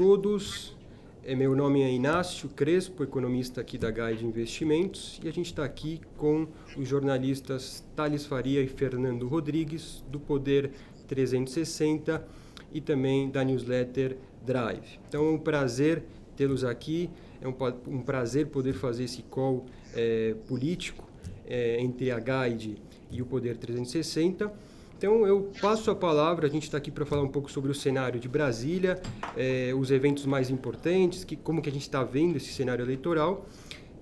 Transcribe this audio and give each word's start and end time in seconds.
todos. 0.00 0.74
É, 1.22 1.34
meu 1.34 1.54
nome 1.54 1.82
é 1.82 1.92
Inácio 1.92 2.48
Crespo, 2.48 3.04
economista 3.04 3.60
aqui 3.60 3.76
da 3.76 3.90
Guide 3.90 4.24
Investimentos, 4.24 5.20
e 5.22 5.28
a 5.28 5.30
gente 5.30 5.48
está 5.48 5.62
aqui 5.62 6.00
com 6.16 6.48
os 6.74 6.88
jornalistas 6.88 7.84
Thales 7.94 8.24
Faria 8.24 8.62
e 8.62 8.66
Fernando 8.66 9.28
Rodrigues, 9.28 10.02
do 10.10 10.18
Poder 10.18 10.70
360 11.06 12.26
e 12.72 12.80
também 12.80 13.28
da 13.28 13.44
newsletter 13.44 14.16
Drive. 14.42 14.98
Então 15.06 15.26
é 15.26 15.30
um 15.32 15.38
prazer 15.38 16.02
tê-los 16.34 16.64
aqui, 16.64 17.10
é 17.38 17.46
um, 17.46 18.00
prazer 18.00 18.46
poder 18.46 18.72
fazer 18.72 19.04
esse 19.04 19.20
call 19.24 19.66
é, 19.94 20.34
político 20.48 21.06
é, 21.46 21.78
entre 21.78 22.10
a 22.10 22.18
Guide 22.18 22.78
e 23.10 23.20
o 23.20 23.26
Poder 23.26 23.58
360. 23.58 24.50
Então 25.00 25.26
eu 25.26 25.50
passo 25.62 25.90
a 25.90 25.94
palavra, 25.94 26.46
a 26.46 26.50
gente 26.50 26.64
está 26.64 26.76
aqui 26.76 26.90
para 26.90 27.06
falar 27.06 27.22
um 27.22 27.28
pouco 27.28 27.50
sobre 27.50 27.70
o 27.70 27.74
cenário 27.74 28.20
de 28.20 28.28
Brasília, 28.28 29.00
eh, 29.34 29.72
os 29.74 29.90
eventos 29.90 30.26
mais 30.26 30.50
importantes, 30.50 31.24
que, 31.24 31.36
como 31.36 31.62
que 31.62 31.70
a 31.70 31.72
gente 31.72 31.80
está 31.80 32.04
vendo 32.04 32.36
esse 32.36 32.52
cenário 32.52 32.84
eleitoral. 32.84 33.46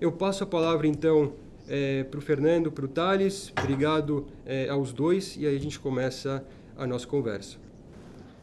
Eu 0.01 0.11
passo 0.11 0.43
a 0.43 0.45
palavra 0.45 0.87
então 0.87 1.31
eh, 1.69 2.03
para 2.03 2.17
o 2.17 2.21
Fernando, 2.21 2.69
para 2.69 2.83
o 2.83 2.87
Thales, 2.89 3.53
obrigado 3.57 4.27
eh, 4.45 4.67
aos 4.67 4.91
dois 4.91 5.37
e 5.37 5.47
aí 5.47 5.55
a 5.55 5.59
gente 5.59 5.79
começa 5.79 6.43
a 6.75 6.85
nossa 6.85 7.07
conversa. 7.07 7.68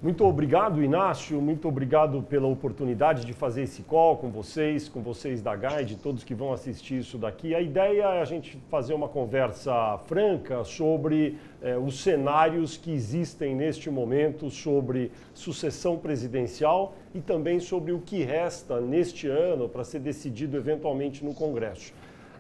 Muito 0.07 0.25
obrigado, 0.25 0.81
Inácio. 0.81 1.43
Muito 1.43 1.67
obrigado 1.67 2.23
pela 2.23 2.47
oportunidade 2.47 3.27
de 3.27 3.33
fazer 3.33 3.63
esse 3.63 3.83
call 3.83 4.17
com 4.17 4.31
vocês, 4.31 4.89
com 4.89 5.03
vocês 5.03 5.43
da 5.43 5.57
Guide, 5.57 5.97
todos 5.97 6.23
que 6.23 6.33
vão 6.33 6.53
assistir 6.53 7.01
isso 7.01 7.19
daqui. 7.19 7.57
A 7.57 7.61
ideia 7.61 8.05
é 8.05 8.23
a 8.23 8.25
gente 8.25 8.57
fazer 8.71 8.95
uma 8.95 9.09
conversa 9.09 9.99
franca 10.07 10.63
sobre 10.63 11.37
eh, 11.61 11.77
os 11.77 12.01
cenários 12.05 12.77
que 12.77 12.93
existem 12.93 13.57
neste 13.57 13.91
momento 13.91 14.49
sobre 14.49 15.11
sucessão 15.35 15.99
presidencial 15.99 16.95
e 17.13 17.21
também 17.21 17.59
sobre 17.59 17.91
o 17.91 17.99
que 17.99 18.23
resta 18.23 18.81
neste 18.81 19.27
ano 19.27 19.69
para 19.69 19.83
ser 19.83 19.99
decidido 19.99 20.57
eventualmente 20.57 21.25
no 21.25 21.35
Congresso. 21.35 21.93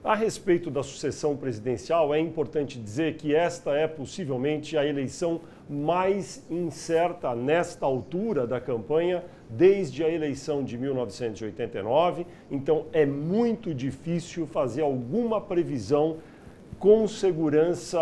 A 0.07 0.15
respeito 0.15 0.71
da 0.71 0.85
sucessão 0.85 1.37
presidencial, 1.37 2.15
é 2.15 2.21
importante 2.21 2.79
dizer 2.79 3.17
que 3.17 3.35
esta 3.35 3.73
é 3.73 3.89
possivelmente 3.89 4.79
a 4.79 4.87
eleição 4.87 5.41
mais 5.69 6.45
incerta 6.51 7.35
nesta 7.35 7.85
altura 7.85 8.47
da 8.47 8.61
campanha 8.61 9.25
desde 9.51 10.05
a 10.05 10.09
eleição 10.09 10.63
de 10.63 10.79
1989. 10.79 12.27
Então, 12.51 12.87
é 12.93 13.05
muito 13.05 13.75
difícil 13.75 14.47
fazer 14.47 14.83
alguma 14.83 15.41
previsão 15.41 16.19
com 16.79 17.09
segurança 17.09 17.99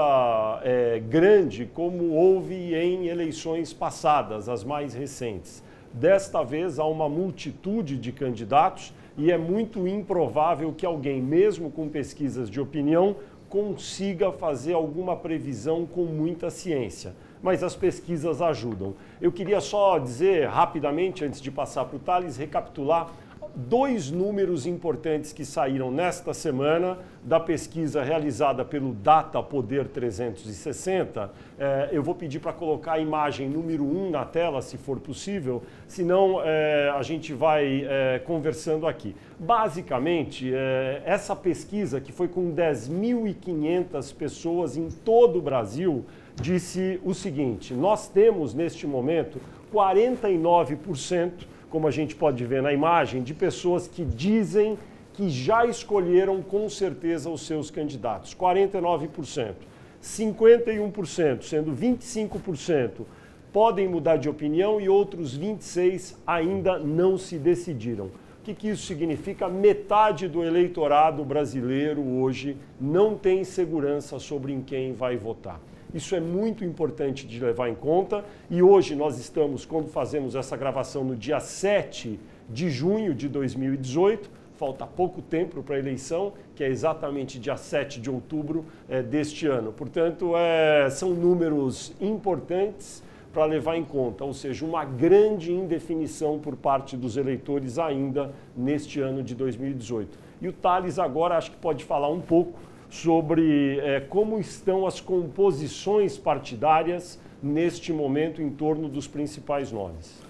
é, 0.62 0.98
grande, 0.98 1.64
como 1.72 2.10
houve 2.12 2.74
em 2.74 3.06
eleições 3.06 3.72
passadas, 3.72 4.48
as 4.48 4.64
mais 4.64 4.94
recentes. 4.94 5.62
Desta 5.92 6.42
vez, 6.42 6.78
há 6.78 6.84
uma 6.84 7.08
multitude 7.08 7.96
de 7.96 8.10
candidatos 8.10 8.92
e 9.16 9.30
é 9.30 9.38
muito 9.38 9.86
improvável 9.86 10.72
que 10.72 10.84
alguém, 10.84 11.22
mesmo 11.22 11.70
com 11.70 11.88
pesquisas 11.88 12.50
de 12.50 12.60
opinião, 12.60 13.14
consiga 13.48 14.32
fazer 14.32 14.72
alguma 14.72 15.14
previsão 15.14 15.86
com 15.86 16.04
muita 16.04 16.50
ciência. 16.50 17.14
Mas 17.44 17.62
as 17.62 17.76
pesquisas 17.76 18.40
ajudam. 18.40 18.94
Eu 19.20 19.30
queria 19.30 19.60
só 19.60 19.98
dizer 19.98 20.48
rapidamente, 20.48 21.26
antes 21.26 21.42
de 21.42 21.50
passar 21.50 21.84
para 21.84 21.96
o 21.96 21.98
Thales, 21.98 22.38
recapitular 22.38 23.12
dois 23.54 24.10
números 24.10 24.66
importantes 24.66 25.32
que 25.32 25.44
saíram 25.44 25.90
nesta 25.90 26.34
semana 26.34 26.98
da 27.22 27.38
pesquisa 27.38 28.02
realizada 28.02 28.64
pelo 28.64 28.92
Data 28.92 29.42
Poder 29.42 29.86
360. 29.88 31.30
É, 31.58 31.90
eu 31.92 32.02
vou 32.02 32.14
pedir 32.14 32.40
para 32.40 32.52
colocar 32.52 32.94
a 32.94 32.98
imagem 32.98 33.48
número 33.48 33.84
1 33.84 34.06
um 34.06 34.10
na 34.10 34.24
tela, 34.24 34.60
se 34.60 34.76
for 34.76 34.98
possível, 34.98 35.62
senão 35.86 36.40
é, 36.42 36.92
a 36.96 37.02
gente 37.02 37.32
vai 37.32 37.86
é, 37.86 38.18
conversando 38.24 38.86
aqui. 38.86 39.14
Basicamente, 39.38 40.52
é, 40.52 41.02
essa 41.04 41.36
pesquisa, 41.36 42.00
que 42.00 42.10
foi 42.10 42.28
com 42.28 42.54
10.500 42.54 44.14
pessoas 44.14 44.76
em 44.76 44.88
todo 44.88 45.38
o 45.38 45.42
Brasil, 45.42 46.04
disse 46.40 47.00
o 47.04 47.14
seguinte: 47.14 47.74
nós 47.74 48.08
temos 48.08 48.54
neste 48.54 48.86
momento 48.86 49.40
49% 49.72 51.54
como 51.74 51.88
a 51.88 51.90
gente 51.90 52.14
pode 52.14 52.46
ver 52.46 52.62
na 52.62 52.72
imagem, 52.72 53.20
de 53.20 53.34
pessoas 53.34 53.88
que 53.88 54.04
dizem 54.04 54.78
que 55.12 55.28
já 55.28 55.66
escolheram 55.66 56.40
com 56.40 56.68
certeza 56.68 57.28
os 57.28 57.44
seus 57.44 57.68
candidatos. 57.68 58.32
49%. 58.32 59.54
51%, 60.00 61.42
sendo 61.42 61.72
25%, 61.72 63.04
podem 63.52 63.88
mudar 63.88 64.18
de 64.18 64.28
opinião 64.28 64.80
e 64.80 64.88
outros 64.88 65.36
26% 65.36 66.14
ainda 66.24 66.78
não 66.78 67.18
se 67.18 67.38
decidiram. 67.38 68.04
O 68.04 68.44
que, 68.44 68.54
que 68.54 68.68
isso 68.68 68.86
significa? 68.86 69.48
Metade 69.48 70.28
do 70.28 70.44
eleitorado 70.44 71.24
brasileiro 71.24 72.00
hoje 72.00 72.56
não 72.80 73.16
tem 73.16 73.42
segurança 73.42 74.20
sobre 74.20 74.52
em 74.52 74.60
quem 74.60 74.92
vai 74.92 75.16
votar. 75.16 75.60
Isso 75.94 76.16
é 76.16 76.20
muito 76.20 76.64
importante 76.64 77.24
de 77.24 77.38
levar 77.38 77.68
em 77.68 77.74
conta 77.76 78.24
e 78.50 78.60
hoje 78.60 78.96
nós 78.96 79.16
estamos, 79.16 79.64
quando 79.64 79.86
fazemos 79.86 80.34
essa 80.34 80.56
gravação 80.56 81.04
no 81.04 81.14
dia 81.14 81.38
7 81.38 82.18
de 82.50 82.68
junho 82.68 83.14
de 83.14 83.28
2018, 83.28 84.28
falta 84.56 84.84
pouco 84.88 85.22
tempo 85.22 85.62
para 85.62 85.76
a 85.76 85.78
eleição, 85.78 86.32
que 86.56 86.64
é 86.64 86.68
exatamente 86.68 87.38
dia 87.38 87.56
7 87.56 88.00
de 88.00 88.10
outubro 88.10 88.64
é, 88.88 89.04
deste 89.04 89.46
ano. 89.46 89.72
Portanto, 89.72 90.32
é, 90.36 90.90
são 90.90 91.10
números 91.10 91.92
importantes 92.00 93.00
para 93.32 93.44
levar 93.44 93.76
em 93.76 93.84
conta, 93.84 94.24
ou 94.24 94.34
seja, 94.34 94.64
uma 94.64 94.84
grande 94.84 95.52
indefinição 95.52 96.40
por 96.40 96.56
parte 96.56 96.96
dos 96.96 97.16
eleitores 97.16 97.78
ainda 97.78 98.32
neste 98.56 99.00
ano 99.00 99.22
de 99.22 99.36
2018. 99.36 100.18
E 100.42 100.48
o 100.48 100.52
Thales 100.52 100.98
agora 100.98 101.36
acho 101.36 101.52
que 101.52 101.56
pode 101.56 101.84
falar 101.84 102.08
um 102.08 102.20
pouco 102.20 102.58
sobre 102.94 103.80
é, 103.80 104.00
como 104.00 104.38
estão 104.38 104.86
as 104.86 105.00
composições 105.00 106.16
partidárias 106.16 107.18
neste 107.42 107.92
momento 107.92 108.40
em 108.40 108.50
torno 108.50 108.88
dos 108.88 109.08
principais 109.08 109.72
nomes. 109.72 110.22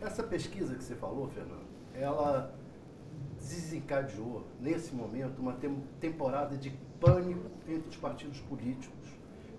Essa 0.00 0.22
pesquisa 0.22 0.74
que 0.74 0.82
você 0.82 0.94
falou, 0.94 1.28
Fernando, 1.28 1.66
ela 1.94 2.54
desencadeou, 3.38 4.44
nesse 4.58 4.94
momento, 4.94 5.38
uma 5.38 5.56
temporada 6.00 6.56
de 6.56 6.70
pânico 6.98 7.50
entre 7.68 7.90
os 7.90 7.96
partidos 7.96 8.40
políticos 8.40 9.08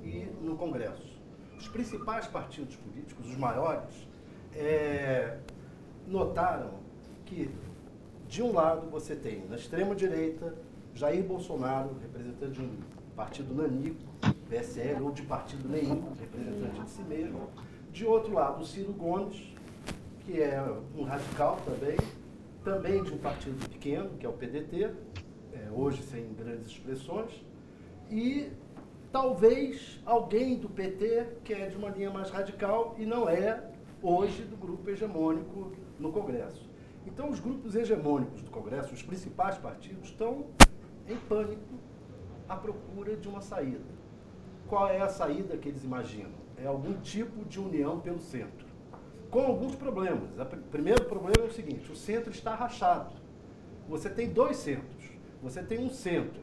e 0.03 0.27
no 0.41 0.55
Congresso. 0.55 1.21
Os 1.55 1.67
principais 1.67 2.25
partidos 2.25 2.75
políticos, 2.77 3.29
os 3.29 3.37
maiores, 3.37 4.07
é, 4.55 5.37
notaram 6.07 6.71
que, 7.25 7.49
de 8.27 8.41
um 8.41 8.53
lado, 8.53 8.89
você 8.89 9.15
tem 9.15 9.45
na 9.47 9.55
extrema-direita 9.55 10.55
Jair 10.99 11.23
Bolsonaro, 11.23 11.95
representante 12.01 12.51
de 12.51 12.61
um 12.61 12.71
partido 13.15 13.55
nanico, 13.55 14.03
PSL, 14.49 15.01
ou 15.01 15.11
de 15.13 15.21
partido 15.21 15.69
nenhum, 15.69 16.11
representante 16.19 16.81
de 16.81 16.89
si 16.89 17.01
mesmo. 17.03 17.49
De 17.89 18.05
outro 18.05 18.33
lado, 18.33 18.61
o 18.61 18.65
Ciro 18.65 18.91
Gomes, 18.91 19.55
que 20.25 20.41
é 20.41 20.61
um 20.93 21.03
radical 21.03 21.57
também, 21.63 21.95
também 22.65 23.01
de 23.01 23.13
um 23.13 23.17
partido 23.17 23.69
pequeno, 23.69 24.09
que 24.19 24.25
é 24.25 24.29
o 24.29 24.33
PDT, 24.33 24.91
é, 25.53 25.71
hoje 25.71 26.03
sem 26.03 26.33
grandes 26.33 26.67
expressões, 26.67 27.31
e 28.11 28.51
talvez 29.09 30.01
alguém 30.05 30.57
do 30.57 30.67
PT, 30.67 31.27
que 31.45 31.53
é 31.53 31.67
de 31.67 31.77
uma 31.77 31.87
linha 31.87 32.09
mais 32.09 32.29
radical 32.29 32.95
e 32.99 33.05
não 33.05 33.29
é 33.29 33.63
hoje 34.03 34.43
do 34.43 34.57
grupo 34.57 34.89
hegemônico 34.89 35.71
no 35.97 36.11
Congresso. 36.11 36.69
Então, 37.07 37.29
os 37.29 37.39
grupos 37.39 37.73
hegemônicos 37.73 38.41
do 38.41 38.51
Congresso, 38.51 38.93
os 38.93 39.01
principais 39.01 39.57
partidos, 39.57 40.09
estão 40.09 40.47
em 41.09 41.17
pânico 41.17 41.61
à 42.47 42.55
procura 42.55 43.15
de 43.15 43.27
uma 43.27 43.41
saída. 43.41 43.99
Qual 44.67 44.87
é 44.87 45.01
a 45.01 45.09
saída 45.09 45.57
que 45.57 45.67
eles 45.67 45.83
imaginam? 45.83 46.39
É 46.57 46.67
algum 46.67 46.93
tipo 47.01 47.43
de 47.45 47.59
união 47.59 47.99
pelo 47.99 48.19
centro. 48.19 48.67
Com 49.29 49.41
alguns 49.41 49.75
problemas. 49.75 50.29
O 50.39 50.57
primeiro 50.69 51.05
problema 51.05 51.45
é 51.45 51.47
o 51.47 51.51
seguinte: 51.51 51.91
o 51.91 51.95
centro 51.95 52.31
está 52.31 52.53
rachado. 52.53 53.15
Você 53.87 54.09
tem 54.09 54.29
dois 54.29 54.57
centros. 54.57 55.09
Você 55.41 55.63
tem 55.63 55.79
um 55.79 55.89
centro, 55.89 56.41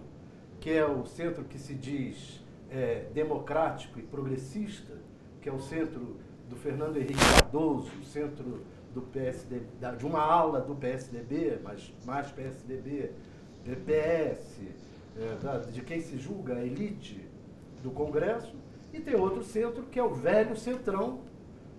que 0.59 0.71
é 0.71 0.85
o 0.85 1.05
centro 1.07 1.45
que 1.45 1.59
se 1.59 1.75
diz 1.75 2.43
é, 2.71 3.07
democrático 3.13 3.99
e 3.99 4.03
progressista, 4.03 4.95
que 5.41 5.49
é 5.49 5.53
o 5.53 5.61
centro 5.61 6.17
do 6.49 6.57
Fernando 6.57 6.97
Henrique 6.97 7.21
Cardoso, 7.35 7.91
o 8.01 8.05
centro 8.05 8.65
do 8.95 9.03
PSD, 9.03 9.61
de 9.99 10.07
uma 10.07 10.21
ala 10.21 10.61
do 10.61 10.75
PSDB, 10.75 11.61
mas 11.63 11.93
mais 12.05 12.31
PSDB, 12.33 13.13
PS, 13.75 14.61
é, 15.19 15.71
de 15.71 15.81
quem 15.83 16.01
se 16.01 16.19
julga 16.19 16.55
a 16.55 16.65
elite 16.65 17.27
do 17.83 17.91
Congresso, 17.91 18.55
e 18.93 19.01
tem 19.01 19.15
outro 19.15 19.43
centro 19.43 19.83
que 19.85 19.99
é 19.99 20.03
o 20.03 20.15
velho 20.15 20.57
centrão, 20.57 21.21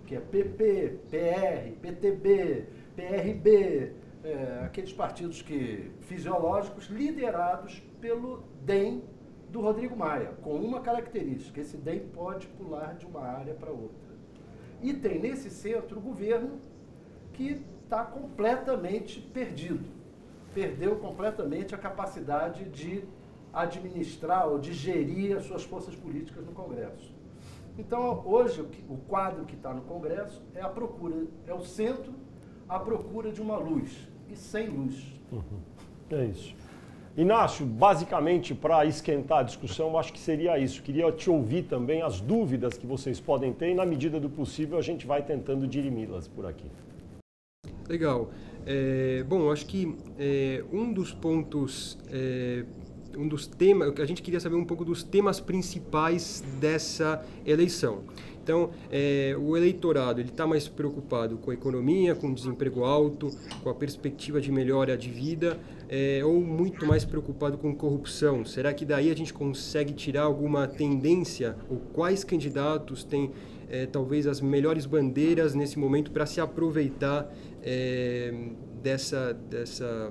que 0.06 0.16
é 0.16 0.20
PP, 0.20 0.98
PR, 1.10 1.72
PTB, 1.80 2.66
PRB, 2.96 3.92
é, 4.24 4.62
aqueles 4.64 4.92
partidos 4.92 5.42
que 5.42 5.90
fisiológicos 6.00 6.86
liderados 6.86 7.82
pelo 8.00 8.42
DEM 8.64 9.02
do 9.50 9.60
Rodrigo 9.60 9.96
Maia, 9.96 10.32
com 10.42 10.54
uma 10.56 10.80
característica, 10.80 11.60
esse 11.60 11.76
DEM 11.76 12.00
pode 12.08 12.46
pular 12.48 12.94
de 12.94 13.06
uma 13.06 13.22
área 13.22 13.54
para 13.54 13.70
outra. 13.70 14.08
E 14.82 14.92
tem 14.92 15.18
nesse 15.18 15.50
centro 15.50 15.98
o 15.98 16.02
governo 16.02 16.60
que 17.32 17.62
está 17.82 18.04
completamente 18.04 19.20
perdido. 19.20 19.97
Perdeu 20.54 20.96
completamente 20.96 21.74
a 21.74 21.78
capacidade 21.78 22.64
de 22.64 23.04
administrar 23.52 24.48
ou 24.48 24.58
de 24.58 24.72
gerir 24.72 25.36
as 25.36 25.44
suas 25.44 25.64
forças 25.64 25.94
políticas 25.94 26.44
no 26.44 26.52
Congresso. 26.52 27.14
Então, 27.78 28.22
hoje, 28.26 28.60
o 28.88 28.96
quadro 28.96 29.44
que 29.44 29.54
está 29.54 29.72
no 29.72 29.82
Congresso 29.82 30.42
é 30.54 30.60
a 30.60 30.68
procura, 30.68 31.26
é 31.46 31.54
o 31.54 31.60
centro 31.60 32.12
à 32.68 32.78
procura 32.78 33.30
de 33.30 33.40
uma 33.40 33.56
luz, 33.56 34.08
e 34.28 34.36
sem 34.36 34.68
luz. 34.68 35.20
Uhum. 35.30 35.60
É 36.10 36.24
isso. 36.24 36.54
Inácio, 37.16 37.66
basicamente, 37.66 38.54
para 38.54 38.84
esquentar 38.84 39.38
a 39.38 39.42
discussão, 39.42 39.98
acho 39.98 40.12
que 40.12 40.20
seria 40.20 40.58
isso. 40.58 40.82
Queria 40.82 41.10
te 41.10 41.28
ouvir 41.28 41.64
também 41.64 42.02
as 42.02 42.20
dúvidas 42.20 42.78
que 42.78 42.86
vocês 42.86 43.20
podem 43.20 43.52
ter 43.52 43.70
e, 43.70 43.74
na 43.74 43.84
medida 43.84 44.20
do 44.20 44.30
possível, 44.30 44.78
a 44.78 44.82
gente 44.82 45.06
vai 45.06 45.22
tentando 45.22 45.66
dirimi-las 45.66 46.28
por 46.28 46.46
aqui. 46.46 46.70
Legal. 47.88 48.28
É, 48.70 49.24
bom, 49.26 49.50
acho 49.50 49.64
que 49.64 49.96
é, 50.18 50.62
um 50.70 50.92
dos 50.92 51.14
pontos 51.14 51.96
é, 52.10 52.66
um 53.16 53.26
dos 53.26 53.46
temas, 53.46 53.98
a 53.98 54.04
gente 54.04 54.20
queria 54.20 54.38
saber 54.38 54.56
um 54.56 54.64
pouco 54.64 54.84
dos 54.84 55.02
temas 55.02 55.40
principais 55.40 56.44
dessa 56.60 57.24
eleição. 57.46 58.02
Então, 58.42 58.70
é, 58.90 59.34
o 59.38 59.56
eleitorado 59.56 60.20
ele 60.20 60.28
está 60.28 60.46
mais 60.46 60.68
preocupado 60.68 61.36
com 61.38 61.50
a 61.50 61.54
economia, 61.54 62.14
com 62.14 62.28
o 62.28 62.34
desemprego 62.34 62.84
alto, 62.84 63.30
com 63.62 63.70
a 63.70 63.74
perspectiva 63.74 64.40
de 64.40 64.52
melhora 64.52 64.96
de 64.96 65.10
vida, 65.10 65.58
é, 65.88 66.22
ou 66.24 66.40
muito 66.40 66.86
mais 66.86 67.04
preocupado 67.04 67.58
com 67.58 67.74
corrupção? 67.74 68.44
Será 68.44 68.72
que 68.72 68.84
daí 68.84 69.10
a 69.10 69.16
gente 69.16 69.34
consegue 69.34 69.92
tirar 69.92 70.22
alguma 70.22 70.66
tendência? 70.66 71.56
Ou 71.68 71.78
quais 71.92 72.24
candidatos 72.24 73.04
têm 73.04 73.32
é, 73.70 73.86
talvez 73.86 74.26
as 74.26 74.40
melhores 74.40 74.86
bandeiras 74.86 75.54
nesse 75.54 75.78
momento 75.78 76.10
para 76.10 76.26
se 76.26 76.40
aproveitar 76.40 77.32
é, 77.62 78.32
dessa, 78.82 79.32
dessa 79.32 80.10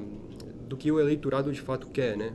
do 0.68 0.75
que 0.75 0.92
o 0.92 1.00
eleitorado 1.00 1.51
de 1.51 1.62
fato 1.62 1.88
quer, 1.88 2.18
né? 2.18 2.33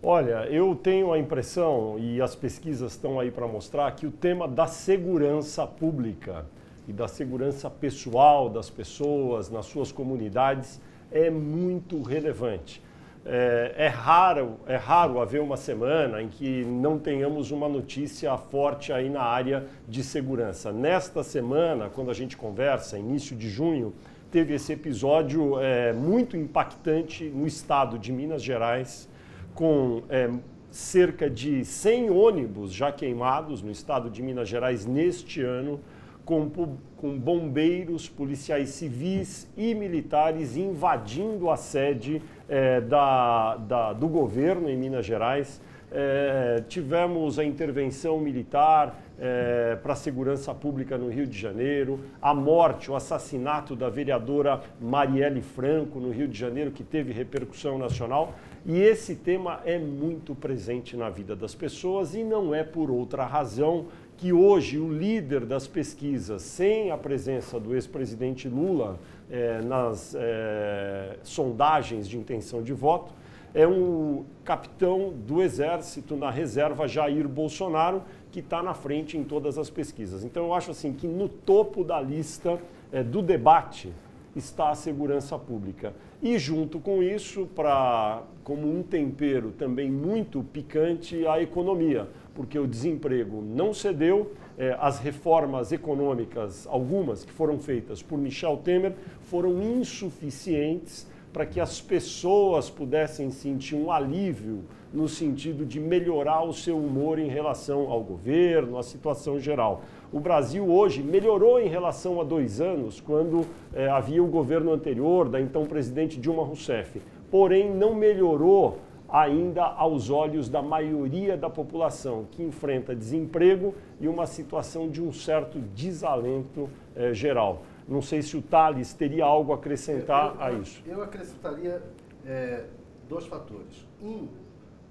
Olha, 0.00 0.46
eu 0.48 0.76
tenho 0.76 1.12
a 1.12 1.18
impressão, 1.18 1.98
e 1.98 2.20
as 2.20 2.36
pesquisas 2.36 2.92
estão 2.92 3.18
aí 3.18 3.32
para 3.32 3.48
mostrar, 3.48 3.90
que 3.92 4.06
o 4.06 4.12
tema 4.12 4.46
da 4.46 4.68
segurança 4.68 5.66
pública 5.66 6.46
e 6.86 6.92
da 6.92 7.08
segurança 7.08 7.68
pessoal 7.68 8.48
das 8.48 8.70
pessoas 8.70 9.50
nas 9.50 9.66
suas 9.66 9.90
comunidades 9.90 10.80
é 11.10 11.28
muito 11.28 12.00
relevante. 12.00 12.80
É, 13.30 13.74
é, 13.76 13.88
raro, 13.88 14.56
é 14.66 14.76
raro 14.76 15.20
haver 15.20 15.42
uma 15.42 15.58
semana 15.58 16.22
em 16.22 16.28
que 16.28 16.64
não 16.64 16.98
tenhamos 16.98 17.50
uma 17.50 17.68
notícia 17.68 18.34
forte 18.38 18.90
aí 18.90 19.10
na 19.10 19.20
área 19.20 19.66
de 19.86 20.02
segurança. 20.02 20.72
Nesta 20.72 21.22
semana, 21.22 21.90
quando 21.90 22.10
a 22.10 22.14
gente 22.14 22.38
conversa, 22.38 22.98
início 22.98 23.36
de 23.36 23.50
junho, 23.50 23.92
teve 24.30 24.54
esse 24.54 24.72
episódio 24.72 25.60
é, 25.60 25.92
muito 25.92 26.38
impactante 26.38 27.24
no 27.24 27.46
estado 27.46 27.98
de 27.98 28.10
Minas 28.12 28.42
Gerais, 28.42 29.06
com 29.54 30.02
é, 30.08 30.30
cerca 30.70 31.28
de 31.28 31.66
100 31.66 32.08
ônibus 32.08 32.72
já 32.72 32.90
queimados 32.90 33.60
no 33.60 33.70
estado 33.70 34.08
de 34.08 34.22
Minas 34.22 34.48
Gerais 34.48 34.86
neste 34.86 35.42
ano, 35.42 35.80
com, 36.28 36.76
com 36.98 37.18
bombeiros, 37.18 38.06
policiais 38.06 38.68
civis 38.68 39.48
e 39.56 39.74
militares 39.74 40.58
invadindo 40.58 41.48
a 41.48 41.56
sede 41.56 42.20
é, 42.46 42.82
da, 42.82 43.56
da, 43.56 43.92
do 43.94 44.06
governo 44.06 44.68
em 44.68 44.76
Minas 44.76 45.06
Gerais. 45.06 45.58
É, 45.90 46.62
tivemos 46.68 47.38
a 47.38 47.44
intervenção 47.44 48.20
militar 48.20 49.00
é, 49.18 49.78
para 49.82 49.94
a 49.94 49.96
segurança 49.96 50.54
pública 50.54 50.98
no 50.98 51.08
Rio 51.08 51.26
de 51.26 51.38
Janeiro, 51.38 51.98
a 52.20 52.34
morte, 52.34 52.90
o 52.90 52.94
assassinato 52.94 53.74
da 53.74 53.88
vereadora 53.88 54.60
Marielle 54.78 55.40
Franco 55.40 55.98
no 55.98 56.10
Rio 56.10 56.28
de 56.28 56.38
Janeiro, 56.38 56.70
que 56.70 56.84
teve 56.84 57.10
repercussão 57.10 57.78
nacional. 57.78 58.34
E 58.66 58.78
esse 58.78 59.16
tema 59.16 59.60
é 59.64 59.78
muito 59.78 60.34
presente 60.34 60.94
na 60.94 61.08
vida 61.08 61.34
das 61.34 61.54
pessoas 61.54 62.14
e 62.14 62.22
não 62.22 62.54
é 62.54 62.62
por 62.62 62.90
outra 62.90 63.24
razão 63.24 63.86
que 64.18 64.32
hoje 64.32 64.78
o 64.78 64.92
líder 64.92 65.46
das 65.46 65.68
pesquisas, 65.68 66.42
sem 66.42 66.90
a 66.90 66.98
presença 66.98 67.58
do 67.58 67.72
ex-presidente 67.72 68.48
Lula 68.48 68.98
eh, 69.30 69.60
nas 69.62 70.12
eh, 70.18 71.16
sondagens 71.22 72.08
de 72.08 72.18
intenção 72.18 72.60
de 72.60 72.72
voto, 72.72 73.12
é 73.54 73.66
um 73.66 74.24
capitão 74.44 75.14
do 75.24 75.40
Exército 75.40 76.16
na 76.16 76.30
reserva 76.30 76.88
Jair 76.88 77.28
Bolsonaro, 77.28 78.02
que 78.32 78.40
está 78.40 78.60
na 78.60 78.74
frente 78.74 79.16
em 79.16 79.22
todas 79.22 79.56
as 79.56 79.70
pesquisas. 79.70 80.24
Então 80.24 80.46
eu 80.46 80.52
acho 80.52 80.72
assim 80.72 80.92
que 80.92 81.06
no 81.06 81.28
topo 81.28 81.84
da 81.84 82.00
lista 82.00 82.60
eh, 82.92 83.04
do 83.04 83.22
debate 83.22 83.92
está 84.34 84.70
a 84.70 84.74
segurança 84.74 85.38
pública. 85.38 85.94
E 86.20 86.38
junto 86.38 86.80
com 86.80 87.02
isso, 87.02 87.46
para 87.54 88.22
como 88.42 88.68
um 88.68 88.82
tempero 88.82 89.52
também 89.52 89.90
muito 89.90 90.42
picante, 90.42 91.26
a 91.26 91.40
economia, 91.40 92.08
porque 92.38 92.56
o 92.56 92.68
desemprego 92.68 93.42
não 93.42 93.74
cedeu, 93.74 94.30
eh, 94.56 94.76
as 94.78 95.00
reformas 95.00 95.72
econômicas, 95.72 96.68
algumas 96.68 97.24
que 97.24 97.32
foram 97.32 97.58
feitas 97.58 98.00
por 98.00 98.16
Michel 98.16 98.58
Temer, 98.58 98.92
foram 99.22 99.60
insuficientes 99.60 101.04
para 101.32 101.44
que 101.44 101.58
as 101.58 101.80
pessoas 101.80 102.70
pudessem 102.70 103.32
sentir 103.32 103.74
um 103.74 103.90
alívio 103.90 104.60
no 104.94 105.08
sentido 105.08 105.66
de 105.66 105.80
melhorar 105.80 106.44
o 106.44 106.52
seu 106.52 106.78
humor 106.78 107.18
em 107.18 107.28
relação 107.28 107.90
ao 107.90 108.04
governo, 108.04 108.78
à 108.78 108.84
situação 108.84 109.40
geral. 109.40 109.82
O 110.12 110.20
Brasil 110.20 110.64
hoje 110.64 111.02
melhorou 111.02 111.60
em 111.60 111.68
relação 111.68 112.20
a 112.20 112.24
dois 112.24 112.60
anos, 112.60 113.00
quando 113.00 113.44
é, 113.74 113.88
havia 113.88 114.22
o 114.22 114.28
governo 114.28 114.72
anterior, 114.72 115.28
da 115.28 115.40
então 115.40 115.66
presidente 115.66 116.20
Dilma 116.20 116.44
Rousseff. 116.44 117.02
Porém, 117.32 117.68
não 117.68 117.96
melhorou 117.96 118.78
ainda 119.08 119.64
aos 119.64 120.10
olhos 120.10 120.48
da 120.48 120.60
maioria 120.60 121.36
da 121.36 121.48
população, 121.48 122.26
que 122.30 122.42
enfrenta 122.42 122.94
desemprego 122.94 123.74
e 123.98 124.06
uma 124.06 124.26
situação 124.26 124.90
de 124.90 125.02
um 125.02 125.12
certo 125.12 125.58
desalento 125.58 126.68
é, 126.94 127.14
geral. 127.14 127.62
Não 127.88 128.02
sei 128.02 128.20
se 128.20 128.36
o 128.36 128.42
Thales 128.42 128.92
teria 128.92 129.24
algo 129.24 129.52
a 129.52 129.54
acrescentar 129.54 130.34
eu, 130.34 130.34
eu, 130.34 130.42
a 130.42 130.52
isso. 130.52 130.82
Eu 130.86 131.02
acrescentaria 131.02 131.82
é, 132.26 132.64
dois 133.08 133.26
fatores. 133.26 133.86
Um, 134.02 134.28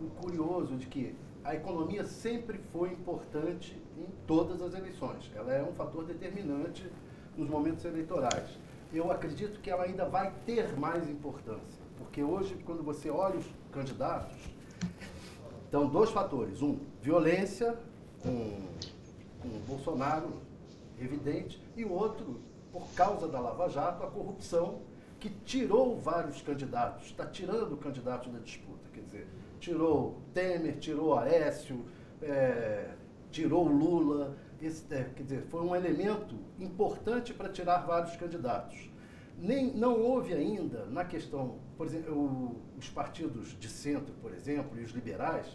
o 0.01 0.09
curioso 0.21 0.75
de 0.75 0.87
que 0.87 1.15
a 1.43 1.55
economia 1.55 2.03
sempre 2.03 2.59
foi 2.73 2.89
importante 2.91 3.79
em 3.97 4.05
todas 4.25 4.61
as 4.61 4.73
eleições. 4.73 5.31
Ela 5.35 5.53
é 5.53 5.63
um 5.63 5.73
fator 5.73 6.03
determinante 6.03 6.85
nos 7.37 7.47
momentos 7.47 7.85
eleitorais. 7.85 8.57
Eu 8.91 9.11
acredito 9.11 9.59
que 9.59 9.69
ela 9.69 9.83
ainda 9.83 10.05
vai 10.05 10.33
ter 10.45 10.77
mais 10.77 11.07
importância, 11.09 11.81
porque 11.97 12.23
hoje, 12.23 12.55
quando 12.65 12.83
você 12.83 13.09
olha 13.09 13.37
os 13.37 13.45
candidatos, 13.71 14.35
então, 15.67 15.87
dois 15.87 16.09
fatores. 16.11 16.61
Um, 16.61 16.79
violência 17.01 17.77
com, 18.21 18.31
com 19.41 19.47
o 19.47 19.59
Bolsonaro, 19.67 20.29
evidente, 20.99 21.61
e 21.75 21.83
o 21.83 21.91
outro, 21.91 22.39
por 22.71 22.87
causa 22.95 23.27
da 23.27 23.39
Lava 23.39 23.69
Jato, 23.69 24.03
a 24.03 24.07
corrupção 24.07 24.79
que 25.19 25.29
tirou 25.29 25.99
vários 25.99 26.41
candidatos, 26.41 27.07
está 27.07 27.25
tirando 27.25 27.75
candidatos 27.77 28.31
da 28.31 28.39
disputa. 28.39 28.89
Quer 28.93 29.01
dizer, 29.01 29.27
tirou 29.59 30.21
Temer, 30.33 30.77
tirou 30.77 31.17
Aécio, 31.17 31.85
é, 32.21 32.91
tirou 33.31 33.67
Lula. 33.67 34.37
Esse, 34.61 34.83
é, 34.93 35.03
quer 35.15 35.23
dizer, 35.23 35.41
foi 35.49 35.61
um 35.61 35.75
elemento 35.75 36.35
importante 36.59 37.33
para 37.33 37.49
tirar 37.49 37.79
vários 37.79 38.15
candidatos. 38.15 38.89
Nem, 39.37 39.71
não 39.73 39.99
houve 40.01 40.33
ainda, 40.33 40.85
na 40.85 41.05
questão, 41.05 41.59
por 41.77 41.85
exemplo, 41.85 42.13
o, 42.13 42.55
os 42.77 42.89
partidos 42.89 43.57
de 43.59 43.69
centro, 43.69 44.13
por 44.21 44.33
exemplo, 44.33 44.79
e 44.79 44.83
os 44.83 44.91
liberais, 44.91 45.45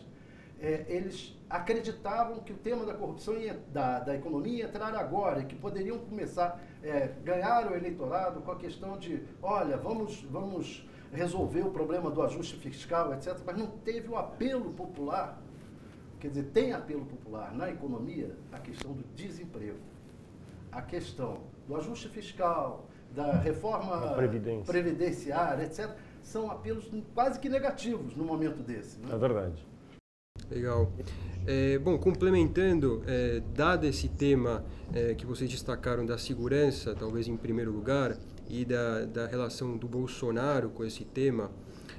é, 0.60 0.86
eles 0.88 1.36
acreditavam 1.50 2.38
que 2.40 2.52
o 2.52 2.56
tema 2.56 2.86
da 2.86 2.94
corrupção 2.94 3.34
e 3.34 3.52
da, 3.72 3.98
da 3.98 4.14
economia 4.14 4.58
ia 4.58 4.64
entrar 4.66 4.94
agora 4.94 5.40
e 5.40 5.44
que 5.44 5.56
poderiam 5.56 5.98
começar 5.98 6.60
a 6.82 6.86
é, 6.86 7.12
ganhar 7.24 7.70
o 7.70 7.74
eleitorado 7.74 8.40
com 8.40 8.52
a 8.52 8.56
questão 8.56 8.96
de, 8.96 9.24
olha, 9.42 9.76
vamos, 9.76 10.22
vamos 10.30 10.88
resolver 11.12 11.62
o 11.62 11.70
problema 11.72 12.10
do 12.10 12.22
ajuste 12.22 12.56
fiscal, 12.56 13.12
etc., 13.12 13.36
mas 13.44 13.58
não 13.58 13.66
teve 13.66 14.08
o 14.08 14.16
apelo 14.16 14.72
popular. 14.72 15.42
Quer 16.20 16.28
dizer, 16.28 16.44
tem 16.44 16.72
apelo 16.72 17.04
popular 17.04 17.52
na 17.52 17.68
economia 17.68 18.36
a 18.52 18.60
questão 18.60 18.92
do 18.92 19.02
desemprego, 19.16 19.80
a 20.70 20.80
questão 20.80 21.40
do 21.66 21.76
ajuste 21.76 22.08
fiscal, 22.08 22.86
da 23.12 23.32
reforma 23.32 24.14
previdenciária, 24.64 25.64
etc., 25.64 25.90
são 26.22 26.50
apelos 26.50 26.90
quase 27.14 27.38
que 27.38 27.48
negativos 27.48 28.16
no 28.16 28.24
momento 28.24 28.62
desse. 28.62 28.98
Né? 28.98 29.08
É 29.12 29.18
verdade. 29.18 29.66
Legal. 30.50 30.92
É, 31.46 31.78
bom, 31.78 31.98
complementando, 31.98 33.02
é, 33.06 33.42
dado 33.54 33.86
esse 33.86 34.08
tema 34.08 34.64
é, 34.94 35.14
que 35.14 35.26
vocês 35.26 35.50
destacaram 35.50 36.04
da 36.06 36.18
segurança, 36.18 36.94
talvez 36.94 37.26
em 37.26 37.36
primeiro 37.36 37.72
lugar, 37.72 38.16
e 38.48 38.64
da, 38.64 39.04
da 39.06 39.26
relação 39.26 39.76
do 39.76 39.88
Bolsonaro 39.88 40.68
com 40.70 40.84
esse 40.84 41.04
tema, 41.04 41.50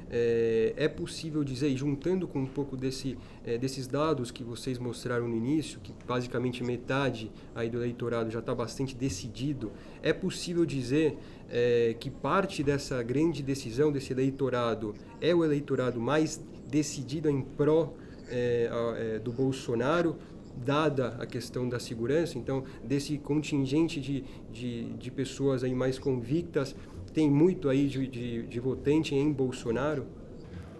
é, 0.09 0.73
é 0.77 0.87
possível 0.87 1.43
dizer, 1.43 1.69
e 1.69 1.75
juntando 1.75 2.27
com 2.27 2.39
um 2.39 2.45
pouco 2.45 2.77
desse, 2.77 3.17
é, 3.43 3.57
desses 3.57 3.87
dados 3.87 4.29
que 4.29 4.43
vocês 4.43 4.77
mostraram 4.77 5.27
no 5.27 5.35
início, 5.35 5.79
que 5.79 5.91
basicamente 6.05 6.63
metade 6.63 7.31
aí 7.55 7.69
do 7.69 7.77
eleitorado 7.77 8.29
já 8.29 8.37
está 8.39 8.53
bastante 8.53 8.95
decidido, 8.95 9.71
é 10.03 10.13
possível 10.13 10.65
dizer 10.65 11.17
é, 11.53 11.95
que 11.99 12.09
parte 12.09 12.63
dessa 12.63 13.03
grande 13.03 13.43
decisão 13.43 13.91
desse 13.91 14.11
eleitorado 14.11 14.95
é 15.21 15.35
o 15.35 15.45
eleitorado 15.45 16.01
mais 16.01 16.43
decidido 16.67 17.29
em 17.29 17.41
pró 17.41 17.93
é, 18.27 18.69
é, 18.97 19.19
do 19.19 19.31
Bolsonaro, 19.31 20.15
dada 20.57 21.15
a 21.19 21.25
questão 21.27 21.69
da 21.69 21.79
segurança, 21.79 22.39
então 22.39 22.63
desse 22.83 23.19
contingente 23.19 24.01
de, 24.01 24.23
de, 24.51 24.93
de 24.93 25.11
pessoas 25.11 25.63
aí 25.63 25.75
mais 25.75 25.99
convictas 25.99 26.75
tem 27.13 27.29
muito 27.29 27.69
aí 27.69 27.87
de, 27.87 28.07
de, 28.07 28.47
de 28.47 28.59
votante 28.59 29.13
em 29.13 29.31
Bolsonaro? 29.31 30.05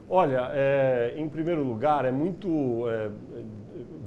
Olha, 0.09 0.49
é, 0.51 1.13
em 1.15 1.29
primeiro 1.29 1.63
lugar, 1.63 2.05
é 2.05 2.11
muito. 2.11 2.87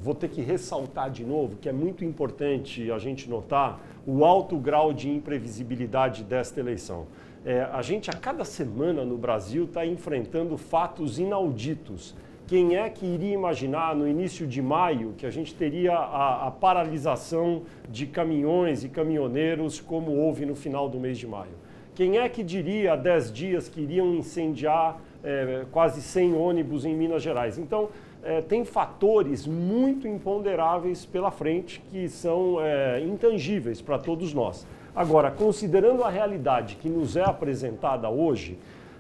Vou 0.07 0.15
ter 0.15 0.29
que 0.29 0.41
ressaltar 0.41 1.11
de 1.11 1.25
novo 1.25 1.57
que 1.57 1.69
é 1.69 1.73
muito 1.73 2.05
importante 2.05 2.93
a 2.93 2.97
gente 2.97 3.29
notar 3.29 3.81
o 4.07 4.25
alto 4.25 4.57
grau 4.57 4.93
de 4.93 5.11
imprevisibilidade 5.11 6.23
desta 6.23 6.61
eleição. 6.61 7.09
É, 7.45 7.63
a 7.73 7.83
gente, 7.83 8.09
a 8.09 8.13
cada 8.13 8.45
semana 8.45 9.05
no 9.05 9.19
Brasil, 9.19 9.65
está 9.65 9.85
enfrentando 9.85 10.57
fatos 10.57 11.19
inauditos. 11.19 12.15
Quem 12.47 12.77
é 12.77 12.89
que 12.89 13.05
iria 13.05 13.35
imaginar 13.35 13.97
no 13.97 14.07
início 14.07 14.47
de 14.47 14.63
maio 14.63 15.13
que 15.19 15.27
a 15.27 15.31
gente 15.31 15.53
teria 15.53 15.95
a, 15.95 16.47
a 16.47 16.51
paralisação 16.53 17.63
de 17.91 18.07
caminhões 18.07 18.85
e 18.85 18.89
caminhoneiros 18.89 19.81
como 19.81 20.13
houve 20.13 20.47
no 20.47 20.55
final 20.55 20.89
do 20.89 21.01
mês 21.01 21.19
de 21.19 21.27
maio? 21.27 21.67
Quem 21.97 22.19
é 22.19 22.29
que 22.29 22.45
diria 22.45 22.93
há 22.93 22.97
10 22.97 23.33
dias 23.33 23.69
que 23.69 23.81
iriam 23.81 24.15
incendiar 24.15 25.01
é, 25.25 25.65
quase 25.73 26.01
100 26.01 26.35
ônibus 26.35 26.85
em 26.85 26.95
Minas 26.95 27.25
Gerais? 27.25 27.59
Então, 27.59 27.89
é, 28.27 28.41
tem 28.41 28.65
fatores 28.65 29.47
muito 29.47 30.09
imponderáveis 30.09 31.07
pela 31.07 31.31
frente 31.31 31.81
que 31.91 32.09
são 32.09 32.61
é, 32.61 33.01
intangíveis 33.01 33.81
para 33.81 33.99
todos 33.99 34.35
nós. 34.35 34.67
Agora, 34.95 35.31
considerando 35.31 36.03
a 36.03 36.11
realidade 36.11 36.77
que 36.77 36.89
nos 36.89 37.17
é 37.17 37.23
apresentada 37.23 38.09
hoje, 38.11 38.59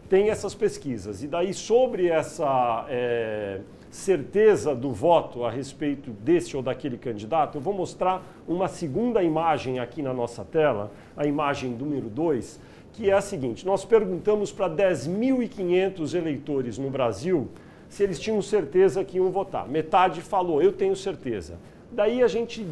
tem 0.08 0.30
essas 0.30 0.54
pesquisas. 0.54 1.22
E 1.22 1.26
daí, 1.26 1.52
sobre 1.52 2.08
essa 2.08 2.86
é, 2.88 3.60
certeza 3.90 4.74
do 4.74 4.92
voto 4.92 5.44
a 5.44 5.50
respeito 5.50 6.10
desse 6.10 6.56
ou 6.56 6.62
daquele 6.62 6.96
candidato, 6.96 7.58
eu 7.58 7.62
vou 7.62 7.74
mostrar 7.74 8.22
uma 8.46 8.68
segunda 8.68 9.22
imagem 9.22 9.80
aqui 9.80 10.02
na 10.02 10.12
nossa 10.12 10.44
tela, 10.44 10.92
a 11.16 11.26
imagem 11.26 11.70
número 11.70 12.08
2 12.08 12.76
que 12.96 13.10
é 13.10 13.12
a 13.12 13.20
seguinte: 13.20 13.66
nós 13.66 13.84
perguntamos 13.84 14.50
para 14.50 14.70
10.500 14.70 16.14
eleitores 16.14 16.78
no 16.78 16.88
Brasil 16.88 17.48
se 17.88 18.02
eles 18.02 18.18
tinham 18.18 18.40
certeza 18.42 19.04
que 19.04 19.16
iam 19.16 19.30
votar. 19.30 19.68
Metade 19.68 20.20
falou, 20.20 20.62
eu 20.62 20.72
tenho 20.72 20.96
certeza. 20.96 21.58
Daí 21.90 22.22
a 22.22 22.28
gente 22.28 22.66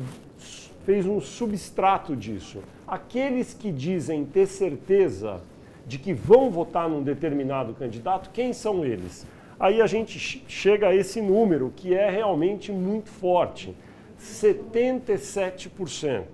fez 0.85 1.07
um 1.07 1.21
substrato 1.21 2.15
disso. 2.15 2.59
Aqueles 2.87 3.55
que 3.55 3.73
dizem 3.73 4.25
ter 4.25 4.47
certeza 4.47 5.41
de 5.87 5.99
que 5.99 6.13
vão 6.13 6.51
votar 6.51 6.89
num 6.89 7.03
determinado 7.03 7.75
candidato, 7.75 8.31
quem 8.33 8.53
são 8.53 8.85
eles? 8.85 9.27
Aí 9.59 9.81
a 9.81 9.87
gente 9.87 10.45
chega 10.49 10.89
a 10.89 10.95
esse 10.95 11.21
número 11.21 11.73
que 11.75 11.95
é 11.95 12.11
realmente 12.11 12.73
muito 12.73 13.09
forte. 13.09 13.75
77% 14.21 16.25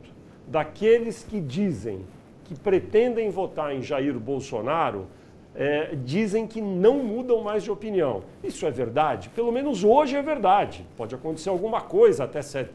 daqueles 0.46 1.24
que 1.24 1.40
dizem 1.40 2.04
que 2.44 2.58
pretendem 2.58 3.30
votar 3.30 3.74
em 3.74 3.82
Jair 3.82 4.18
Bolsonaro 4.18 5.06
é, 5.54 5.94
dizem 6.04 6.46
que 6.46 6.60
não 6.60 6.98
mudam 6.98 7.42
mais 7.42 7.64
de 7.64 7.70
opinião. 7.70 8.22
Isso 8.42 8.66
é 8.66 8.70
verdade? 8.70 9.28
Pelo 9.30 9.50
menos 9.50 9.84
hoje 9.84 10.16
é 10.16 10.22
verdade. 10.22 10.86
Pode 10.96 11.14
acontecer 11.14 11.48
alguma 11.48 11.80
coisa 11.80 12.24
até 12.24 12.40
7 12.40 12.70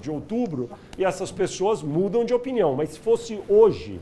de 0.00 0.10
outubro 0.10 0.70
e 0.98 1.04
essas 1.04 1.32
pessoas 1.32 1.82
mudam 1.82 2.24
de 2.24 2.34
opinião. 2.34 2.74
Mas 2.74 2.90
se 2.90 2.98
fosse 2.98 3.40
hoje 3.48 4.00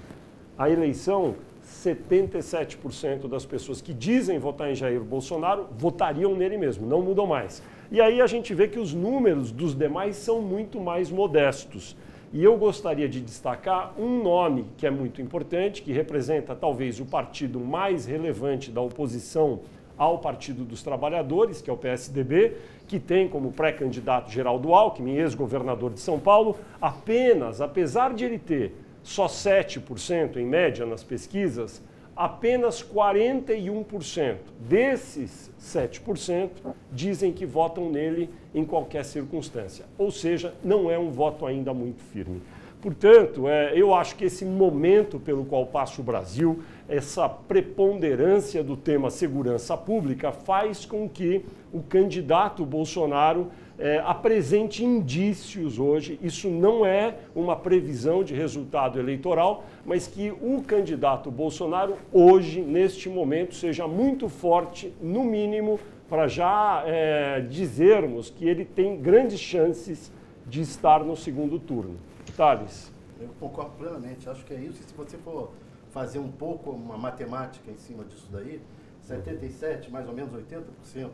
a 0.57 0.69
eleição, 0.69 1.37
77% 1.65 3.29
das 3.29 3.45
pessoas 3.45 3.81
que 3.81 3.93
dizem 3.93 4.39
votar 4.39 4.71
em 4.71 4.75
Jair 4.75 5.01
Bolsonaro 5.01 5.69
votariam 5.77 6.35
nele 6.35 6.57
mesmo, 6.57 6.87
não 6.87 7.03
mudam 7.03 7.27
mais. 7.27 7.63
E 7.91 8.01
aí 8.01 8.21
a 8.21 8.27
gente 8.27 8.53
vê 8.55 8.69
que 8.69 8.79
os 8.79 8.93
números 8.93 9.53
dos 9.53 9.75
demais 9.75 10.17
são 10.17 10.43
muito 10.43 10.81
mais 10.81 11.11
modestos. 11.11 11.97
E 12.31 12.45
eu 12.45 12.59
gostaria 12.59 13.09
de 13.09 13.23
destacar 13.23 13.95
um 13.99 14.23
nome 14.23 14.67
que 14.77 14.87
é 14.87 14.91
muito 14.91 15.23
importante, 15.23 15.81
que 15.81 15.93
representa 15.93 16.55
talvez 16.55 17.01
o 17.01 17.07
partido 17.07 17.59
mais 17.59 18.05
relevante 18.05 18.71
da 18.71 18.83
oposição 18.83 19.61
ao 19.97 20.19
Partido 20.19 20.63
dos 20.63 20.83
Trabalhadores, 20.83 21.63
que 21.63 21.71
é 21.71 21.73
o 21.73 21.77
PSDB, 21.77 22.57
que 22.87 23.01
tem 23.01 23.29
como 23.29 23.51
pré-candidato 23.51 24.31
Geraldo 24.31 24.75
Alckmin, 24.75 25.17
ex-governador 25.17 25.93
de 25.93 26.01
São 26.01 26.21
Paulo, 26.21 26.57
apenas, 26.81 27.63
apesar 27.63 28.13
de 28.13 28.27
ele 28.27 28.39
ter 28.39 28.75
só 29.03 29.27
7% 29.27 30.37
em 30.37 30.47
média 30.47 30.85
nas 30.85 31.03
pesquisas, 31.03 31.83
apenas 32.19 32.83
41% 32.83 34.39
desses 34.59 35.53
7% 35.61 36.51
dizem 36.91 37.33
que 37.33 37.47
votam 37.47 37.89
nele 37.89 38.29
em 38.53 38.65
qualquer 38.65 39.05
circunstância. 39.05 39.85
Ou 39.97 40.11
seja, 40.11 40.53
não 40.65 40.91
é 40.91 40.99
um 40.99 41.13
voto 41.13 41.47
ainda 41.47 41.73
muito 41.73 42.03
firme. 42.03 42.43
Portanto, 42.83 43.49
é, 43.49 43.73
eu 43.75 43.95
acho 43.95 44.17
que 44.17 44.25
esse 44.25 44.45
momento 44.45 45.21
pelo 45.21 45.45
qual 45.45 45.67
passa 45.67 46.01
o 46.01 46.05
Brasil, 46.05 46.61
essa 46.89 47.29
preponderância 47.29 48.65
do 48.65 48.77
tema 48.77 49.11
segurança 49.11 49.77
pública, 49.77 50.33
faz 50.33 50.85
com 50.85 51.09
que 51.09 51.45
o 51.73 51.81
candidato 51.83 52.67
Bolsonaro 52.67 53.49
é, 53.79 53.99
apresente 54.05 54.85
indícios 54.85 55.79
hoje, 55.79 56.19
isso 56.21 56.49
não 56.51 56.85
é 56.85 57.17
uma 57.35 57.55
previsão 57.55 58.25
de 58.25 58.35
resultado 58.35 58.99
eleitoral, 58.99 59.65
mas 59.87 60.07
que 60.07 60.31
o 60.31 60.63
candidato 60.63 61.31
Bolsonaro 61.31 61.97
hoje, 62.13 62.61
neste 62.61 63.09
momento, 63.09 63.55
seja 63.55 63.87
muito 63.87 64.29
forte, 64.29 64.93
no 65.01 65.23
mínimo, 65.23 65.79
para 66.09 66.27
já 66.27 66.83
é, 66.87 67.41
dizermos 67.41 68.31
que 68.31 68.49
ele 68.49 68.65
tem 68.65 69.01
grandes 69.01 69.39
chances 69.39 70.11
de 70.47 70.63
estar 70.63 71.05
no 71.05 71.15
segundo 71.15 71.59
turno. 71.59 71.97
Thales. 72.37 72.93
Eu 73.21 73.29
concordo 73.41 73.73
plenamente, 73.73 74.29
acho 74.29 74.45
que 74.45 74.55
é 74.55 74.61
isso. 74.61 74.83
Se 74.83 74.95
você 74.95 75.19
for 75.19 75.51
fazer 75.91 76.19
um 76.19 76.31
pouco 76.31 76.71
uma 76.71 76.97
matemática 76.97 77.71
em 77.71 77.77
cima 77.77 78.05
disso 78.05 78.29
daí, 78.31 78.61
77, 79.03 79.91
mais 79.91 80.07
ou 80.07 80.15
menos 80.15 80.33
80% 80.33 81.11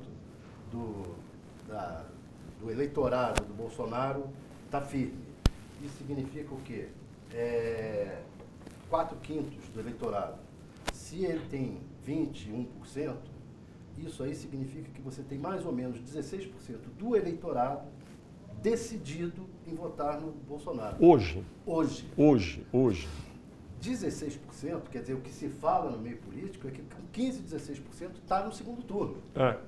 do, 0.70 1.14
da, 1.68 2.04
do 2.64 2.70
eleitorado 2.70 3.44
do 3.44 3.52
Bolsonaro 3.52 4.30
está 4.64 4.80
firme. 4.80 5.22
Isso 5.82 5.98
significa 5.98 6.54
o 6.54 6.60
quê? 6.62 6.88
É, 7.32 8.22
4 8.88 9.16
quintos 9.18 9.68
do 9.68 9.80
eleitorado. 9.80 10.38
Se 10.92 11.24
ele 11.24 11.44
tem 11.50 11.78
21%, 12.06 13.16
isso 13.98 14.22
aí 14.22 14.34
significa 14.34 14.90
que 14.90 15.02
você 15.02 15.22
tem 15.22 15.38
mais 15.38 15.66
ou 15.66 15.72
menos 15.72 15.98
16% 16.00 16.50
do 16.98 17.14
eleitorado 17.14 17.86
decidido 18.62 19.46
em 19.66 19.74
votar 19.74 20.18
no 20.18 20.32
Bolsonaro. 20.32 20.96
Hoje. 21.04 21.44
Hoje. 21.66 22.08
Hoje, 22.16 22.66
hoje. 22.72 23.08
16%, 23.82 24.88
quer 24.90 25.02
dizer, 25.02 25.12
o 25.12 25.20
que 25.20 25.30
se 25.30 25.50
fala 25.50 25.90
no 25.90 25.98
meio 25.98 26.16
político 26.16 26.66
é 26.66 26.70
que 26.70 26.82
15, 27.12 27.42
16% 27.42 28.14
está 28.22 28.42
no 28.42 28.50
segundo 28.50 28.82
turno. 28.82 29.18
É. 29.34 29.58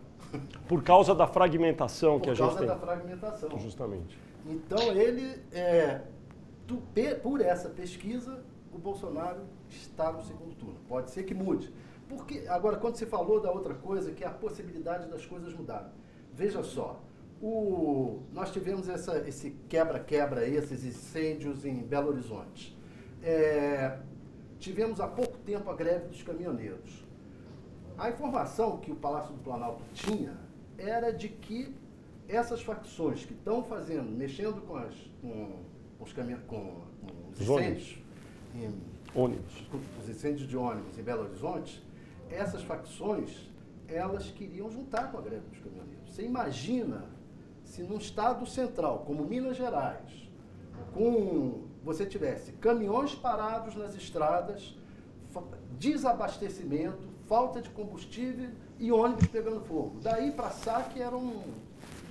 Por 0.69 0.83
causa 0.83 1.15
da 1.15 1.27
fragmentação 1.27 2.15
Por 2.15 2.23
que 2.23 2.31
a 2.31 2.35
gente 2.35 2.43
causa 2.47 2.59
tem. 2.59 2.69
da 2.69 2.77
fragmentação. 2.77 3.59
Justamente. 3.59 4.19
Então 4.47 4.93
ele, 4.93 5.41
é, 5.53 6.03
por 7.23 7.41
essa 7.41 7.69
pesquisa, 7.69 8.43
o 8.73 8.79
Bolsonaro 8.79 9.41
está 9.69 10.13
no 10.13 10.23
segundo 10.23 10.55
turno. 10.55 10.77
Pode 10.89 11.11
ser 11.11 11.25
que 11.25 11.35
mude. 11.35 11.73
Porque, 12.09 12.45
agora, 12.49 12.77
quando 12.77 12.97
você 12.97 13.07
falou 13.07 13.41
da 13.41 13.51
outra 13.51 13.75
coisa, 13.75 14.13
que 14.13 14.23
é 14.23 14.27
a 14.27 14.31
possibilidade 14.31 15.09
das 15.09 15.27
coisas 15.27 15.53
mudarem. 15.53 15.91
Veja 16.33 16.63
só, 16.63 17.01
o, 17.43 18.21
nós 18.33 18.51
tivemos 18.53 18.89
essa, 18.89 19.19
esse 19.27 19.51
quebra-quebra, 19.69 20.47
esses 20.47 20.85
incêndios 20.85 21.65
em 21.65 21.83
Belo 21.83 22.09
Horizonte. 22.09 22.77
É, 23.23 23.99
tivemos 24.59 25.01
há 25.01 25.09
pouco 25.09 25.37
tempo 25.39 25.69
a 25.71 25.75
greve 25.75 26.09
dos 26.09 26.23
caminhoneiros. 26.23 27.05
A 27.99 28.11
informação 28.11 28.77
que 28.79 28.93
o 28.93 28.97
Palácio 28.97 29.33
do 29.33 29.43
Planalto 29.43 29.83
tinha 29.95 30.37
era 30.77 31.11
de 31.11 31.29
que 31.29 31.75
essas 32.29 32.63
facções 32.63 33.25
que 33.25 33.33
estão 33.33 33.63
fazendo, 33.63 34.11
mexendo 34.11 34.61
com, 34.67 34.77
as, 34.77 34.95
com 35.23 35.61
os, 35.99 36.13
caminhões, 36.13 36.43
com, 36.47 36.83
com 37.01 37.31
os 37.33 37.41
Os 37.41 37.49
incêndios, 37.49 37.99
em, 38.55 38.75
Ônibus. 39.15 39.67
com 39.71 39.79
os 40.03 40.09
incêndios 40.09 40.47
de 40.47 40.57
ônibus 40.57 40.99
em 40.99 41.03
Belo 41.03 41.23
Horizonte, 41.23 41.83
essas 42.31 42.63
facções, 42.63 43.51
elas 43.89 44.31
queriam 44.31 44.71
juntar 44.71 45.11
com 45.11 45.19
a 45.19 45.21
greve 45.23 45.47
dos 45.49 45.59
caminhoneiros. 45.59 46.13
Você 46.13 46.23
imagina 46.23 47.07
se 47.65 47.83
num 47.83 47.97
estado 47.97 48.45
central, 48.47 49.05
como 49.07 49.25
Minas 49.25 49.57
Gerais, 49.57 50.29
com 50.93 51.65
você 51.83 52.05
tivesse 52.05 52.53
caminhões 52.53 53.15
parados 53.15 53.75
nas 53.75 53.95
estradas, 53.95 54.77
desabastecimento, 55.79 57.16
falta 57.27 57.61
de 57.61 57.69
combustível 57.71 58.51
e 58.79 58.91
ônibus 58.93 59.27
pegando 59.29 59.61
fogo. 59.61 59.99
Daí 60.03 60.33
para 60.33 60.51
saque 60.51 61.01
era 61.01 61.17
um, 61.17 61.43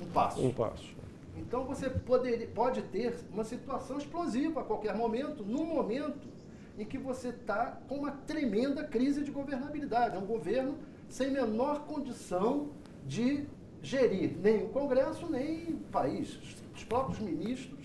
um 0.01 0.05
passo. 0.13 0.41
Um 0.41 0.53
passo. 0.53 0.95
Então 1.37 1.65
você 1.65 1.89
poder, 1.89 2.51
pode 2.53 2.81
ter 2.83 3.15
uma 3.31 3.43
situação 3.43 3.97
explosiva 3.97 4.61
a 4.61 4.63
qualquer 4.63 4.95
momento, 4.95 5.43
num 5.43 5.65
momento 5.65 6.27
em 6.77 6.85
que 6.85 6.97
você 6.97 7.29
está 7.29 7.77
com 7.87 7.95
uma 7.95 8.11
tremenda 8.11 8.83
crise 8.83 9.23
de 9.23 9.31
governabilidade. 9.31 10.15
É 10.15 10.19
um 10.19 10.25
governo 10.25 10.77
sem 11.09 11.31
menor 11.31 11.85
condição 11.85 12.69
de 13.05 13.45
gerir 13.81 14.35
nem 14.41 14.63
o 14.63 14.69
Congresso, 14.69 15.29
nem 15.29 15.73
o 15.73 15.79
país. 15.91 16.39
Os 16.75 16.83
próprios 16.83 17.19
ministros. 17.19 17.84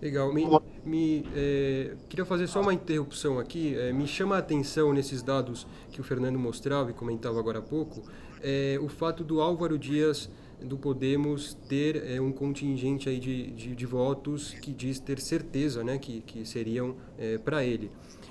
Legal. 0.00 0.32
Me, 0.32 0.44
me 0.84 1.24
é, 1.34 1.94
queria 2.08 2.24
fazer 2.24 2.46
só 2.46 2.60
uma 2.60 2.72
interrupção 2.72 3.38
aqui. 3.38 3.74
É, 3.76 3.92
me 3.92 4.06
chama 4.06 4.36
a 4.36 4.38
atenção 4.38 4.92
nesses 4.92 5.22
dados 5.22 5.66
que 5.90 6.00
o 6.00 6.04
Fernando 6.04 6.38
mostrava 6.38 6.90
e 6.90 6.94
comentava 6.94 7.38
agora 7.38 7.58
há 7.58 7.62
pouco, 7.62 8.02
é, 8.42 8.78
o 8.80 8.88
fato 8.88 9.24
do 9.24 9.40
Álvaro 9.40 9.78
Dias 9.78 10.30
do 10.60 10.76
Podemos 10.78 11.54
ter 11.68 12.02
é, 12.06 12.20
um 12.20 12.32
contingente 12.32 13.08
aí 13.08 13.18
de, 13.18 13.50
de, 13.50 13.74
de, 13.74 13.86
votos 13.86 14.52
que 14.52 14.72
diz 14.72 14.98
ter 14.98 15.20
certeza 15.20 15.84
né, 15.84 15.98
que, 15.98 16.22
que 16.22 16.46
seriam 16.46 16.96
é, 17.18 17.38
para 17.38 17.64
ele. 17.64 17.90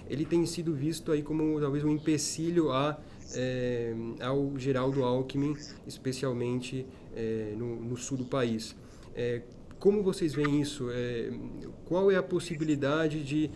Ele 0.09 0.25
tem 0.25 0.45
sido 0.45 0.73
visto 0.73 1.11
aí 1.11 1.21
como 1.21 1.59
talvez 1.59 1.83
um 1.83 1.89
empecilho 1.89 2.71
a, 2.71 2.99
é, 3.33 3.93
ao 4.21 4.57
Geraldo 4.57 5.03
Alckmin, 5.03 5.55
especialmente 5.85 6.85
é, 7.15 7.53
no, 7.57 7.75
no, 7.75 7.97
sul 7.97 8.17
do 8.17 8.25
país. 8.25 8.75
É, 9.15 9.41
como 9.85 10.01
vocês 10.01 10.33
veem 10.33 10.59
isso? 10.59 10.89
É, 10.89 11.29
qual 11.85 12.09
é 12.09 12.15
a 12.15 12.23
possibilidade 12.23 13.23
de 13.23 13.51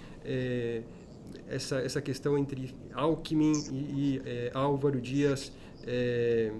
essa, 1.48 1.78
essa 1.80 2.00
questão 2.00 2.38
entre 2.38 2.72
Alckmin 2.94 3.54
e, 3.72 4.22
e 4.24 4.52
Álvaro 4.54 5.02
Dias 5.02 5.52
é, 5.88 6.52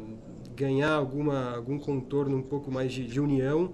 ganhar 0.56 0.92
alguma, 0.92 1.56
algum 1.56 1.78
contorno 1.78 2.36
um 2.36 2.42
pouco 2.42 2.72
mais 2.72 2.92
de, 2.92 3.06
de 3.06 3.20
união. 3.20 3.72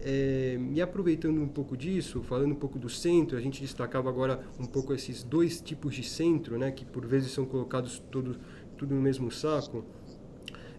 É, 0.00 0.58
e 0.72 0.80
aproveitando 0.80 1.42
um 1.42 1.48
pouco 1.48 1.76
disso, 1.76 2.22
falando 2.22 2.52
um 2.52 2.56
pouco 2.56 2.78
do 2.78 2.88
centro, 2.88 3.36
a 3.36 3.40
gente 3.42 3.60
destacava 3.60 4.08
agora 4.08 4.40
um 4.58 4.64
pouco 4.64 4.94
esses 4.94 5.22
dois 5.22 5.60
tipos 5.60 5.94
de 5.94 6.02
centro, 6.02 6.56
né, 6.56 6.70
que 6.70 6.86
por 6.86 7.06
vezes 7.06 7.32
são 7.32 7.44
colocados 7.44 8.02
todo, 8.10 8.38
tudo 8.78 8.94
no 8.94 9.02
mesmo 9.02 9.30
saco. 9.30 9.84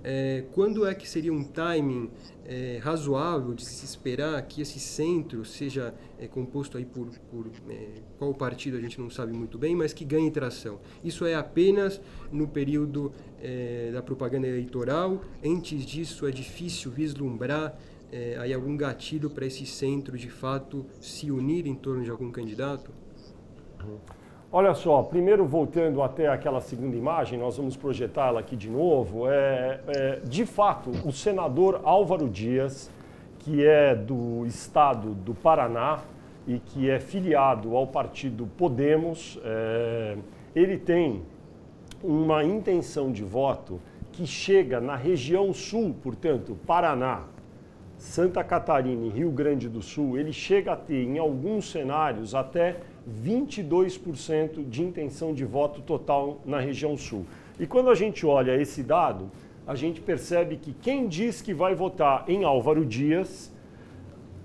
É, 0.07 0.43
quando 0.51 0.85
é 0.85 0.93
que 0.93 1.09
seria 1.09 1.33
um 1.33 1.43
timing 1.43 2.11
é, 2.45 2.77
razoável 2.79 3.55
de 3.55 3.65
se 3.65 3.83
esperar 3.83 4.39
que 4.43 4.61
esse 4.61 4.79
centro 4.79 5.43
seja 5.43 5.95
é, 6.19 6.27
composto 6.27 6.77
aí 6.77 6.85
por, 6.85 7.07
por 7.31 7.47
é, 7.67 7.87
qual 8.19 8.31
partido 8.31 8.77
a 8.77 8.79
gente 8.79 9.01
não 9.01 9.09
sabe 9.09 9.33
muito 9.33 9.57
bem, 9.57 9.75
mas 9.75 9.93
que 9.93 10.05
ganhe 10.05 10.29
tração? 10.29 10.79
Isso 11.03 11.25
é 11.25 11.33
apenas 11.33 11.99
no 12.31 12.47
período 12.47 13.11
é, 13.41 13.89
da 13.91 14.03
propaganda 14.03 14.47
eleitoral. 14.47 15.23
Antes 15.43 15.83
disso, 15.83 16.27
é 16.27 16.31
difícil 16.31 16.91
vislumbrar 16.91 17.75
é, 18.11 18.37
aí 18.37 18.53
algum 18.53 18.77
gatilho 18.77 19.31
para 19.31 19.47
esse 19.47 19.65
centro 19.65 20.15
de 20.15 20.29
fato 20.29 20.85
se 21.01 21.31
unir 21.31 21.65
em 21.65 21.73
torno 21.73 22.03
de 22.03 22.11
algum 22.11 22.31
candidato? 22.31 22.91
Uhum. 23.83 23.97
Olha 24.57 24.73
só, 24.73 25.03
primeiro 25.03 25.45
voltando 25.45 26.01
até 26.01 26.29
aquela 26.29 26.61
segunda 26.61 26.95
imagem, 26.95 27.37
nós 27.37 27.57
vamos 27.57 27.75
projetá-la 27.75 28.39
aqui 28.39 28.55
de 28.55 28.69
novo. 28.69 29.29
É, 29.29 29.81
é, 29.85 30.19
de 30.23 30.45
fato, 30.45 30.91
o 31.03 31.11
senador 31.11 31.81
Álvaro 31.83 32.29
Dias, 32.29 32.89
que 33.39 33.65
é 33.65 33.93
do 33.93 34.45
estado 34.45 35.09
do 35.09 35.33
Paraná 35.33 35.99
e 36.47 36.57
que 36.59 36.89
é 36.89 37.01
filiado 37.01 37.75
ao 37.75 37.85
partido 37.85 38.47
Podemos, 38.57 39.37
é, 39.43 40.15
ele 40.55 40.77
tem 40.77 41.23
uma 42.01 42.41
intenção 42.41 43.11
de 43.11 43.25
voto 43.25 43.81
que 44.13 44.25
chega 44.25 44.79
na 44.79 44.95
região 44.95 45.53
sul, 45.53 45.93
portanto, 46.01 46.57
Paraná, 46.65 47.23
Santa 47.97 48.41
Catarina 48.41 49.05
e 49.05 49.09
Rio 49.09 49.31
Grande 49.31 49.67
do 49.67 49.81
Sul, 49.81 50.17
ele 50.17 50.31
chega 50.31 50.71
a 50.71 50.75
ter, 50.77 51.03
em 51.03 51.17
alguns 51.17 51.69
cenários, 51.69 52.33
até 52.33 52.77
22% 53.23 54.67
de 54.67 54.83
intenção 54.83 55.33
de 55.33 55.45
voto 55.45 55.81
total 55.81 56.41
na 56.45 56.59
região 56.59 56.97
sul. 56.97 57.25
E 57.59 57.65
quando 57.65 57.89
a 57.89 57.95
gente 57.95 58.25
olha 58.25 58.59
esse 58.59 58.83
dado, 58.83 59.31
a 59.67 59.75
gente 59.75 60.01
percebe 60.01 60.57
que 60.57 60.73
quem 60.73 61.07
diz 61.07 61.41
que 61.41 61.53
vai 61.53 61.73
votar 61.73 62.25
em 62.27 62.43
Álvaro 62.43 62.85
Dias, 62.85 63.51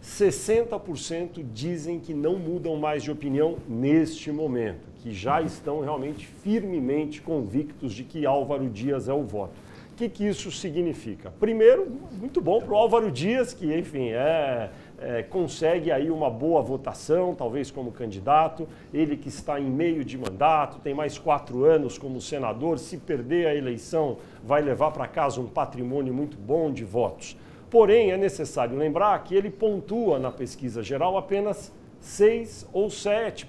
60% 0.02 1.44
dizem 1.52 2.00
que 2.00 2.14
não 2.14 2.38
mudam 2.38 2.76
mais 2.76 3.02
de 3.02 3.10
opinião 3.10 3.56
neste 3.68 4.32
momento, 4.32 4.88
que 5.02 5.12
já 5.12 5.42
estão 5.42 5.80
realmente 5.80 6.26
firmemente 6.26 7.20
convictos 7.20 7.92
de 7.92 8.04
que 8.04 8.24
Álvaro 8.24 8.68
Dias 8.68 9.08
é 9.08 9.12
o 9.12 9.22
voto. 9.22 9.52
O 9.92 9.96
que, 10.00 10.08
que 10.08 10.26
isso 10.26 10.50
significa? 10.50 11.30
Primeiro, 11.38 11.86
muito 12.18 12.40
bom 12.40 12.62
para 12.62 12.72
o 12.72 12.76
Álvaro 12.76 13.10
Dias, 13.10 13.52
que, 13.52 13.76
enfim, 13.76 14.08
é, 14.08 14.70
é, 15.00 15.22
consegue 15.22 15.90
aí 15.90 16.10
uma 16.10 16.28
boa 16.28 16.60
votação, 16.60 17.34
talvez 17.34 17.70
como 17.70 17.90
candidato. 17.90 18.68
Ele 18.92 19.16
que 19.16 19.28
está 19.28 19.58
em 19.58 19.70
meio 19.70 20.04
de 20.04 20.18
mandato, 20.18 20.78
tem 20.78 20.92
mais 20.92 21.18
quatro 21.18 21.64
anos 21.64 21.96
como 21.96 22.20
senador. 22.20 22.78
Se 22.78 22.98
perder 22.98 23.46
a 23.46 23.54
eleição, 23.54 24.18
vai 24.44 24.60
levar 24.60 24.90
para 24.90 25.08
casa 25.08 25.40
um 25.40 25.46
patrimônio 25.46 26.12
muito 26.12 26.36
bom 26.36 26.70
de 26.70 26.84
votos. 26.84 27.36
Porém, 27.70 28.10
é 28.10 28.16
necessário 28.16 28.76
lembrar 28.76 29.22
que 29.24 29.34
ele 29.34 29.50
pontua 29.50 30.18
na 30.18 30.30
pesquisa 30.30 30.82
geral 30.82 31.16
apenas 31.16 31.72
6 32.00 32.68
ou 32.72 32.88
7%, 32.88 33.46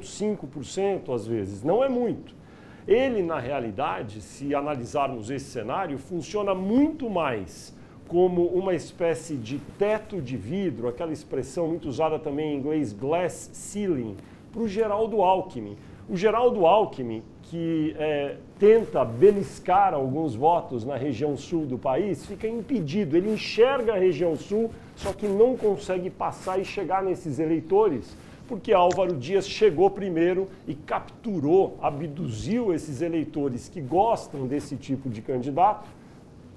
5% 0.00 1.14
às 1.14 1.26
vezes. 1.26 1.62
Não 1.62 1.82
é 1.82 1.88
muito. 1.88 2.34
Ele, 2.86 3.22
na 3.22 3.38
realidade, 3.38 4.20
se 4.20 4.54
analisarmos 4.54 5.30
esse 5.30 5.46
cenário, 5.46 5.98
funciona 5.98 6.54
muito 6.54 7.08
mais 7.08 7.74
como 8.12 8.44
uma 8.48 8.74
espécie 8.74 9.36
de 9.36 9.58
teto 9.78 10.20
de 10.20 10.36
vidro, 10.36 10.86
aquela 10.86 11.14
expressão 11.14 11.66
muito 11.66 11.88
usada 11.88 12.18
também 12.18 12.52
em 12.52 12.58
inglês, 12.58 12.92
glass 12.92 13.48
ceiling, 13.54 14.18
para 14.52 14.60
o 14.60 14.68
Geraldo 14.68 15.22
Alckmin. 15.22 15.78
O 16.10 16.14
Geraldo 16.14 16.66
Alckmin, 16.66 17.22
que 17.44 17.96
é, 17.98 18.36
tenta 18.58 19.02
beliscar 19.02 19.94
alguns 19.94 20.34
votos 20.34 20.84
na 20.84 20.94
região 20.94 21.38
sul 21.38 21.64
do 21.64 21.78
país, 21.78 22.26
fica 22.26 22.46
impedido. 22.46 23.16
Ele 23.16 23.32
enxerga 23.32 23.94
a 23.94 23.98
região 23.98 24.36
sul, 24.36 24.70
só 24.94 25.14
que 25.14 25.26
não 25.26 25.56
consegue 25.56 26.10
passar 26.10 26.60
e 26.60 26.66
chegar 26.66 27.02
nesses 27.02 27.38
eleitores, 27.38 28.14
porque 28.46 28.74
Álvaro 28.74 29.16
Dias 29.16 29.48
chegou 29.48 29.88
primeiro 29.88 30.48
e 30.68 30.74
capturou, 30.74 31.78
abduziu 31.80 32.74
esses 32.74 33.00
eleitores 33.00 33.70
que 33.70 33.80
gostam 33.80 34.46
desse 34.46 34.76
tipo 34.76 35.08
de 35.08 35.22
candidato 35.22 36.01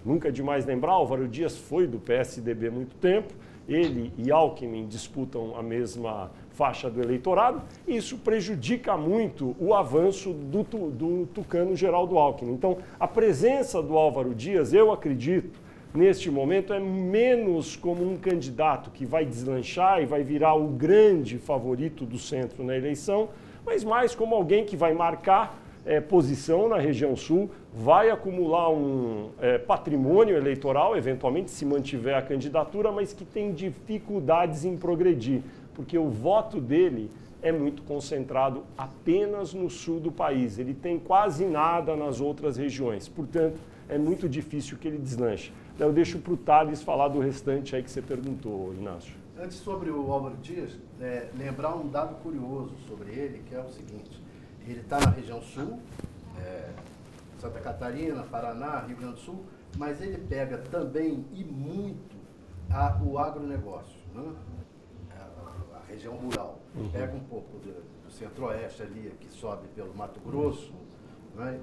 Nunca 0.05 0.27
é 0.27 0.31
demais 0.31 0.67
lembrar, 0.67 0.91
Álvaro 0.91 1.27
Dias 1.27 1.57
foi 1.57 1.87
do 1.87 1.97
PSDB 1.97 2.69
muito 2.69 2.95
tempo, 2.97 3.33
ele 3.67 4.13
e 4.19 4.31
Alckmin 4.31 4.85
disputam 4.85 5.57
a 5.57 5.63
mesma 5.63 6.29
faixa 6.51 6.91
do 6.91 7.01
eleitorado, 7.01 7.63
e 7.87 7.97
isso 7.97 8.19
prejudica 8.19 8.95
muito 8.95 9.55
o 9.59 9.73
avanço 9.73 10.31
do, 10.31 10.63
do 10.63 11.25
tucano 11.33 11.75
Geraldo 11.75 12.19
Alckmin. 12.19 12.53
Então, 12.53 12.77
a 12.99 13.07
presença 13.07 13.81
do 13.81 13.97
Álvaro 13.97 14.35
Dias, 14.35 14.73
eu 14.73 14.91
acredito, 14.91 15.59
neste 15.91 16.29
momento, 16.29 16.71
é 16.71 16.79
menos 16.79 17.75
como 17.75 18.07
um 18.07 18.15
candidato 18.15 18.91
que 18.91 19.07
vai 19.07 19.25
deslanchar 19.25 20.03
e 20.03 20.05
vai 20.05 20.23
virar 20.23 20.53
o 20.53 20.67
grande 20.67 21.39
favorito 21.39 22.05
do 22.05 22.19
centro 22.19 22.63
na 22.63 22.77
eleição, 22.77 23.29
mas 23.65 23.83
mais 23.83 24.13
como 24.13 24.35
alguém 24.35 24.63
que 24.65 24.77
vai 24.77 24.93
marcar 24.93 25.64
é, 25.85 26.01
posição 26.01 26.67
na 26.67 26.77
região 26.77 27.15
sul, 27.15 27.49
vai 27.73 28.09
acumular 28.09 28.69
um 28.69 29.29
é, 29.39 29.57
patrimônio 29.57 30.35
eleitoral, 30.35 30.97
eventualmente, 30.97 31.51
se 31.51 31.65
mantiver 31.65 32.15
a 32.15 32.21
candidatura, 32.21 32.91
mas 32.91 33.13
que 33.13 33.23
tem 33.23 33.53
dificuldades 33.53 34.65
em 34.65 34.75
progredir, 34.75 35.41
porque 35.73 35.97
o 35.97 36.09
voto 36.09 36.59
dele 36.59 37.11
é 37.41 37.51
muito 37.51 37.83
concentrado 37.83 38.63
apenas 38.75 39.53
no 39.53 39.69
sul 39.69 39.99
do 39.99 40.11
país. 40.11 40.57
Ele 40.57 40.73
tem 40.73 40.97
quase 40.97 41.45
nada 41.45 41.95
nas 41.95 42.19
outras 42.19 42.57
regiões. 42.57 43.07
Portanto, 43.07 43.59
é 43.87 43.99
muito 43.99 44.27
difícil 44.27 44.77
que 44.77 44.87
ele 44.87 44.97
deslanche. 44.97 45.53
Eu 45.77 45.93
deixo 45.93 46.17
para 46.17 46.33
o 46.33 46.37
Thales 46.37 46.81
falar 46.81 47.09
do 47.09 47.19
restante 47.19 47.75
aí 47.75 47.83
que 47.83 47.91
você 47.91 48.01
perguntou, 48.01 48.73
Inácio. 48.73 49.13
Antes, 49.37 49.57
sobre 49.57 49.91
o 49.91 50.11
Álvaro 50.11 50.37
Dias, 50.37 50.71
é, 50.99 51.27
lembrar 51.37 51.75
um 51.75 51.87
dado 51.87 52.15
curioso 52.23 52.71
sobre 52.87 53.11
ele, 53.11 53.43
que 53.47 53.53
é 53.53 53.59
o 53.59 53.69
seguinte. 53.69 54.24
Ele 54.67 54.81
está 54.81 54.99
na 54.99 55.11
região 55.11 55.41
sul, 55.41 55.79
é, 56.39 56.71
Santa 57.39 57.59
Catarina, 57.59 58.23
Paraná, 58.23 58.79
Rio 58.79 58.97
Grande 58.97 59.13
do 59.13 59.19
Sul, 59.19 59.45
mas 59.77 60.01
ele 60.01 60.17
pega 60.17 60.57
também 60.57 61.25
e 61.31 61.43
muito 61.43 62.15
a, 62.71 62.99
o 63.03 63.19
agronegócio, 63.19 63.99
né? 64.13 64.33
a, 65.11 65.77
a, 65.77 65.81
região 65.87 66.15
rural. 66.15 66.59
Uhum. 66.75 66.89
Pega 66.89 67.15
um 67.15 67.23
pouco 67.25 67.57
do, 67.59 67.83
do 68.03 68.11
centro-oeste 68.11 68.81
ali, 68.81 69.13
que 69.19 69.29
sobe 69.29 69.67
pelo 69.75 69.93
Mato 69.93 70.19
Grosso. 70.19 70.73
Né? 71.35 71.59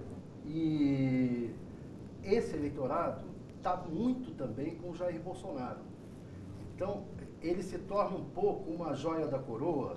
E 0.47 1.55
esse 2.23 2.55
eleitorado 2.55 3.25
está 3.57 3.77
muito 3.77 4.33
também 4.37 4.77
com 4.77 4.91
o 4.91 4.95
Jair 4.95 5.21
Bolsonaro. 5.21 5.81
Então, 6.75 7.05
ele 7.41 7.63
se 7.63 7.79
torna 7.79 8.17
um 8.17 8.25
pouco 8.25 8.71
uma 8.71 8.95
joia 8.95 9.27
da 9.27 9.39
coroa, 9.39 9.97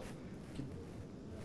que 0.53 0.63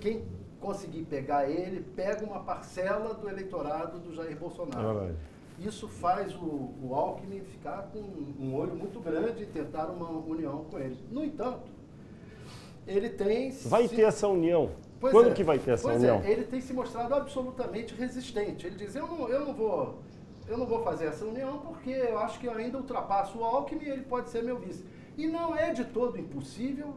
quem 0.00 0.24
conseguir 0.60 1.04
pegar 1.04 1.48
ele, 1.48 1.80
pega 1.96 2.24
uma 2.24 2.40
parcela 2.40 3.14
do 3.14 3.28
eleitorado 3.28 3.98
do 3.98 4.14
Jair 4.14 4.36
Bolsonaro. 4.36 5.16
Isso 5.58 5.88
faz 5.88 6.34
o, 6.34 6.74
o 6.82 6.94
Alckmin 6.94 7.40
ficar 7.40 7.90
com 7.92 7.98
um 7.98 8.54
olho 8.54 8.74
muito 8.74 9.00
grande 9.00 9.42
e 9.42 9.46
tentar 9.46 9.86
uma 9.86 10.08
união 10.08 10.64
com 10.70 10.78
ele. 10.78 10.98
No 11.10 11.24
entanto, 11.24 11.70
ele 12.86 13.10
tem. 13.10 13.50
Vai 13.66 13.88
se... 13.88 13.94
ter 13.94 14.02
essa 14.02 14.26
união. 14.28 14.70
Pois 14.98 15.12
Quando 15.12 15.30
é, 15.30 15.32
que 15.32 15.42
vai 15.42 15.58
ter 15.58 15.72
essa 15.72 15.92
união? 15.92 16.20
É, 16.22 16.30
ele 16.30 16.44
tem 16.44 16.60
se 16.60 16.72
mostrado 16.72 17.14
absolutamente 17.14 17.94
resistente. 17.94 18.66
Ele 18.66 18.76
diz: 18.76 18.94
eu 18.94 19.06
não, 19.06 19.28
eu 19.28 19.46
não 19.46 19.54
vou. 19.54 19.98
Eu 20.48 20.58
não 20.58 20.66
vou 20.66 20.82
fazer 20.82 21.06
essa 21.06 21.24
união 21.24 21.58
porque 21.58 21.90
eu 21.90 22.18
acho 22.18 22.40
que 22.40 22.46
eu 22.46 22.52
ainda 22.52 22.76
ultrapasso 22.76 23.38
o 23.38 23.44
Alckmin 23.44 23.84
e 23.84 23.88
ele 23.88 24.02
pode 24.02 24.30
ser 24.30 24.42
meu 24.42 24.58
vice. 24.58 24.84
E 25.16 25.26
não 25.26 25.54
é 25.54 25.72
de 25.72 25.84
todo 25.84 26.18
impossível 26.18 26.94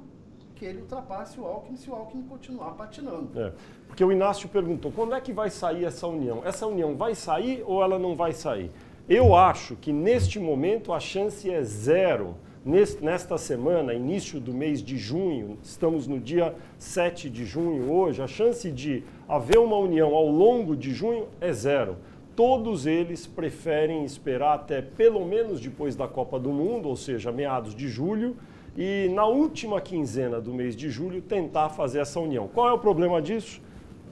que 0.56 0.66
ele 0.66 0.82
ultrapasse 0.82 1.40
o 1.40 1.46
Alckmin 1.46 1.76
se 1.76 1.90
o 1.90 1.94
Alckmin 1.94 2.24
continuar 2.24 2.72
patinando. 2.72 3.30
É, 3.40 3.52
porque 3.88 4.04
o 4.04 4.12
Inácio 4.12 4.48
perguntou, 4.50 4.92
quando 4.92 5.14
é 5.16 5.22
que 5.22 5.34
vai 5.34 5.50
sair 5.50 5.86
essa 5.86 6.08
união? 6.08 6.42
Essa 6.46 6.68
união 6.68 6.96
vai 6.96 7.16
sair 7.16 7.64
ou 7.66 7.82
ela 7.82 8.00
não 8.00 8.16
vai 8.16 8.34
sair? 8.34 8.72
Eu 9.08 9.36
acho 9.36 9.76
que 9.76 9.92
neste 9.92 10.40
momento 10.40 10.94
a 10.94 11.00
chance 11.00 11.50
é 11.50 11.62
zero. 11.64 12.36
Nesta 12.66 13.38
semana, 13.38 13.94
início 13.94 14.40
do 14.40 14.54
mês 14.54 14.82
de 14.82 14.98
junho, 14.98 15.58
estamos 15.62 16.08
no 16.08 16.18
dia 16.18 16.56
7 16.78 17.30
de 17.30 17.44
junho 17.44 17.92
hoje, 17.92 18.22
a 18.22 18.28
chance 18.28 18.72
de 18.72 19.04
haver 19.28 19.60
uma 19.60 19.76
união 19.76 20.16
ao 20.16 20.30
longo 20.30 20.74
de 20.74 20.94
junho 20.94 21.28
é 21.42 21.52
zero. 21.52 21.98
Todos 22.38 22.86
eles 22.86 23.28
preferem 23.28 24.06
esperar 24.06 24.56
até 24.56 24.82
pelo 24.82 25.26
menos 25.26 25.60
depois 25.60 25.98
da 25.98 26.08
Copa 26.08 26.40
do 26.40 26.52
Mundo, 26.52 26.88
ou 26.88 26.96
seja, 26.96 27.34
meados 27.34 27.76
de 27.76 27.90
julho, 27.90 28.38
e 28.76 29.10
na 29.10 29.26
última 29.26 29.80
quinzena 29.80 30.42
do 30.42 30.54
mês 30.54 30.76
de 30.76 30.90
julho 30.90 31.22
tentar 31.22 31.70
fazer 31.70 32.00
essa 32.00 32.20
união. 32.20 32.48
Qual 32.48 32.68
é 32.68 32.74
o 32.74 32.80
problema 32.80 33.22
disso? 33.22 33.62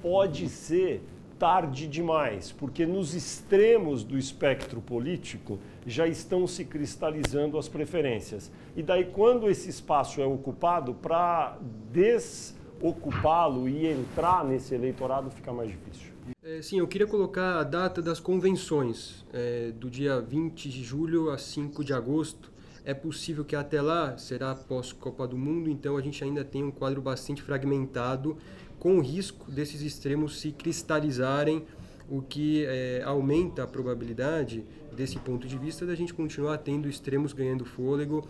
Pode 0.01 0.47
ser 0.49 1.03
tarde 1.41 1.87
demais, 1.87 2.51
porque 2.51 2.85
nos 2.85 3.15
extremos 3.15 4.03
do 4.03 4.15
espectro 4.15 4.79
político 4.79 5.57
já 5.87 6.07
estão 6.07 6.45
se 6.45 6.63
cristalizando 6.63 7.57
as 7.57 7.67
preferências. 7.67 8.51
E 8.75 8.83
daí, 8.83 9.05
quando 9.05 9.49
esse 9.49 9.67
espaço 9.67 10.21
é 10.21 10.25
ocupado, 10.25 10.93
para 10.93 11.57
desocupá-lo 11.91 13.67
e 13.67 13.87
entrar 13.87 14.45
nesse 14.45 14.75
eleitorado 14.75 15.31
fica 15.31 15.51
mais 15.51 15.71
difícil. 15.71 16.11
É, 16.43 16.61
sim, 16.61 16.77
eu 16.77 16.87
queria 16.87 17.07
colocar 17.07 17.57
a 17.59 17.63
data 17.63 18.03
das 18.03 18.19
convenções, 18.19 19.25
é, 19.33 19.71
do 19.71 19.89
dia 19.89 20.21
20 20.21 20.69
de 20.69 20.83
julho 20.83 21.31
a 21.31 21.39
5 21.39 21.83
de 21.83 21.91
agosto, 21.91 22.50
é 22.83 22.93
possível 22.93 23.45
que 23.45 23.55
até 23.55 23.81
lá, 23.81 24.17
será 24.17 24.55
pós-Copa 24.55 25.27
do 25.27 25.37
Mundo, 25.37 25.69
então 25.69 25.97
a 25.97 26.01
gente 26.01 26.23
ainda 26.23 26.43
tem 26.43 26.63
um 26.63 26.71
quadro 26.71 27.01
bastante 27.01 27.41
fragmentado, 27.41 28.37
com 28.79 28.97
o 28.97 29.01
risco 29.01 29.51
desses 29.51 29.81
extremos 29.81 30.39
se 30.39 30.51
cristalizarem, 30.51 31.65
o 32.09 32.21
que 32.21 32.65
é, 32.65 33.01
aumenta 33.05 33.63
a 33.63 33.67
probabilidade, 33.67 34.65
desse 35.01 35.17
ponto 35.17 35.47
de 35.47 35.57
vista, 35.57 35.83
da 35.83 35.95
gente 35.95 36.13
continuar 36.13 36.59
tendo 36.59 36.87
extremos 36.87 37.33
ganhando 37.33 37.65
fôlego 37.65 38.23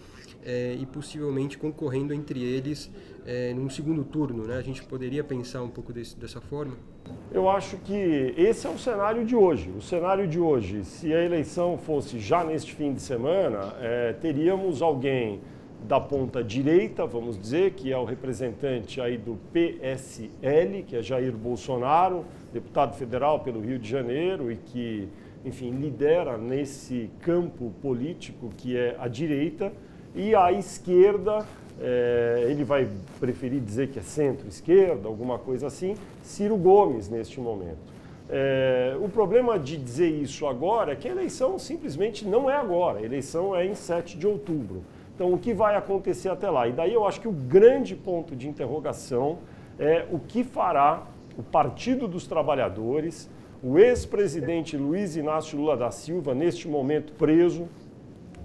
é, 0.44 0.78
e 0.80 0.86
possivelmente 0.86 1.58
concorrendo 1.58 2.14
entre 2.14 2.42
eles 2.42 2.90
é, 3.26 3.54
num 3.54 3.70
segundo 3.70 4.06
turno. 4.06 4.46
Né? 4.48 4.56
A 4.56 4.62
gente 4.62 4.82
poderia 4.84 5.22
pensar 5.22 5.62
um 5.64 5.70
pouco 5.70 5.92
desse, 5.92 6.18
dessa 6.18 6.40
forma? 6.40 6.76
Eu 7.30 7.50
acho 7.50 7.76
que 7.78 8.34
esse 8.38 8.66
é 8.66 8.70
o 8.70 8.78
cenário 8.78 9.26
de 9.26 9.36
hoje. 9.36 9.70
O 9.78 9.82
cenário 9.82 10.26
de 10.26 10.40
hoje, 10.40 10.86
se 10.86 11.14
a 11.14 11.22
eleição 11.22 11.78
fosse 11.78 12.20
já 12.20 12.42
neste 12.42 12.74
fim 12.74 12.94
de 12.94 13.02
semana, 13.02 13.76
é, 13.82 14.14
teríamos 14.14 14.82
alguém 14.82 15.42
da 15.88 16.00
ponta 16.00 16.44
direita, 16.44 17.06
vamos 17.06 17.38
dizer, 17.38 17.72
que 17.72 17.92
é 17.92 17.98
o 17.98 18.06
representante 18.06 19.02
aí 19.02 19.18
do 19.18 19.38
PSL, 19.52 20.84
que 20.84 20.96
é 20.96 21.02
Jair 21.02 21.36
Bolsonaro, 21.36 22.24
deputado 22.54 22.96
federal 22.96 23.40
pelo 23.40 23.60
Rio 23.60 23.80
de 23.80 23.90
Janeiro 23.90 24.52
e 24.52 24.58
que, 24.58 25.10
enfim, 25.46 25.72
lidera 25.72 26.38
nesse 26.38 27.10
campo 27.22 27.72
político 27.82 28.50
que 28.56 28.78
é 28.78 28.96
a 29.00 29.08
direita, 29.08 29.72
e 30.14 30.36
à 30.36 30.52
esquerda 30.52 31.46
é, 31.80 32.46
ele 32.50 32.64
vai 32.64 32.88
preferir 33.20 33.60
dizer 33.60 33.90
que 33.90 34.00
é 34.00 34.02
centro-esquerda, 34.02 35.08
alguma 35.08 35.40
coisa 35.40 35.68
assim, 35.68 35.96
Ciro 36.22 36.58
Gomes 36.58 37.10
neste 37.10 37.40
momento. 37.40 37.92
É, 38.30 38.96
o 39.02 39.10
problema 39.10 39.60
de 39.60 39.76
dizer 39.78 40.10
isso 40.10 40.46
agora 40.48 40.94
é 40.94 40.96
que 40.96 41.08
a 41.08 41.12
eleição 41.12 41.58
simplesmente 41.60 42.26
não 42.26 42.50
é 42.50 42.56
agora, 42.56 43.00
a 43.00 43.04
eleição 43.04 43.56
é 43.56 43.66
em 43.66 43.76
7 43.76 44.18
de 44.18 44.28
outubro. 44.28 44.84
Então, 45.14 45.34
o 45.34 45.38
que 45.38 45.54
vai 45.54 45.76
acontecer 45.76 46.30
até 46.30 46.50
lá? 46.50 46.68
E 46.68 46.72
daí 46.72 46.94
eu 46.94 47.06
acho 47.06 47.20
que 47.20 47.28
o 47.28 47.32
grande 47.32 47.96
ponto 47.96 48.36
de 48.36 48.48
interrogação 48.48 49.40
é 49.78 50.06
o 50.12 50.20
que 50.20 50.44
fará 50.44 51.04
o 51.38 51.44
Partido 51.44 52.08
dos 52.08 52.26
Trabalhadores, 52.26 53.30
o 53.64 53.78
ex-presidente 53.78 54.76
Luiz 54.76 55.16
Inácio 55.16 55.58
Lula 55.58 55.78
da 55.78 55.92
Silva, 55.92 56.34
neste 56.34 56.68
momento 56.68 57.14
preso, 57.14 57.68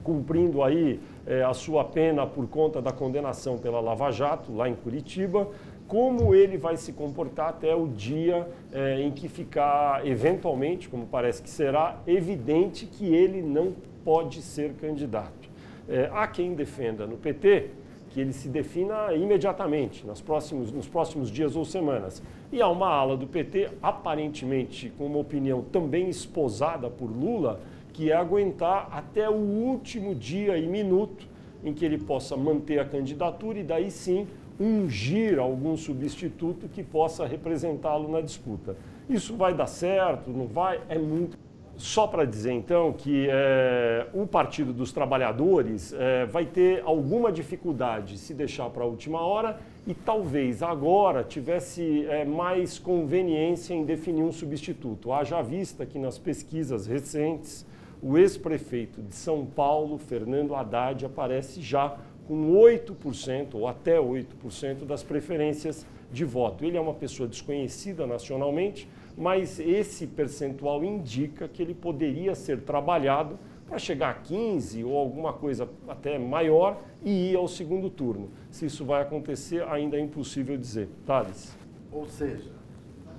cumprindo 0.04 0.62
aí 0.62 1.00
é, 1.26 1.42
a 1.42 1.54
sua 1.54 1.84
pena 1.84 2.26
por 2.26 2.46
conta 2.48 2.82
da 2.82 2.92
condenação 2.92 3.56
pela 3.56 3.80
Lava 3.80 4.10
Jato, 4.10 4.54
lá 4.54 4.68
em 4.68 4.74
Curitiba, 4.74 5.48
como 5.88 6.34
ele 6.34 6.58
vai 6.58 6.76
se 6.76 6.92
comportar 6.92 7.48
até 7.48 7.74
o 7.74 7.88
dia 7.88 8.46
é, 8.72 9.00
em 9.00 9.10
que 9.10 9.28
ficar, 9.28 10.06
eventualmente, 10.06 10.88
como 10.88 11.06
parece 11.06 11.42
que 11.42 11.48
será, 11.48 12.00
evidente 12.06 12.86
que 12.86 13.06
ele 13.06 13.40
não 13.40 13.72
pode 14.04 14.42
ser 14.42 14.74
candidato. 14.74 15.48
É, 15.88 16.10
há 16.12 16.26
quem 16.26 16.54
defenda 16.54 17.06
no 17.06 17.16
PT 17.16 17.70
que 18.16 18.20
ele 18.22 18.32
se 18.32 18.48
defina 18.48 19.12
imediatamente, 19.12 20.06
nos 20.06 20.22
próximos, 20.22 20.72
nos 20.72 20.88
próximos 20.88 21.30
dias 21.30 21.54
ou 21.54 21.66
semanas. 21.66 22.22
E 22.50 22.62
há 22.62 22.66
uma 22.66 22.88
ala 22.88 23.14
do 23.14 23.26
PT, 23.26 23.72
aparentemente 23.82 24.90
com 24.96 25.04
uma 25.04 25.18
opinião 25.18 25.60
também 25.60 26.08
esposada 26.08 26.88
por 26.88 27.10
Lula, 27.10 27.60
que 27.92 28.10
é 28.10 28.14
aguentar 28.14 28.88
até 28.90 29.28
o 29.28 29.34
último 29.34 30.14
dia 30.14 30.56
e 30.56 30.66
minuto 30.66 31.28
em 31.62 31.74
que 31.74 31.84
ele 31.84 31.98
possa 31.98 32.38
manter 32.38 32.78
a 32.78 32.86
candidatura 32.86 33.58
e 33.58 33.62
daí 33.62 33.90
sim 33.90 34.26
ungir 34.58 35.38
algum 35.38 35.76
substituto 35.76 36.70
que 36.70 36.82
possa 36.82 37.26
representá-lo 37.26 38.10
na 38.10 38.22
disputa. 38.22 38.78
Isso 39.10 39.36
vai 39.36 39.52
dar 39.52 39.66
certo? 39.66 40.30
Não 40.30 40.46
vai? 40.46 40.80
É 40.88 40.96
muito. 40.96 41.36
Só 41.76 42.06
para 42.06 42.24
dizer 42.24 42.52
então 42.52 42.90
que 42.92 43.28
é, 43.30 44.06
o 44.14 44.26
Partido 44.26 44.72
dos 44.72 44.92
Trabalhadores 44.92 45.92
é, 45.92 46.24
vai 46.24 46.46
ter 46.46 46.82
alguma 46.82 47.30
dificuldade 47.30 48.16
se 48.16 48.32
deixar 48.32 48.70
para 48.70 48.82
a 48.82 48.86
última 48.86 49.20
hora 49.20 49.60
e 49.86 49.92
talvez 49.92 50.62
agora 50.62 51.22
tivesse 51.22 52.06
é, 52.06 52.24
mais 52.24 52.78
conveniência 52.78 53.74
em 53.74 53.84
definir 53.84 54.22
um 54.22 54.32
substituto. 54.32 55.12
Haja 55.12 55.42
vista 55.42 55.84
que 55.84 55.98
nas 55.98 56.16
pesquisas 56.16 56.86
recentes 56.86 57.66
o 58.02 58.16
ex-prefeito 58.16 59.02
de 59.02 59.14
São 59.14 59.44
Paulo, 59.44 59.98
Fernando 59.98 60.54
Haddad, 60.54 61.04
aparece 61.04 61.60
já 61.60 61.96
com 62.26 62.52
8% 62.52 63.54
ou 63.54 63.68
até 63.68 63.98
8% 63.98 64.84
das 64.86 65.02
preferências 65.02 65.86
de 66.10 66.24
voto. 66.24 66.64
Ele 66.64 66.76
é 66.76 66.80
uma 66.80 66.94
pessoa 66.94 67.28
desconhecida 67.28 68.06
nacionalmente, 68.06 68.88
mas 69.16 69.58
esse 69.58 70.06
percentual 70.06 70.84
indica 70.84 71.48
que 71.48 71.62
ele 71.62 71.74
poderia 71.74 72.34
ser 72.34 72.60
trabalhado 72.60 73.38
para 73.66 73.78
chegar 73.78 74.10
a 74.10 74.14
15 74.14 74.84
ou 74.84 74.96
alguma 74.96 75.32
coisa 75.32 75.68
até 75.88 76.18
maior 76.18 76.80
e 77.02 77.30
ir 77.30 77.36
ao 77.36 77.48
segundo 77.48 77.90
turno. 77.90 78.28
Se 78.50 78.66
isso 78.66 78.84
vai 78.84 79.02
acontecer, 79.02 79.62
ainda 79.64 79.96
é 79.96 80.00
impossível 80.00 80.56
dizer. 80.56 80.88
Thales. 81.06 81.56
Ou 81.90 82.06
seja, 82.06 82.50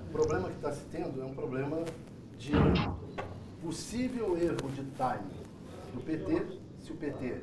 o 0.08 0.12
problema 0.12 0.48
que 0.48 0.56
está 0.56 0.72
se 0.72 0.84
tendo 0.86 1.20
é 1.20 1.24
um 1.24 1.34
problema 1.34 1.84
de 2.38 2.52
possível 3.60 4.38
erro 4.38 4.70
de 4.70 4.84
timing 4.96 5.48
do 5.92 6.00
PT, 6.00 6.46
se 6.78 6.92
o 6.92 6.96
PT 6.96 7.42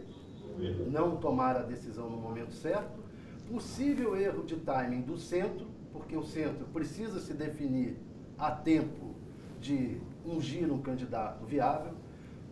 não 0.89 1.17
tomar 1.17 1.57
a 1.57 1.63
decisão 1.63 2.09
no 2.09 2.17
momento 2.17 2.53
certo, 2.53 3.03
possível 3.51 4.15
erro 4.17 4.43
de 4.43 4.55
timing 4.55 5.01
do 5.01 5.17
centro, 5.17 5.67
porque 5.91 6.15
o 6.15 6.23
centro 6.23 6.65
precisa 6.73 7.19
se 7.19 7.33
definir 7.33 7.97
a 8.37 8.51
tempo 8.51 9.15
de 9.59 9.99
ungir 10.25 10.71
um 10.71 10.81
candidato 10.81 11.45
viável. 11.45 11.93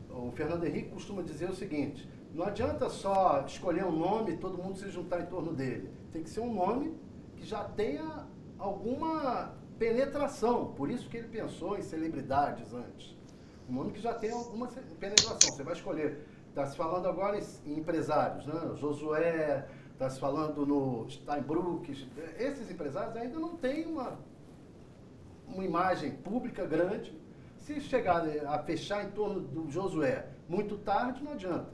O 0.09 0.31
Fernando 0.31 0.65
Henrique 0.65 0.89
costuma 0.89 1.21
dizer 1.21 1.49
o 1.49 1.55
seguinte: 1.55 2.07
não 2.33 2.45
adianta 2.45 2.89
só 2.89 3.43
escolher 3.45 3.85
um 3.85 3.91
nome 3.91 4.33
e 4.33 4.37
todo 4.37 4.57
mundo 4.57 4.77
se 4.77 4.89
juntar 4.89 5.21
em 5.21 5.25
torno 5.25 5.53
dele. 5.53 5.89
Tem 6.11 6.23
que 6.23 6.29
ser 6.29 6.41
um 6.41 6.53
nome 6.53 6.95
que 7.35 7.45
já 7.45 7.63
tenha 7.63 8.25
alguma 8.57 9.53
penetração. 9.77 10.73
Por 10.73 10.89
isso 10.89 11.09
que 11.09 11.17
ele 11.17 11.27
pensou 11.27 11.77
em 11.77 11.81
celebridades 11.81 12.73
antes. 12.73 13.15
Um 13.69 13.73
nome 13.73 13.91
que 13.91 14.01
já 14.01 14.13
tem 14.13 14.31
alguma 14.31 14.67
penetração. 14.99 15.53
Você 15.53 15.63
vai 15.63 15.73
escolher. 15.73 16.27
Está 16.49 16.67
se 16.67 16.77
falando 16.77 17.07
agora 17.07 17.39
em 17.65 17.79
empresários, 17.79 18.45
né? 18.45 18.75
Josué, 18.75 19.67
está 19.91 20.09
se 20.09 20.19
falando 20.19 20.65
no 20.65 21.09
Steinbrück. 21.09 22.07
Esses 22.37 22.69
empresários 22.69 23.15
ainda 23.15 23.39
não 23.39 23.55
têm 23.55 23.87
uma, 23.87 24.19
uma 25.53 25.63
imagem 25.63 26.11
pública 26.11 26.65
grande. 26.65 27.13
Se 27.57 27.79
chegar 27.79 28.25
a 28.47 28.59
fechar 28.59 29.05
em 29.05 29.11
torno 29.11 29.39
do 29.39 29.71
Josué 29.71 30.25
muito 30.49 30.77
tarde, 30.77 31.23
não 31.23 31.31
adianta. 31.31 31.69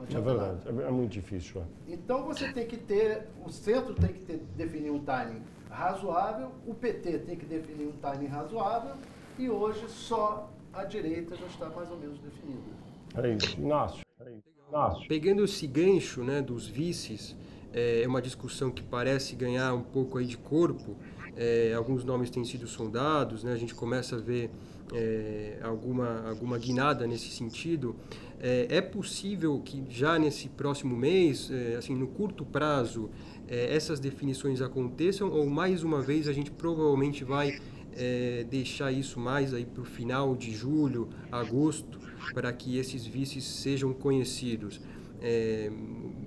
é 0.00 0.20
verdade, 0.20 0.58
nada. 0.64 0.82
é 0.82 0.90
muito 0.90 1.12
difícil. 1.12 1.62
É. 1.62 1.92
Então 1.92 2.24
você 2.24 2.52
tem 2.52 2.66
que 2.66 2.76
ter, 2.76 3.28
o 3.44 3.50
centro 3.50 3.94
tem 3.94 4.12
que 4.12 4.20
ter, 4.20 4.42
definir 4.56 4.90
um 4.90 5.04
timing 5.04 5.42
razoável, 5.70 6.50
o 6.66 6.74
PT 6.74 7.18
tem 7.20 7.36
que 7.36 7.46
definir 7.46 7.86
um 7.86 7.92
timing 7.92 8.26
razoável 8.26 8.94
e 9.38 9.48
hoje 9.48 9.88
só 9.88 10.50
a 10.72 10.84
direita 10.84 11.36
já 11.36 11.46
está 11.46 11.68
mais 11.68 11.90
ou 11.90 11.98
menos 11.98 12.18
definida. 12.18 12.78
É 13.16 13.30
isso, 13.30 13.60
Inácio. 13.60 14.04
É 14.20 14.30
isso. 14.30 14.48
Inácio. 14.68 15.08
Pegando 15.08 15.44
esse 15.44 15.66
gancho 15.66 16.24
né, 16.24 16.42
dos 16.42 16.66
vices, 16.66 17.36
é 17.72 18.04
uma 18.06 18.20
discussão 18.20 18.70
que 18.70 18.82
parece 18.82 19.36
ganhar 19.36 19.74
um 19.74 19.82
pouco 19.82 20.18
aí 20.18 20.26
de 20.26 20.36
corpo. 20.36 20.96
É, 21.40 21.72
alguns 21.72 22.04
nomes 22.04 22.30
têm 22.30 22.44
sido 22.44 22.66
sondados, 22.66 23.44
né, 23.44 23.52
a 23.52 23.56
gente 23.56 23.72
começa 23.72 24.16
a 24.16 24.18
ver 24.18 24.50
é, 24.92 25.58
alguma, 25.62 26.28
alguma 26.28 26.58
guinada 26.58 27.06
nesse 27.06 27.30
sentido. 27.30 27.94
É, 28.40 28.66
é, 28.70 28.80
possível 28.80 29.60
que 29.64 29.84
já 29.88 30.18
nesse 30.18 30.48
próximo 30.48 30.96
mês, 30.96 31.50
é, 31.50 31.76
assim, 31.76 31.94
no 31.94 32.08
curto 32.08 32.44
prazo, 32.44 33.10
é, 33.46 33.74
essas 33.74 34.00
definições 34.00 34.60
aconteçam 34.60 35.30
ou 35.30 35.48
mais 35.48 35.82
uma 35.82 36.00
vez 36.02 36.28
a 36.28 36.32
gente 36.32 36.50
provavelmente 36.50 37.24
vai 37.24 37.58
é, 37.96 38.44
deixar 38.48 38.92
isso 38.92 39.18
mais 39.18 39.52
aí 39.54 39.64
para 39.64 39.82
o 39.82 39.84
final 39.84 40.36
de 40.36 40.52
julho, 40.52 41.08
agosto, 41.30 41.98
para 42.32 42.52
que 42.52 42.76
esses 42.78 43.06
vices 43.06 43.44
sejam 43.44 43.92
conhecidos? 43.92 44.80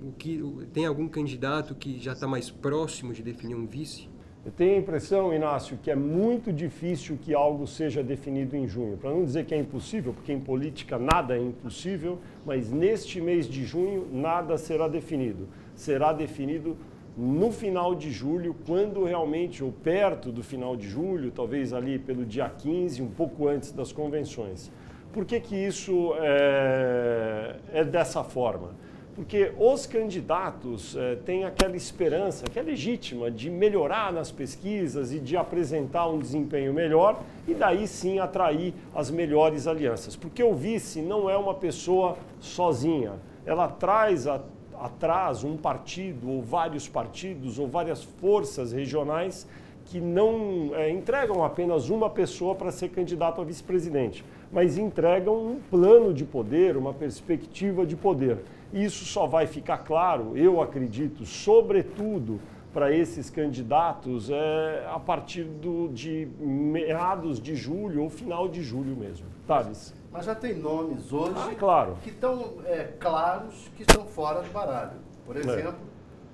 O 0.02 0.12
que, 0.12 0.42
tem 0.74 0.84
algum 0.84 1.08
candidato 1.08 1.74
que 1.74 1.98
já 1.98 2.12
está 2.12 2.28
mais 2.28 2.50
próximo 2.50 3.14
de 3.14 3.22
definir 3.22 3.54
um 3.54 3.66
vice? 3.66 4.11
Eu 4.44 4.50
tenho 4.50 4.74
a 4.74 4.78
impressão, 4.78 5.32
Inácio, 5.32 5.78
que 5.80 5.88
é 5.88 5.94
muito 5.94 6.52
difícil 6.52 7.16
que 7.16 7.32
algo 7.32 7.64
seja 7.64 8.02
definido 8.02 8.56
em 8.56 8.66
junho. 8.66 8.96
Para 8.96 9.10
não 9.10 9.24
dizer 9.24 9.44
que 9.44 9.54
é 9.54 9.58
impossível, 9.58 10.12
porque 10.12 10.32
em 10.32 10.40
política 10.40 10.98
nada 10.98 11.36
é 11.36 11.40
impossível, 11.40 12.18
mas 12.44 12.68
neste 12.68 13.20
mês 13.20 13.48
de 13.48 13.64
junho 13.64 14.08
nada 14.10 14.58
será 14.58 14.88
definido. 14.88 15.48
Será 15.76 16.12
definido 16.12 16.76
no 17.16 17.52
final 17.52 17.94
de 17.94 18.10
julho, 18.10 18.56
quando 18.66 19.04
realmente, 19.04 19.62
ou 19.62 19.70
perto 19.70 20.32
do 20.32 20.42
final 20.42 20.74
de 20.74 20.88
julho, 20.88 21.30
talvez 21.30 21.72
ali 21.72 21.96
pelo 21.96 22.24
dia 22.24 22.48
15, 22.48 23.00
um 23.00 23.10
pouco 23.10 23.46
antes 23.46 23.70
das 23.70 23.92
convenções. 23.92 24.72
Por 25.12 25.24
que, 25.24 25.38
que 25.38 25.54
isso 25.54 26.14
é, 26.18 27.56
é 27.72 27.84
dessa 27.84 28.24
forma? 28.24 28.74
Porque 29.14 29.52
os 29.58 29.84
candidatos 29.84 30.96
é, 30.96 31.16
têm 31.16 31.44
aquela 31.44 31.76
esperança, 31.76 32.46
que 32.46 32.58
é 32.58 32.62
legítima, 32.62 33.30
de 33.30 33.50
melhorar 33.50 34.10
nas 34.10 34.32
pesquisas 34.32 35.12
e 35.12 35.18
de 35.18 35.36
apresentar 35.36 36.08
um 36.08 36.18
desempenho 36.18 36.72
melhor 36.72 37.20
e 37.46 37.52
daí 37.52 37.86
sim 37.86 38.18
atrair 38.18 38.72
as 38.94 39.10
melhores 39.10 39.66
alianças. 39.66 40.16
Porque 40.16 40.42
o 40.42 40.54
vice 40.54 41.02
não 41.02 41.28
é 41.28 41.36
uma 41.36 41.52
pessoa 41.54 42.16
sozinha, 42.40 43.12
ela 43.44 43.68
traz 43.68 44.26
a, 44.26 44.40
atrás 44.80 45.44
um 45.44 45.58
partido 45.58 46.30
ou 46.30 46.40
vários 46.42 46.88
partidos 46.88 47.58
ou 47.58 47.68
várias 47.68 48.02
forças 48.02 48.72
regionais 48.72 49.46
que 49.86 50.00
não 50.00 50.70
é, 50.74 50.90
entregam 50.90 51.44
apenas 51.44 51.90
uma 51.90 52.08
pessoa 52.08 52.54
para 52.54 52.70
ser 52.70 52.88
candidato 52.88 53.42
a 53.42 53.44
vice-presidente, 53.44 54.24
mas 54.50 54.78
entregam 54.78 55.34
um 55.34 55.60
plano 55.70 56.14
de 56.14 56.24
poder, 56.24 56.78
uma 56.78 56.94
perspectiva 56.94 57.84
de 57.84 57.94
poder. 57.94 58.38
Isso 58.72 59.04
só 59.04 59.26
vai 59.26 59.46
ficar 59.46 59.78
claro, 59.78 60.36
eu 60.36 60.60
acredito, 60.60 61.26
sobretudo 61.26 62.40
para 62.72 62.90
esses 62.90 63.28
candidatos 63.28 64.30
é, 64.30 64.86
a 64.90 64.98
partir 64.98 65.44
do, 65.44 65.88
de 65.88 66.26
meados 66.40 67.40
de 67.40 67.54
julho 67.54 68.04
ou 68.04 68.10
final 68.10 68.48
de 68.48 68.62
julho 68.62 68.96
mesmo. 68.96 69.26
Thales. 69.46 69.94
Mas 70.10 70.24
já 70.24 70.34
tem 70.34 70.54
nomes 70.54 71.12
hoje 71.12 71.34
ah, 71.36 71.54
claro. 71.58 71.96
que 72.02 72.10
estão 72.10 72.54
é, 72.64 72.84
claros 72.98 73.70
que 73.76 73.82
estão 73.82 74.04
fora 74.06 74.42
do 74.42 74.50
baralho. 74.50 74.98
Por 75.26 75.36
é. 75.36 75.40
exemplo, 75.40 75.80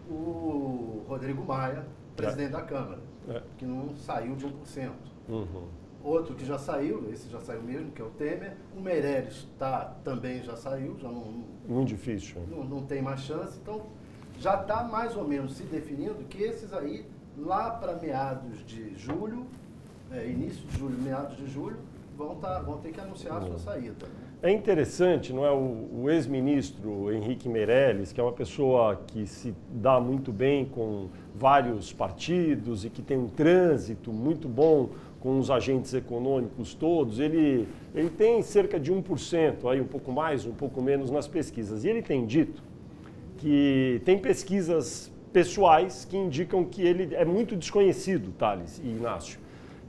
é. 0.09 0.13
o 0.13 1.05
Rodrigo 1.09 1.45
Maia, 1.45 1.87
presidente 2.17 2.49
é. 2.49 2.53
da 2.53 2.63
Câmara, 2.63 3.01
é. 3.29 3.43
que 3.57 3.65
não 3.65 3.95
saiu 3.97 4.37
de 4.37 4.47
1%. 4.47 4.91
Uhum. 5.29 5.69
Outro 6.03 6.35
que 6.35 6.45
já 6.45 6.59
saiu, 6.59 7.09
esse 7.13 7.29
já 7.29 7.41
saiu 7.41 7.63
mesmo, 7.63 7.91
que 7.91 8.01
é 8.01 8.05
o 8.05 8.11
Temer. 8.11 8.57
O 8.77 8.81
Meirelles 8.81 9.47
tá, 9.59 9.97
também 10.05 10.43
já 10.43 10.57
saiu, 10.57 10.97
já 10.99 11.09
não. 11.09 11.45
Muito 11.69 11.89
difícil. 11.89 12.41
Não, 12.49 12.65
não 12.65 12.83
tem 12.83 13.03
mais 13.03 13.21
chance. 13.21 13.59
Então, 13.61 13.83
já 14.39 14.61
está 14.61 14.85
mais 14.85 15.17
ou 15.17 15.27
menos 15.27 15.57
se 15.57 15.65
definindo 15.65 16.25
que 16.29 16.43
esses 16.43 16.73
aí, 16.73 17.05
lá 17.37 17.71
para 17.71 17.95
meados 17.95 18.65
de 18.65 18.95
julho, 18.97 19.47
é, 20.13 20.27
início 20.29 20.65
de 20.67 20.79
julho, 20.79 20.97
meados 20.99 21.37
de 21.37 21.47
julho, 21.49 21.79
vão, 22.17 22.37
tá, 22.37 22.61
vão 22.61 22.79
ter 22.79 22.93
que 22.93 23.01
anunciar 23.01 23.39
a 23.39 23.41
sua 23.43 23.59
saída. 23.59 24.07
É 24.41 24.53
interessante, 24.53 25.33
não 25.33 25.45
é? 25.45 25.51
O, 25.51 26.03
o 26.03 26.11
ex-ministro 26.11 27.13
Henrique 27.13 27.49
Meirelles, 27.49 28.13
que 28.13 28.21
é 28.21 28.23
uma 28.23 28.33
pessoa 28.33 28.95
que 29.07 29.27
se 29.27 29.53
dá 29.69 29.99
muito 29.99 30.33
bem 30.33 30.65
com 30.65 31.09
vários 31.35 31.93
partidos 31.93 32.85
e 32.85 32.91
que 32.91 33.03
tem 33.03 33.19
um 33.19 33.29
trânsito 33.29 34.13
muito 34.13 34.49
bom 34.49 34.91
com 35.21 35.39
os 35.39 35.51
agentes 35.51 35.93
econômicos 35.95 36.75
todos, 36.75 37.19
ele, 37.19 37.67
ele 37.95 38.11
tem 38.11 38.41
cerca 38.43 38.79
de 38.79 38.93
1%, 38.93 39.71
aí 39.71 39.81
um 39.81 39.87
pouco 39.87 40.13
mais, 40.13 40.47
um 40.47 40.53
pouco 40.53 40.81
menos 40.81 41.11
nas 41.11 41.27
pesquisas. 41.27 41.85
E 41.85 41.89
ele 41.89 42.03
tem 42.03 42.25
dito 42.25 42.63
que 43.37 44.01
tem 44.05 44.19
pesquisas 44.19 45.13
pessoais 45.33 46.05
que 46.05 46.17
indicam 46.17 46.65
que 46.65 46.83
ele 46.83 47.15
é 47.15 47.25
muito 47.25 47.57
desconhecido, 47.57 48.33
Thales 48.33 48.81
e 48.83 48.89
Inácio. 48.89 49.39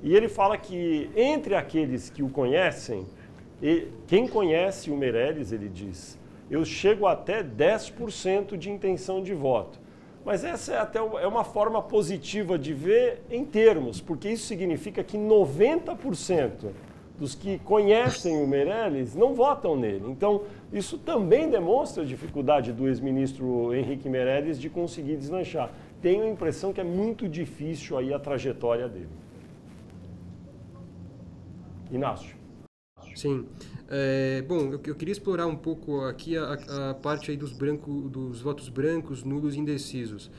E 0.01 0.15
ele 0.15 0.27
fala 0.27 0.57
que 0.57 1.09
entre 1.15 1.55
aqueles 1.55 2.09
que 2.09 2.23
o 2.23 2.29
conhecem, 2.29 3.05
quem 4.07 4.27
conhece 4.27 4.89
o 4.89 4.97
Meirelles, 4.97 5.51
ele 5.51 5.67
diz, 5.67 6.17
eu 6.49 6.63
chego 6.65 7.05
até 7.05 7.43
10% 7.43 8.57
de 8.57 8.69
intenção 8.69 9.21
de 9.21 9.33
voto. 9.33 9.79
Mas 10.29 10.43
essa 10.43 10.73
é 10.73 10.77
até 10.77 10.99
é 10.99 11.25
uma 11.25 11.43
forma 11.43 11.81
positiva 11.81 12.55
de 12.55 12.71
ver 12.71 13.23
em 13.31 13.43
termos, 13.43 13.99
porque 13.99 14.29
isso 14.29 14.45
significa 14.45 15.03
que 15.03 15.17
90% 15.17 16.69
dos 17.17 17.33
que 17.33 17.57
conhecem 17.57 18.39
o 18.39 18.45
Meirelles 18.45 19.15
não 19.15 19.33
votam 19.33 19.75
nele. 19.75 20.03
Então, 20.07 20.43
isso 20.71 20.99
também 20.99 21.49
demonstra 21.49 22.03
a 22.03 22.05
dificuldade 22.05 22.71
do 22.71 22.87
ex-ministro 22.87 23.73
Henrique 23.73 24.07
Meirelles 24.07 24.61
de 24.61 24.69
conseguir 24.69 25.17
deslanchar. 25.17 25.71
Tenho 25.99 26.21
a 26.21 26.29
impressão 26.29 26.71
que 26.71 26.79
é 26.79 26.83
muito 26.83 27.27
difícil 27.27 27.97
aí 27.97 28.13
a 28.13 28.19
trajetória 28.19 28.87
dele. 28.87 29.09
Inácio. 31.91 32.38
Sim. 33.15 33.45
É, 33.89 34.43
bom, 34.47 34.71
eu, 34.71 34.81
eu, 34.85 34.95
queria 34.95 35.11
explorar 35.11 35.47
um 35.47 35.55
pouco 35.55 36.01
aqui 36.01 36.37
a, 36.37 36.91
a 36.91 36.93
parte 36.93 37.31
aí 37.31 37.37
dos, 37.37 37.51
branco, 37.51 38.09
dos 38.09 38.41
votos 38.41 38.69
brancos, 38.69 39.23
nulos 39.23 39.55
e 39.55 39.59
indecisos. 39.59 40.29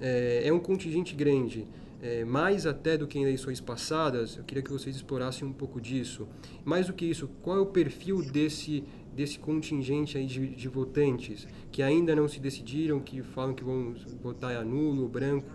É, 0.00 0.42
é 0.44 0.52
um 0.52 0.58
contingente 0.58 1.14
grande, 1.14 1.66
é, 2.02 2.24
mais 2.24 2.66
até 2.66 2.96
do 2.96 3.06
que 3.06 3.18
em 3.18 3.22
eleições 3.22 3.60
passadas. 3.60 4.36
Eu 4.36 4.44
queria 4.44 4.62
que 4.62 4.70
vocês 4.70 4.94
explorassem 4.96 5.46
um 5.46 5.52
pouco 5.52 5.80
disso. 5.80 6.28
Mais 6.64 6.86
do 6.86 6.92
que 6.92 7.06
isso, 7.06 7.28
qual 7.42 7.56
é 7.56 7.60
o 7.60 7.66
perfil 7.66 8.22
desse 8.22 8.84
desse 9.14 9.38
contingente 9.38 10.16
aí 10.16 10.24
de, 10.24 10.46
de 10.46 10.68
votantes 10.68 11.46
que 11.72 11.82
ainda 11.82 12.14
não 12.14 12.28
se 12.28 12.38
decidiram, 12.38 13.00
que 13.00 13.22
falam 13.22 13.54
que 13.54 13.64
vão 13.64 13.94
votar 14.22 14.64
nulo 14.64 15.02
ou 15.02 15.08
branco? 15.08 15.46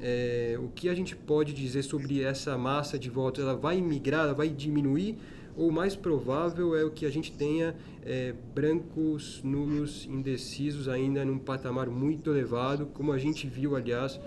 É, 0.00 0.58
o 0.58 0.68
que 0.68 0.88
a 0.88 0.94
gente 0.94 1.14
pode 1.14 1.52
dizer 1.52 1.82
sobre 1.82 2.22
essa 2.22 2.56
massa 2.56 2.98
de 2.98 3.10
votos? 3.10 3.42
Ela 3.42 3.54
vai 3.54 3.80
migrar, 3.80 4.24
ela 4.24 4.34
vai 4.34 4.48
diminuir? 4.48 5.18
Ou 5.60 5.68
o 5.68 5.72
mais 5.72 5.94
provável 5.94 6.74
é 6.74 6.82
o 6.82 6.90
que 6.90 7.04
a 7.04 7.10
gente 7.10 7.30
tenha 7.30 7.74
é, 8.02 8.32
brancos, 8.54 9.42
nulos, 9.44 10.08
indecisos 10.10 10.88
ainda 10.88 11.22
num 11.22 11.38
patamar 11.38 11.86
muito 11.90 12.30
elevado, 12.30 12.86
como 12.94 13.12
a 13.12 13.18
gente 13.18 13.46
viu, 13.46 13.76
aliás, 13.76 14.18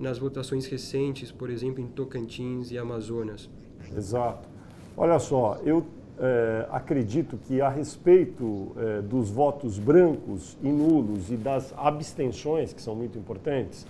nas 0.00 0.16
votações 0.16 0.64
recentes, 0.64 1.30
por 1.30 1.50
exemplo, 1.50 1.84
em 1.84 1.86
Tocantins 1.86 2.70
e 2.70 2.78
Amazonas. 2.78 3.50
Exato. 3.94 4.48
Olha 4.96 5.18
só, 5.18 5.60
eu 5.62 5.84
é, 6.18 6.66
acredito 6.70 7.36
que 7.36 7.60
a 7.60 7.68
respeito 7.68 8.72
é, 8.78 9.02
dos 9.02 9.30
votos 9.30 9.78
brancos 9.78 10.56
e 10.62 10.68
nulos 10.70 11.30
e 11.30 11.36
das 11.36 11.74
abstenções, 11.76 12.72
que 12.72 12.80
são 12.80 12.94
muito 12.94 13.18
importantes, 13.18 13.86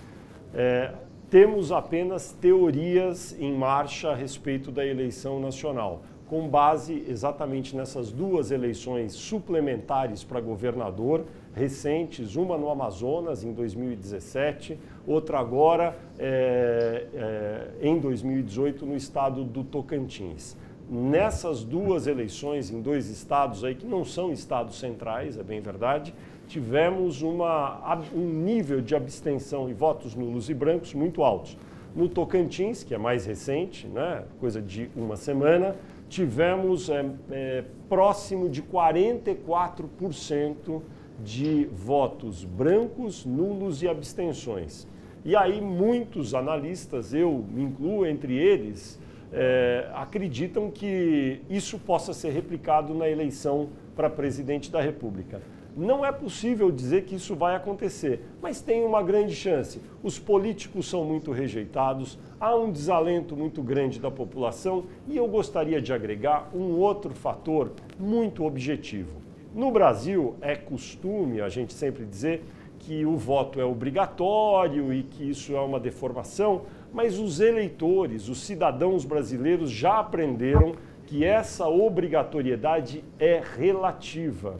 é, 0.53 0.93
temos 1.29 1.71
apenas 1.71 2.33
teorias 2.33 3.33
em 3.39 3.57
marcha 3.57 4.09
a 4.09 4.15
respeito 4.15 4.69
da 4.69 4.85
eleição 4.85 5.39
nacional 5.39 6.01
com 6.33 6.47
base 6.47 7.05
exatamente 7.07 7.75
nessas 7.75 8.11
duas 8.11 8.49
eleições 8.49 9.13
suplementares 9.13 10.23
para 10.23 10.41
governador 10.41 11.25
recentes, 11.53 12.35
uma 12.35 12.57
no 12.57 12.71
Amazonas 12.71 13.43
em 13.43 13.53
2017, 13.53 14.79
outra 15.05 15.37
agora 15.37 15.95
é, 16.17 17.05
é, 17.13 17.87
em 17.87 17.99
2018 17.99 18.83
no 18.83 18.95
estado 18.95 19.43
do 19.43 19.63
Tocantins. 19.63 20.57
Nessas 20.89 21.63
duas 21.63 22.07
eleições 22.07 22.71
em 22.71 22.81
dois 22.81 23.11
estados 23.11 23.63
aí 23.63 23.75
que 23.75 23.85
não 23.85 24.03
são 24.03 24.33
estados 24.33 24.79
centrais, 24.79 25.37
é 25.37 25.43
bem 25.43 25.61
verdade, 25.61 26.15
tivemos 26.47 27.21
uma, 27.21 27.95
um 28.11 28.27
nível 28.27 28.81
de 28.81 28.95
abstenção 28.95 29.69
e 29.69 29.73
votos 29.73 30.15
nulos 30.15 30.49
e 30.49 30.53
brancos 30.55 30.95
muito 30.95 31.21
altos. 31.21 31.55
No 31.95 32.09
Tocantins, 32.09 32.83
que 32.83 32.95
é 32.95 32.97
mais 32.97 33.23
recente, 33.27 33.85
né, 33.85 34.23
coisa 34.39 34.59
de 34.59 34.89
uma 34.95 35.15
semana, 35.15 35.75
tivemos 36.13 36.89
é, 36.89 37.05
é, 37.31 37.63
próximo 37.89 38.47
de 38.47 38.61
44% 38.61 40.83
de 41.23 41.65
votos 41.65 42.45
brancos, 42.45 43.25
nulos 43.25 43.81
e 43.81 43.87
abstenções. 43.87 44.87
E 45.25 45.35
aí 45.35 45.59
muitos 45.59 46.35
analistas, 46.35 47.15
eu 47.15 47.43
me 47.49 47.63
incluo 47.63 48.05
entre 48.05 48.37
eles, 48.37 48.99
é, 49.31 49.89
acreditam 49.95 50.69
que 50.69 51.41
isso 51.49 51.79
possa 51.79 52.13
ser 52.13 52.29
replicado 52.29 52.93
na 52.93 53.09
eleição 53.09 53.69
para 53.95 54.07
presidente 54.07 54.69
da 54.69 54.81
República. 54.81 55.41
Não 55.75 56.05
é 56.05 56.11
possível 56.11 56.71
dizer 56.71 57.03
que 57.03 57.15
isso 57.15 57.35
vai 57.35 57.55
acontecer, 57.55 58.21
mas 58.39 58.61
tem 58.61 58.85
uma 58.85 59.01
grande 59.01 59.35
chance. 59.35 59.81
Os 60.03 60.19
políticos 60.19 60.87
são 60.87 61.03
muito 61.03 61.31
rejeitados, 61.31 62.19
há 62.39 62.55
um 62.55 62.71
desalento 62.71 63.35
muito 63.35 63.63
grande 63.63 63.99
da 63.99 64.11
população 64.11 64.85
e 65.07 65.17
eu 65.17 65.27
gostaria 65.27 65.81
de 65.81 65.91
agregar 65.91 66.47
um 66.53 66.77
outro 66.77 67.15
fator 67.15 67.71
muito 67.99 68.45
objetivo. 68.45 69.19
No 69.55 69.71
Brasil, 69.71 70.35
é 70.41 70.55
costume 70.55 71.41
a 71.41 71.49
gente 71.49 71.73
sempre 71.73 72.05
dizer 72.05 72.43
que 72.77 73.03
o 73.03 73.17
voto 73.17 73.59
é 73.59 73.65
obrigatório 73.65 74.93
e 74.93 75.01
que 75.01 75.27
isso 75.27 75.55
é 75.55 75.59
uma 75.59 75.79
deformação, 75.79 76.63
mas 76.93 77.17
os 77.17 77.39
eleitores, 77.39 78.29
os 78.29 78.43
cidadãos 78.43 79.05
brasileiros 79.05 79.71
já 79.71 79.99
aprenderam 79.99 80.75
que 81.07 81.23
essa 81.23 81.67
obrigatoriedade 81.67 83.03
é 83.17 83.41
relativa. 83.57 84.59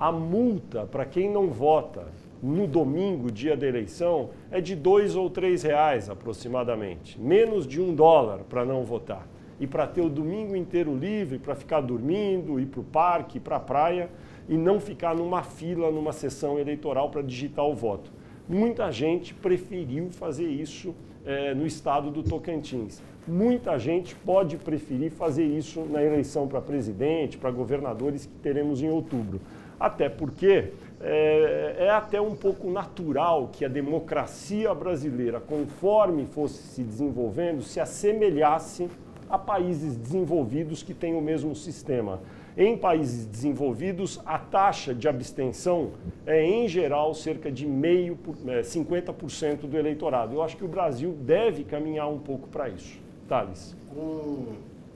A 0.00 0.10
multa 0.10 0.86
para 0.86 1.04
quem 1.04 1.30
não 1.30 1.48
vota 1.48 2.06
no 2.42 2.66
domingo, 2.66 3.30
dia 3.30 3.54
da 3.54 3.66
eleição, 3.66 4.30
é 4.50 4.58
de 4.58 4.74
dois 4.74 5.14
ou 5.14 5.28
três 5.28 5.62
reais 5.62 6.08
aproximadamente, 6.08 7.20
menos 7.20 7.66
de 7.66 7.82
um 7.82 7.94
dólar 7.94 8.38
para 8.48 8.64
não 8.64 8.82
votar. 8.82 9.28
E 9.60 9.66
para 9.66 9.86
ter 9.86 10.00
o 10.00 10.08
domingo 10.08 10.56
inteiro 10.56 10.96
livre, 10.96 11.38
para 11.38 11.54
ficar 11.54 11.82
dormindo, 11.82 12.58
ir 12.58 12.64
para 12.64 12.80
o 12.80 12.84
parque, 12.84 13.36
ir 13.36 13.42
para 13.42 13.56
a 13.56 13.60
praia 13.60 14.08
e 14.48 14.56
não 14.56 14.80
ficar 14.80 15.14
numa 15.14 15.42
fila, 15.42 15.90
numa 15.90 16.14
sessão 16.14 16.58
eleitoral 16.58 17.10
para 17.10 17.20
digitar 17.20 17.66
o 17.66 17.74
voto. 17.74 18.10
Muita 18.48 18.90
gente 18.90 19.34
preferiu 19.34 20.08
fazer 20.10 20.48
isso 20.48 20.94
é, 21.26 21.52
no 21.52 21.66
estado 21.66 22.10
do 22.10 22.22
Tocantins. 22.22 23.02
Muita 23.28 23.78
gente 23.78 24.16
pode 24.16 24.56
preferir 24.56 25.10
fazer 25.10 25.44
isso 25.44 25.82
na 25.82 26.02
eleição 26.02 26.48
para 26.48 26.60
presidente, 26.60 27.36
para 27.36 27.50
governadores 27.50 28.24
que 28.24 28.32
teremos 28.38 28.82
em 28.82 28.88
outubro. 28.88 29.40
Até 29.80 30.10
porque 30.10 30.72
é, 31.00 31.76
é, 31.78 31.90
até 31.90 32.20
um 32.20 32.36
pouco 32.36 32.70
natural 32.70 33.48
que 33.50 33.64
a 33.64 33.68
democracia 33.68 34.74
brasileira, 34.74 35.40
conforme 35.40 36.26
fosse 36.26 36.62
se 36.62 36.82
desenvolvendo, 36.82 37.62
se 37.62 37.80
assemelhasse 37.80 38.90
a 39.30 39.38
países 39.38 39.96
desenvolvidos 39.96 40.82
que 40.82 40.92
têm 40.92 41.14
o 41.14 41.22
mesmo 41.22 41.56
sistema. 41.56 42.20
Em 42.58 42.76
países 42.76 43.24
desenvolvidos, 43.24 44.20
a 44.26 44.38
taxa 44.38 44.94
de 44.94 45.08
abstenção 45.08 45.92
é, 46.26 46.44
em 46.44 46.68
geral, 46.68 47.14
cerca 47.14 47.50
de 47.50 47.66
meio, 47.66 48.18
é, 48.48 48.60
50% 48.60 49.60
do 49.60 49.78
eleitorado. 49.78 50.34
Eu 50.34 50.42
acho 50.42 50.56
que 50.56 50.64
o 50.64 50.68
Brasil 50.68 51.16
deve 51.22 51.64
caminhar 51.64 52.10
um 52.10 52.18
pouco 52.18 52.48
para 52.48 52.68
isso. 52.68 52.98
Thales. 53.26 53.74
Com 53.94 54.48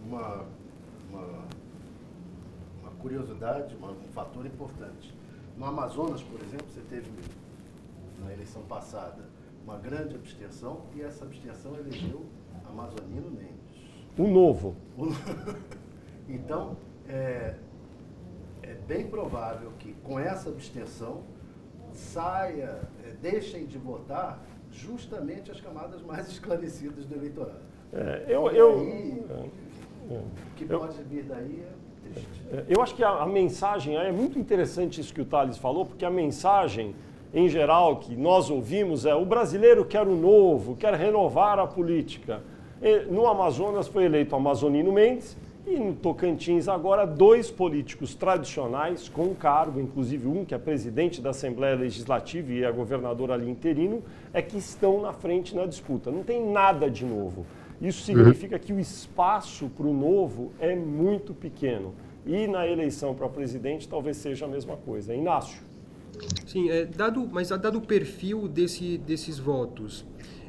uma 0.06 0.44
curiosidade, 3.04 3.76
um 3.76 4.12
fator 4.14 4.46
importante. 4.46 5.14
No 5.58 5.66
Amazonas, 5.66 6.22
por 6.22 6.40
exemplo, 6.40 6.66
você 6.72 6.80
teve 6.88 7.10
na 8.24 8.32
eleição 8.32 8.62
passada 8.62 9.22
uma 9.62 9.76
grande 9.76 10.14
abstenção 10.14 10.80
e 10.96 11.02
essa 11.02 11.26
abstenção 11.26 11.74
elegeu 11.74 12.22
Amazonino 12.66 13.30
Mendes. 13.30 13.52
O 14.16 14.26
novo. 14.26 14.74
então, 16.26 16.78
é, 17.06 17.56
é 18.62 18.74
bem 18.88 19.06
provável 19.06 19.70
que 19.78 19.92
com 20.02 20.18
essa 20.18 20.48
abstenção 20.48 21.24
saia, 21.92 22.80
é, 23.04 23.10
deixem 23.20 23.66
de 23.66 23.76
votar 23.76 24.42
justamente 24.72 25.50
as 25.50 25.60
camadas 25.60 26.00
mais 26.00 26.26
esclarecidas 26.32 27.04
do 27.04 27.16
eleitorado. 27.16 27.60
É, 27.92 28.24
eu, 28.28 28.48
eu, 28.50 28.80
aí, 28.80 29.24
é, 29.28 30.14
o 30.14 30.24
que 30.56 30.64
pode 30.64 31.02
vir 31.02 31.24
daí. 31.24 31.62
É, 31.62 31.83
eu 32.68 32.82
acho 32.82 32.94
que 32.94 33.02
a, 33.02 33.08
a, 33.08 33.26
mensagem 33.26 33.96
é 33.96 34.12
muito 34.12 34.38
interessante 34.38 35.00
isso 35.00 35.12
que 35.12 35.20
o 35.20 35.24
Thales 35.24 35.58
falou, 35.58 35.84
porque 35.84 36.04
a 36.04 36.10
mensagem 36.10 36.94
em 37.32 37.48
geral 37.48 37.96
que 37.96 38.14
nós 38.14 38.48
ouvimos 38.48 39.04
é 39.04 39.14
o 39.14 39.24
brasileiro 39.24 39.84
quer 39.84 40.06
o 40.06 40.14
novo, 40.14 40.76
quer 40.76 40.94
renovar 40.94 41.58
a 41.58 41.66
política. 41.66 42.42
E, 42.80 43.00
no 43.10 43.26
Amazonas 43.26 43.88
foi 43.88 44.04
eleito 44.04 44.36
Amazonino 44.36 44.92
Mendes, 44.92 45.36
e 45.66 45.78
no 45.78 45.94
Tocantins, 45.94 46.68
agora, 46.68 47.06
dois 47.06 47.50
políticos 47.50 48.14
tradicionais 48.14 49.08
com 49.08 49.34
cargo, 49.34 49.80
inclusive 49.80 50.28
um 50.28 50.44
que 50.44 50.54
é 50.54 50.58
presidente 50.58 51.22
da 51.22 51.30
Assembleia 51.30 51.74
Legislativa 51.74 52.52
e 52.52 52.62
é 52.62 52.70
governador 52.70 53.30
ali 53.30 53.50
interino, 53.50 54.02
é 54.32 54.42
que 54.42 54.58
estão 54.58 55.00
na 55.00 55.14
frente 55.14 55.56
na 55.56 55.64
disputa. 55.64 56.10
Não 56.10 56.22
tem 56.22 56.46
nada 56.46 56.90
de 56.90 57.06
novo. 57.06 57.46
Isso 57.80 58.02
significa 58.02 58.58
que 58.58 58.72
o 58.72 58.80
espaço 58.80 59.68
para 59.68 59.86
o 59.86 59.92
novo 59.92 60.52
é 60.58 60.74
muito 60.74 61.34
pequeno. 61.34 61.94
E 62.26 62.46
na 62.46 62.66
eleição 62.66 63.14
para 63.14 63.28
presidente 63.28 63.88
talvez 63.88 64.16
seja 64.16 64.46
a 64.46 64.48
mesma 64.48 64.76
coisa. 64.76 65.14
Inácio. 65.14 65.60
Sim, 66.46 66.70
é, 66.70 66.84
dado, 66.84 67.28
mas 67.30 67.48
dado 67.48 67.78
o 67.78 67.80
perfil 67.80 68.46
desse, 68.46 68.98
desses 68.98 69.38
votos, 69.38 70.06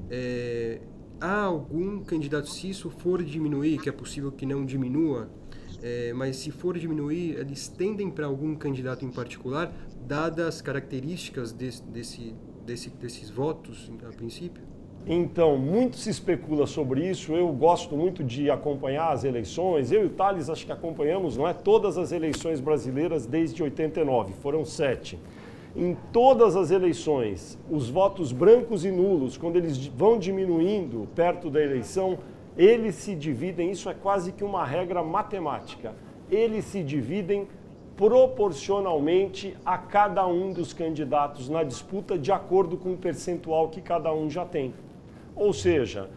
é, 0.10 0.80
há 1.20 1.42
algum 1.42 2.04
candidato, 2.04 2.50
se 2.50 2.70
isso 2.70 2.90
for 2.90 3.24
diminuir, 3.24 3.80
que 3.80 3.90
é 3.90 3.92
possível 3.92 4.32
que 4.32 4.46
não 4.46 4.66
diminua, 4.66 5.30
é, 5.82 6.14
mas 6.14 6.38
se 6.38 6.52
for 6.52 6.78
diminuir, 6.78 7.38
eles 7.38 7.68
tendem 7.68 8.10
para 8.10 8.28
algum 8.28 8.56
candidato 8.56 9.04
em 9.06 9.12
particular, 9.12 9.74
dadas 10.08 10.48
as 10.48 10.62
características 10.62 11.52
desse, 11.52 11.84
desse, 11.84 12.36
desse, 12.66 12.90
desses 12.92 13.30
votos, 13.30 13.92
a 14.08 14.12
princípio? 14.12 14.75
Então, 15.08 15.56
muito 15.58 15.98
se 15.98 16.10
especula 16.10 16.66
sobre 16.66 17.08
isso. 17.08 17.34
Eu 17.34 17.48
gosto 17.50 17.96
muito 17.96 18.24
de 18.24 18.50
acompanhar 18.50 19.12
as 19.12 19.24
eleições. 19.24 19.92
Eu 19.92 20.04
e 20.04 20.06
o 20.08 20.10
Thales 20.10 20.50
acho 20.50 20.66
que 20.66 20.72
acompanhamos, 20.72 21.38
não 21.38 21.48
é? 21.48 21.54
Todas 21.54 21.98
as 21.98 22.12
eleições 22.12 22.60
brasileiras 22.60 23.26
desde 23.26 23.62
89, 23.62 24.34
foram 24.34 24.66
sete 24.66 25.20
em 25.76 25.96
todas 26.14 26.56
as 26.56 26.72
eleições, 26.72 27.60
os 27.70 27.90
votos 27.90 28.32
brancos 28.32 28.86
e 28.86 28.92
nulos, 28.92 29.36
quando 29.36 29.58
eles 29.58 29.86
vão 29.88 30.18
diminuindo 30.18 31.08
perto 31.14 31.50
da 31.50 31.62
eleição, 31.62 32.18
eles 32.58 32.96
se 32.96 33.14
dividem, 33.14 33.72
isso 33.72 33.90
é 33.90 33.94
quase 33.94 34.32
que 34.32 34.44
uma 34.44 34.66
regra 34.66 35.04
matemática, 35.04 35.94
eles 36.32 36.64
se 36.64 36.82
dividem 36.82 37.46
proporcionalmente 37.98 39.56
a 39.66 39.78
cada 39.78 40.26
um 40.26 40.54
dos 40.54 40.72
candidatos 40.72 41.50
na 41.50 41.64
disputa, 41.64 42.18
de 42.18 42.32
acordo 42.32 42.78
com 42.78 42.94
o 42.94 42.98
percentual 42.98 43.68
que 43.68 43.82
cada 43.82 44.14
um 44.14 44.30
já 44.30 44.46
tem. 44.46 44.74
Ou 45.36 45.52
seja, 45.52 46.10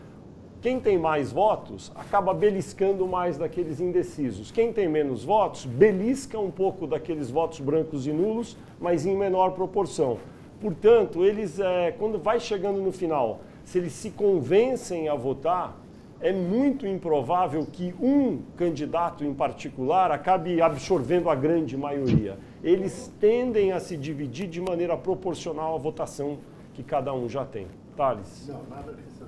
quem 0.60 0.80
tem 0.80 0.98
mais 0.98 1.30
votos 1.32 1.92
acaba 1.94 2.34
beliscando 2.34 3.06
mais 3.06 3.38
daqueles 3.38 3.80
indecisos. 3.80 4.50
Quem 4.50 4.72
tem 4.72 4.88
menos 4.88 5.24
votos 5.24 5.64
belisca 5.64 6.38
um 6.38 6.50
pouco 6.50 6.86
daqueles 6.86 7.30
votos 7.30 7.60
brancos 7.60 8.06
e 8.06 8.12
nulos, 8.12 8.56
mas 8.80 9.06
em 9.06 9.16
menor 9.16 9.52
proporção. 9.52 10.18
Portanto, 10.60 11.24
eles, 11.24 11.60
é, 11.60 11.92
quando 11.92 12.18
vai 12.18 12.40
chegando 12.40 12.80
no 12.80 12.90
final, 12.90 13.40
se 13.64 13.78
eles 13.78 13.92
se 13.92 14.10
convencem 14.10 15.08
a 15.08 15.14
votar, 15.14 15.78
é 16.20 16.32
muito 16.32 16.84
improvável 16.84 17.64
que 17.64 17.94
um 18.00 18.42
candidato 18.56 19.24
em 19.24 19.32
particular 19.32 20.10
acabe 20.10 20.60
absorvendo 20.60 21.30
a 21.30 21.34
grande 21.36 21.76
maioria. 21.76 22.36
Eles 22.64 23.12
tendem 23.20 23.70
a 23.70 23.78
se 23.78 23.96
dividir 23.96 24.48
de 24.48 24.60
maneira 24.60 24.96
proporcional 24.96 25.76
à 25.76 25.78
votação 25.78 26.38
que 26.74 26.82
cada 26.82 27.14
um 27.14 27.28
já 27.28 27.44
tem. 27.44 27.68
Thales? 27.98 28.46
Não, 28.46 28.62
nada 28.70 28.92
disso. 28.94 29.26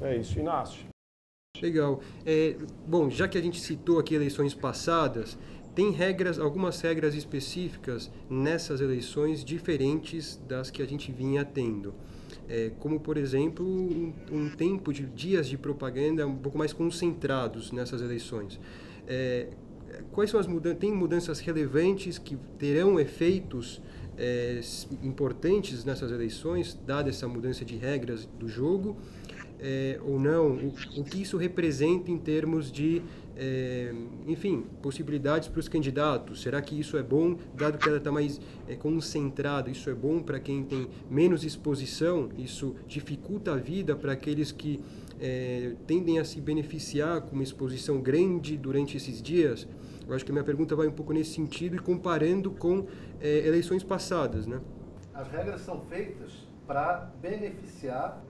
É 0.00 0.16
isso, 0.16 0.38
Inácio. 0.38 0.86
Legal. 1.60 2.00
É, 2.24 2.56
bom, 2.86 3.10
já 3.10 3.28
que 3.28 3.36
a 3.36 3.42
gente 3.42 3.60
citou 3.60 3.98
aqui 3.98 4.14
eleições 4.14 4.54
passadas, 4.54 5.36
tem 5.74 5.90
regras, 5.90 6.38
algumas 6.38 6.80
regras 6.80 7.14
específicas 7.14 8.10
nessas 8.30 8.80
eleições 8.80 9.44
diferentes 9.44 10.40
das 10.48 10.70
que 10.70 10.82
a 10.82 10.86
gente 10.86 11.12
vinha 11.12 11.44
tendo. 11.44 11.94
É, 12.48 12.72
como, 12.78 12.98
por 12.98 13.18
exemplo, 13.18 13.66
um, 13.66 14.14
um, 14.32 14.50
tempo 14.56 14.92
de 14.92 15.04
dias 15.04 15.46
de 15.46 15.58
propaganda 15.58 16.26
um 16.26 16.36
pouco 16.36 16.56
mais 16.56 16.72
concentrados 16.72 17.70
nessas 17.70 18.00
eleições. 18.00 18.58
É, 19.06 19.48
quais 20.10 20.30
são 20.30 20.40
as 20.40 20.46
mudanças? 20.46 20.78
Tem 20.78 20.90
mudanças 20.90 21.38
relevantes 21.40 22.16
que 22.16 22.36
terão 22.58 22.98
efeitos 22.98 23.82
é, 24.20 24.60
importantes 25.02 25.84
nessas 25.84 26.12
eleições, 26.12 26.78
dada 26.86 27.08
essa 27.08 27.26
mudança 27.26 27.64
de 27.64 27.76
regras 27.76 28.28
do 28.38 28.48
jogo? 28.48 28.96
é, 29.60 30.00
ou 30.02 30.18
não, 30.18 30.52
o, 30.52 30.74
o, 30.96 31.04
que 31.04 31.20
isso 31.20 31.36
representa 31.36 32.10
em 32.10 32.16
termos 32.16 32.72
de, 32.72 33.02
é, 33.36 33.92
enfim, 34.26 34.64
possibilidades 34.80 35.48
para 35.48 35.60
os 35.60 35.68
candidatos. 35.68 36.40
Será 36.40 36.62
que 36.62 36.78
isso 36.78 36.96
é 36.96 37.02
bom, 37.02 37.36
dado 37.54 37.78
que 37.78 37.86
ela 37.86 37.98
está 37.98 38.10
mais 38.10 38.40
é, 38.66 38.74
concentrada? 38.74 39.70
Isso 39.70 39.90
é 39.90 39.94
bom 39.94 40.22
para 40.22 40.40
quem 40.40 40.64
tem 40.64 40.88
menos 41.10 41.44
exposição? 41.44 42.30
Isso 42.38 42.74
dificulta 42.88 43.52
a 43.52 43.56
vida 43.56 43.94
para 43.94 44.12
aqueles 44.12 44.50
que 44.50 44.80
é, 45.20 45.74
tendem 45.86 46.18
a 46.18 46.24
se 46.24 46.40
beneficiar 46.40 47.20
com 47.20 47.34
uma 47.34 47.44
exposição 47.44 48.00
grande 48.00 48.56
durante 48.56 48.96
esses 48.96 49.20
dias? 49.20 49.68
Eu 50.10 50.16
acho 50.16 50.24
que 50.24 50.32
a 50.32 50.34
minha 50.34 50.44
pergunta 50.44 50.74
vai 50.74 50.88
um 50.88 50.92
pouco 50.92 51.12
nesse 51.12 51.34
sentido 51.34 51.76
e 51.76 51.78
comparando 51.78 52.50
com 52.50 52.84
é, 53.20 53.46
eleições 53.46 53.84
passadas, 53.84 54.44
né? 54.44 54.60
As 55.14 55.28
regras 55.28 55.60
são 55.60 55.80
feitas 55.82 56.32
para 56.66 57.12
beneficiar 57.22 58.20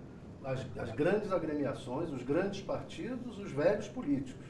as, 0.45 0.67
as, 0.77 0.93
grandes 0.93 1.33
agremiações, 1.33 2.11
os 2.11 2.23
grandes 2.23 2.61
partidos, 2.61 3.39
os 3.39 3.51
velhos 3.51 3.89
políticos. 3.89 4.47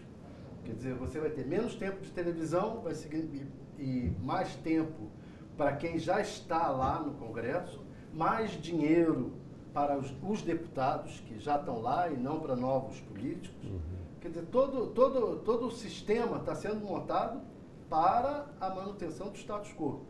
Quer 0.65 0.75
dizer, 0.75 0.95
você 0.95 1.21
vai 1.21 1.31
ter 1.31 1.47
menos 1.47 1.77
tempo 1.77 2.01
de 2.01 2.11
televisão 2.11 2.81
vai 2.81 2.97
seguir, 2.97 3.49
e, 3.79 3.83
e 3.83 4.13
mais 4.21 4.57
tempo 4.57 5.09
para 5.57 5.77
quem 5.77 6.01
já 6.01 6.21
está 6.21 6.69
lá 6.69 7.01
no 7.01 7.13
Congresso, 7.13 7.81
mais 8.13 8.51
dinheiro 8.61 9.35
para 9.73 9.97
os, 9.97 10.13
os 10.21 10.43
deputados 10.43 11.21
que 11.21 11.39
já 11.39 11.57
estão 11.57 11.81
lá 11.81 12.11
e 12.11 12.17
não 12.17 12.41
para 12.41 12.57
novos 12.57 12.99
políticos. 13.01 13.69
Uhum. 13.69 14.00
Quer 14.21 14.29
dizer, 14.29 14.47
todo, 14.47 14.89
todo, 14.89 15.39
todo 15.39 15.67
o 15.67 15.71
sistema 15.71 16.39
está 16.39 16.55
sendo 16.55 16.81
montado 16.85 17.41
para 17.89 18.47
a 18.61 18.71
manutenção 18.71 19.31
do 19.31 19.37
status 19.37 19.73
quo. 19.73 20.05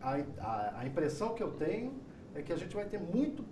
A, 0.00 0.16
a, 0.40 0.80
a 0.80 0.86
impressão 0.86 1.34
que 1.34 1.42
eu 1.42 1.52
tenho 1.52 1.94
é 2.34 2.42
que 2.42 2.52
a 2.52 2.56
gente 2.56 2.74
vai 2.74 2.84
ter 2.84 2.98
muito 2.98 3.44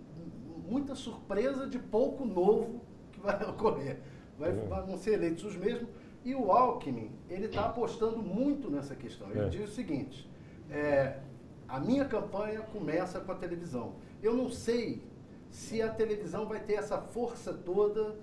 muita 0.70 0.94
surpresa 0.94 1.66
de 1.66 1.78
pouco 1.78 2.24
novo 2.24 2.80
que 3.12 3.20
vai 3.20 3.42
ocorrer. 3.48 3.98
Vai, 4.38 4.50
é. 4.50 4.52
Vão 4.52 4.96
ser 4.96 5.14
eleitos 5.14 5.44
os 5.44 5.56
mesmos. 5.56 5.88
E 6.24 6.34
o 6.34 6.52
Alckmin, 6.52 7.10
ele 7.28 7.46
está 7.46 7.66
apostando 7.66 8.18
muito 8.18 8.70
nessa 8.70 8.94
questão. 8.94 9.30
Ele 9.30 9.40
é. 9.40 9.48
diz 9.48 9.70
o 9.70 9.72
seguinte, 9.72 10.30
é, 10.70 11.18
a 11.66 11.80
minha 11.80 12.04
campanha 12.04 12.60
começa 12.60 13.20
com 13.20 13.32
a 13.32 13.34
televisão. 13.34 13.94
Eu 14.22 14.34
não 14.34 14.50
sei 14.50 15.02
se 15.50 15.82
a 15.82 15.88
televisão 15.88 16.46
vai 16.46 16.60
ter 16.60 16.74
essa 16.74 16.98
força 16.98 17.52
toda, 17.52 18.16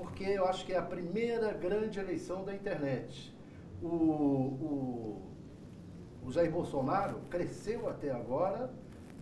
porque 0.00 0.24
eu 0.24 0.46
acho 0.46 0.64
que 0.64 0.72
é 0.72 0.78
a 0.78 0.82
primeira 0.82 1.52
grande 1.52 2.00
eleição 2.00 2.42
da 2.42 2.54
internet. 2.54 3.34
O, 3.82 3.86
o, 3.86 5.22
o 6.24 6.30
Jair 6.32 6.50
Bolsonaro 6.50 7.18
cresceu 7.28 7.86
até 7.86 8.10
agora 8.10 8.70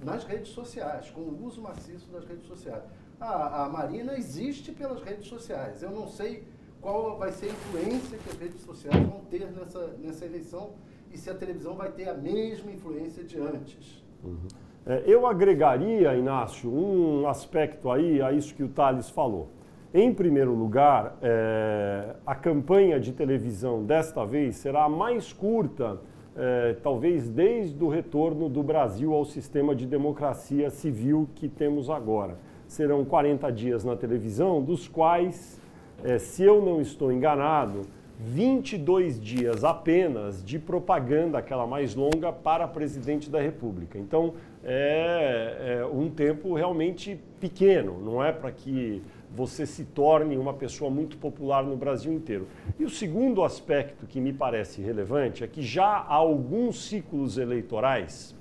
nas 0.04 0.22
redes 0.22 0.52
sociais, 0.52 1.10
com 1.10 1.22
o 1.22 1.44
uso 1.44 1.60
maciço 1.60 2.08
das 2.12 2.24
redes 2.24 2.46
sociais. 2.46 2.84
A, 3.20 3.64
a 3.64 3.68
Marina 3.68 4.16
existe 4.16 4.70
pelas 4.70 5.02
redes 5.02 5.26
sociais. 5.26 5.82
Eu 5.82 5.90
não 5.90 6.06
sei 6.06 6.46
qual 6.80 7.18
vai 7.18 7.32
ser 7.32 7.46
a 7.46 7.48
influência 7.50 8.16
que 8.16 8.30
as 8.30 8.36
redes 8.36 8.60
sociais 8.60 9.04
vão 9.04 9.24
ter 9.24 9.50
nessa, 9.50 9.86
nessa 9.98 10.24
eleição 10.26 10.74
e 11.12 11.18
se 11.18 11.28
a 11.28 11.34
televisão 11.34 11.74
vai 11.74 11.90
ter 11.90 12.08
a 12.08 12.14
mesma 12.14 12.70
influência 12.70 13.24
de 13.24 13.36
antes. 13.40 14.04
Uhum. 14.22 14.46
É, 14.86 15.02
eu 15.04 15.26
agregaria, 15.26 16.14
Inácio, 16.14 16.72
um 16.72 17.26
aspecto 17.26 17.90
aí 17.90 18.22
a 18.22 18.30
isso 18.30 18.54
que 18.54 18.62
o 18.62 18.68
Thales 18.68 19.10
falou. 19.10 19.57
Em 19.92 20.12
primeiro 20.12 20.52
lugar, 20.52 21.16
é, 21.22 22.14
a 22.26 22.34
campanha 22.34 23.00
de 23.00 23.12
televisão 23.12 23.82
desta 23.82 24.24
vez 24.26 24.56
será 24.56 24.86
mais 24.86 25.32
curta 25.32 25.98
é, 26.38 26.76
talvez 26.82 27.28
desde 27.28 27.82
o 27.82 27.88
retorno 27.88 28.48
do 28.48 28.62
Brasil 28.62 29.12
ao 29.12 29.24
sistema 29.24 29.74
de 29.74 29.86
democracia 29.86 30.70
civil 30.70 31.28
que 31.34 31.48
temos 31.48 31.90
agora. 31.90 32.36
Serão 32.66 33.04
40 33.04 33.50
dias 33.50 33.82
na 33.82 33.96
televisão, 33.96 34.62
dos 34.62 34.86
quais, 34.86 35.60
é, 36.04 36.18
se 36.18 36.44
eu 36.44 36.62
não 36.62 36.80
estou 36.80 37.10
enganado, 37.10 37.80
22 38.20 39.20
dias 39.20 39.64
apenas 39.64 40.44
de 40.44 40.58
propaganda, 40.58 41.38
aquela 41.38 41.66
mais 41.66 41.94
longa, 41.94 42.32
para 42.32 42.68
presidente 42.68 43.30
da 43.30 43.40
República. 43.40 43.98
Então, 43.98 44.34
é, 44.62 45.78
é 45.80 45.86
um 45.86 46.10
tempo 46.10 46.54
realmente 46.54 47.18
pequeno, 47.40 47.98
não 48.00 48.22
é 48.22 48.32
para 48.32 48.50
que 48.52 49.02
você 49.34 49.66
se 49.66 49.84
torne 49.84 50.36
uma 50.36 50.54
pessoa 50.54 50.90
muito 50.90 51.16
popular 51.16 51.62
no 51.62 51.76
Brasil 51.76 52.12
inteiro. 52.12 52.48
E 52.78 52.84
o 52.84 52.90
segundo 52.90 53.44
aspecto 53.44 54.06
que 54.06 54.20
me 54.20 54.32
parece 54.32 54.80
relevante 54.80 55.44
é 55.44 55.46
que 55.46 55.62
já 55.62 55.86
há 55.86 56.14
alguns 56.14 56.88
ciclos 56.88 57.38
eleitorais, 57.38 58.34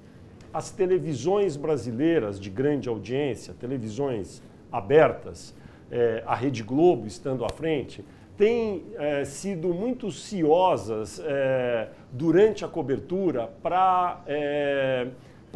as 0.53 0.71
televisões 0.71 1.55
brasileiras 1.57 2.39
de 2.39 2.49
grande 2.49 2.89
audiência, 2.89 3.53
televisões 3.53 4.41
abertas, 4.71 5.53
é, 5.91 6.23
a 6.25 6.35
Rede 6.35 6.63
Globo 6.63 7.05
estando 7.05 7.45
à 7.45 7.49
frente, 7.49 8.03
têm 8.37 8.85
é, 8.97 9.25
sido 9.25 9.73
muito 9.73 10.11
ciosas 10.11 11.19
é, 11.23 11.89
durante 12.11 12.63
a 12.63 12.67
cobertura 12.67 13.47
para 13.61 14.21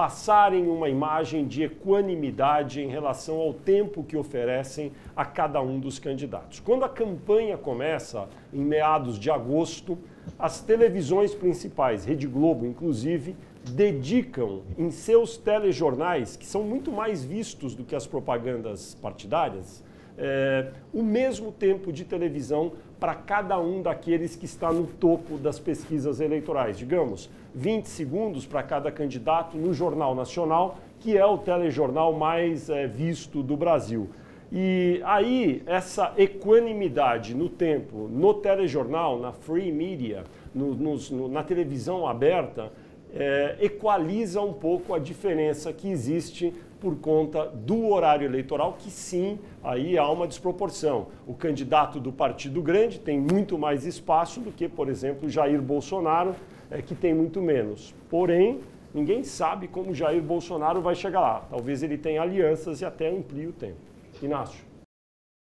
passarem 0.01 0.67
uma 0.67 0.89
imagem 0.89 1.45
de 1.45 1.61
equanimidade 1.61 2.81
em 2.81 2.87
relação 2.87 3.35
ao 3.35 3.53
tempo 3.53 4.03
que 4.03 4.17
oferecem 4.17 4.91
a 5.15 5.23
cada 5.23 5.61
um 5.61 5.79
dos 5.79 5.99
candidatos. 5.99 6.59
Quando 6.59 6.83
a 6.83 6.89
campanha 6.89 7.55
começa, 7.55 8.27
em 8.51 8.61
meados 8.61 9.19
de 9.19 9.29
agosto, 9.29 9.95
as 10.39 10.59
televisões 10.59 11.35
principais, 11.35 12.03
Rede 12.03 12.25
Globo 12.25 12.65
inclusive, 12.65 13.35
dedicam 13.63 14.63
em 14.75 14.89
seus 14.89 15.37
telejornais, 15.37 16.35
que 16.35 16.47
são 16.47 16.63
muito 16.63 16.91
mais 16.91 17.23
vistos 17.23 17.75
do 17.75 17.83
que 17.83 17.95
as 17.95 18.07
propagandas 18.07 18.95
partidárias, 18.95 19.83
é, 20.23 20.67
o 20.93 21.01
mesmo 21.01 21.51
tempo 21.51 21.91
de 21.91 22.05
televisão 22.05 22.73
para 22.99 23.15
cada 23.15 23.59
um 23.59 23.81
daqueles 23.81 24.35
que 24.35 24.45
está 24.45 24.71
no 24.71 24.85
topo 24.85 25.35
das 25.37 25.59
pesquisas 25.59 26.21
eleitorais. 26.21 26.77
Digamos, 26.77 27.27
20 27.55 27.87
segundos 27.87 28.45
para 28.45 28.61
cada 28.61 28.91
candidato 28.91 29.57
no 29.57 29.73
Jornal 29.73 30.13
Nacional, 30.13 30.77
que 30.99 31.17
é 31.17 31.25
o 31.25 31.39
telejornal 31.39 32.13
mais 32.13 32.69
é, 32.69 32.85
visto 32.85 33.41
do 33.41 33.57
Brasil. 33.57 34.09
E 34.51 35.01
aí, 35.05 35.63
essa 35.65 36.13
equanimidade 36.15 37.33
no 37.33 37.49
tempo, 37.49 38.07
no 38.07 38.35
telejornal, 38.35 39.17
na 39.17 39.31
free 39.31 39.71
media, 39.71 40.23
no, 40.53 40.75
no, 40.75 41.27
na 41.29 41.41
televisão 41.41 42.05
aberta, 42.05 42.71
é, 43.13 43.57
equaliza 43.59 44.41
um 44.41 44.53
pouco 44.53 44.93
a 44.93 44.99
diferença 44.99 45.73
que 45.73 45.89
existe 45.89 46.53
por 46.81 46.95
conta 46.97 47.45
do 47.45 47.89
horário 47.89 48.25
eleitoral, 48.25 48.75
que 48.77 48.89
sim, 48.89 49.39
aí 49.63 49.97
há 49.97 50.09
uma 50.09 50.27
desproporção. 50.27 51.09
O 51.27 51.33
candidato 51.35 51.99
do 51.99 52.11
partido 52.11 52.59
grande 52.61 52.99
tem 52.99 53.19
muito 53.19 53.57
mais 53.57 53.85
espaço 53.85 54.41
do 54.41 54.51
que, 54.51 54.67
por 54.67 54.89
exemplo, 54.89 55.29
Jair 55.29 55.61
Bolsonaro, 55.61 56.35
é, 56.71 56.81
que 56.81 56.95
tem 56.95 57.13
muito 57.13 57.39
menos. 57.39 57.93
Porém, 58.09 58.61
ninguém 58.93 59.23
sabe 59.23 59.67
como 59.67 59.93
Jair 59.93 60.23
Bolsonaro 60.23 60.81
vai 60.81 60.95
chegar 60.95 61.21
lá. 61.21 61.47
Talvez 61.49 61.83
ele 61.83 61.99
tenha 61.99 62.23
alianças 62.23 62.81
e 62.81 62.85
até 62.85 63.09
amplie 63.09 63.45
o 63.45 63.53
tempo. 63.53 63.77
Inácio. 64.21 64.71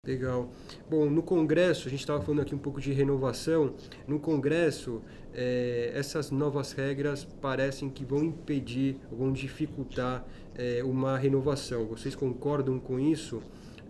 Legal. 0.08 0.50
Bom, 0.90 1.06
no 1.10 1.22
Congresso, 1.22 1.88
a 1.88 1.92
gente 1.92 2.00
estava 2.00 2.22
falando 2.22 2.40
aqui 2.40 2.56
um 2.56 2.60
pouco 2.60 2.80
de 2.80 2.94
renovação. 2.94 3.74
No 4.08 4.20
Congresso, 4.20 5.02
é, 5.34 5.92
essas 5.94 6.32
novas 6.32 6.72
regras 6.72 7.26
parecem 7.26 7.90
que 7.90 8.06
vão 8.06 8.24
impedir, 8.24 8.98
vão 9.12 9.34
dificultar 9.34 10.26
é, 10.58 10.84
uma 10.84 11.18
renovação. 11.18 11.86
Vocês 11.86 12.16
concordam 12.16 12.80
com 12.80 13.00
isso? 13.00 13.42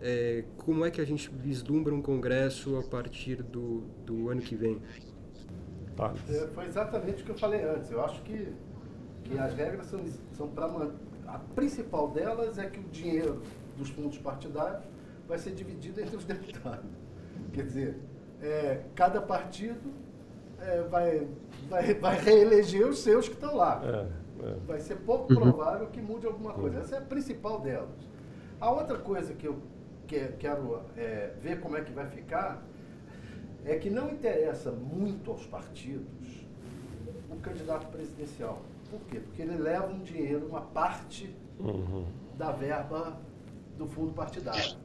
É, 0.02 0.44
como 0.58 0.86
é 0.86 0.92
que 0.92 1.02
a 1.02 1.06
gente 1.06 1.30
vislumbra 1.30 1.94
um 1.94 2.02
Congresso 2.02 2.78
a 2.78 2.84
partir 2.84 3.42
do, 3.42 3.82
do 4.06 4.30
ano 4.30 4.42
que 4.42 4.56
vem? 4.56 4.80
Tá. 5.96 6.14
É, 6.30 6.48
foi 6.48 6.66
exatamente 6.66 7.24
o 7.24 7.26
que 7.26 7.32
eu 7.32 7.38
falei 7.38 7.64
antes. 7.64 7.90
Eu 7.90 8.04
acho 8.04 8.22
que, 8.22 8.54
que 9.24 9.38
as 9.40 9.54
regras 9.56 9.88
são, 9.88 10.00
são 10.34 10.48
para. 10.50 10.92
A 11.26 11.40
principal 11.40 12.10
delas 12.12 12.58
é 12.58 12.68
que 12.68 12.80
o 12.80 12.84
dinheiro 12.84 13.42
dos 13.78 13.90
fundos 13.90 14.18
partidários 14.18 14.84
vai 15.28 15.38
ser 15.38 15.52
dividido 15.52 16.00
entre 16.00 16.16
os 16.16 16.24
deputados. 16.26 16.90
Quer 17.54 17.66
dizer, 17.66 17.98
é, 18.42 18.84
cada 18.94 19.22
partido 19.22 19.92
é, 20.60 20.84
vai, 20.84 21.28
vai, 21.70 21.94
vai 21.96 22.20
reeleger 22.20 22.88
os 22.88 23.00
seus 23.00 23.28
que 23.28 23.34
estão 23.34 23.56
lá. 23.56 24.08
É. 24.44 24.56
Vai 24.66 24.80
ser 24.80 24.96
pouco 24.98 25.34
uhum. 25.34 25.40
provável 25.40 25.88
que 25.88 26.02
mude 26.02 26.26
alguma 26.26 26.54
coisa. 26.54 26.78
Uhum. 26.78 26.84
Essa 26.84 26.96
é 26.96 27.00
a 27.00 27.02
principal 27.02 27.60
delas. 27.62 27.90
A 28.60 28.72
outra 28.72 28.98
coisa 28.98 29.34
que 29.34 29.48
eu 29.48 29.60
que, 30.08 30.20
quero 30.40 30.82
é, 30.96 31.34
ver 31.42 31.60
como 31.60 31.78
é 31.78 31.82
que 31.82 31.92
vai 31.92 32.08
ficar 32.08 32.64
é 33.66 33.76
que 33.76 33.90
não 33.90 34.10
interessa 34.10 34.72
muito 34.72 35.30
aos 35.32 35.46
partidos 35.46 36.46
o 37.30 37.36
candidato 37.38 37.88
presidencial. 37.88 38.62
Por 38.90 39.02
quê? 39.02 39.20
Porque 39.20 39.42
ele 39.42 39.58
leva 39.58 39.88
um 39.88 40.00
dinheiro, 40.00 40.48
uma 40.48 40.62
parte 40.62 41.36
uhum. 41.60 42.06
da 42.38 42.52
verba 42.52 43.20
do 43.78 43.86
fundo 43.86 44.14
partidário. 44.14 44.78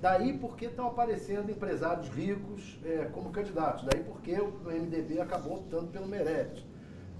Daí 0.00 0.36
porque 0.38 0.64
estão 0.64 0.86
aparecendo 0.86 1.50
empresários 1.50 2.08
ricos 2.08 2.80
é, 2.84 3.04
como 3.12 3.30
candidatos. 3.30 3.84
Daí 3.84 4.02
porque 4.02 4.32
o 4.40 4.50
MDB 4.64 5.20
acabou 5.20 5.58
optando 5.58 5.88
pelo 5.88 6.06
Meirelles. 6.06 6.64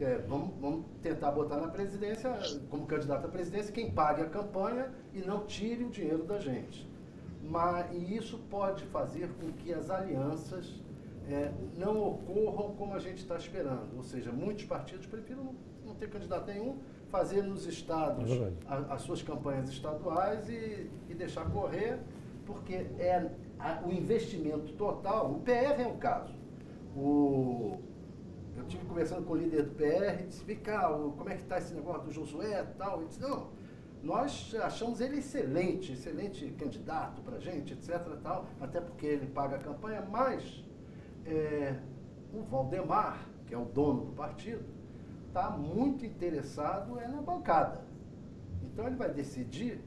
É, 0.00 0.18
vamos, 0.26 0.50
vamos, 0.60 0.86
tentar 1.02 1.30
botar 1.30 1.56
na 1.56 1.68
presidência, 1.68 2.32
como 2.70 2.86
candidato 2.86 3.26
à 3.26 3.28
presidência, 3.28 3.72
quem 3.72 3.90
pague 3.90 4.22
a 4.22 4.26
campanha 4.26 4.90
e 5.12 5.20
não 5.20 5.44
tire 5.44 5.84
o 5.84 5.90
dinheiro 5.90 6.24
da 6.24 6.38
gente. 6.38 6.88
Mas, 7.42 7.86
e 7.92 8.16
isso 8.16 8.38
pode 8.50 8.84
fazer 8.86 9.28
com 9.40 9.52
que 9.52 9.74
as 9.74 9.90
alianças 9.90 10.80
é, 11.28 11.52
não 11.76 12.02
ocorram 12.02 12.74
como 12.76 12.94
a 12.94 12.98
gente 12.98 13.18
está 13.18 13.36
esperando. 13.36 13.96
Ou 13.96 14.02
seja, 14.02 14.32
muitos 14.32 14.64
partidos 14.64 15.06
prefiram 15.06 15.44
não, 15.44 15.54
não 15.84 15.94
ter 15.94 16.08
candidato 16.08 16.46
nenhum, 16.46 16.78
fazer 17.10 17.42
nos 17.42 17.66
estados 17.66 18.30
é 18.30 18.52
a, 18.66 18.94
as 18.94 19.02
suas 19.02 19.22
campanhas 19.22 19.68
estaduais 19.68 20.48
e, 20.48 20.88
e 21.08 21.14
deixar 21.14 21.44
correr 21.50 21.98
porque 22.46 22.86
é 22.98 23.30
a, 23.58 23.82
o 23.86 23.92
investimento 23.92 24.72
total, 24.72 25.30
o 25.30 25.40
PR 25.40 25.80
é 25.80 25.86
um 25.86 25.96
caso. 25.96 26.34
O, 26.96 27.78
tive 28.70 28.86
conversando 28.86 29.26
com 29.26 29.32
o 29.32 29.36
líder 29.36 29.64
do 29.64 29.74
PR, 29.74 30.24
disse, 30.26 30.44
vem 30.44 30.56
cá, 30.56 30.88
como 30.88 31.28
é 31.28 31.34
que 31.34 31.42
está 31.42 31.58
esse 31.58 31.74
negócio 31.74 32.04
do 32.04 32.12
Josué 32.12 32.62
e 32.62 32.78
tal? 32.78 32.98
Ele 32.98 33.08
disse, 33.08 33.20
não, 33.20 33.48
nós 34.02 34.54
achamos 34.62 35.00
ele 35.00 35.18
excelente, 35.18 35.92
excelente 35.92 36.46
candidato 36.52 37.20
para 37.22 37.36
a 37.36 37.40
gente, 37.40 37.72
etc. 37.74 38.00
Tal, 38.22 38.46
até 38.60 38.80
porque 38.80 39.06
ele 39.06 39.26
paga 39.26 39.56
a 39.56 39.58
campanha, 39.58 40.06
mas 40.08 40.64
é, 41.26 41.76
o 42.32 42.42
Valdemar, 42.42 43.28
que 43.46 43.54
é 43.54 43.58
o 43.58 43.64
dono 43.64 44.06
do 44.06 44.12
partido, 44.12 44.64
está 45.26 45.50
muito 45.50 46.06
interessado 46.06 46.98
é 46.98 47.08
na 47.08 47.20
bancada. 47.20 47.84
Então 48.62 48.86
ele 48.86 48.96
vai 48.96 49.10
decidir 49.10 49.80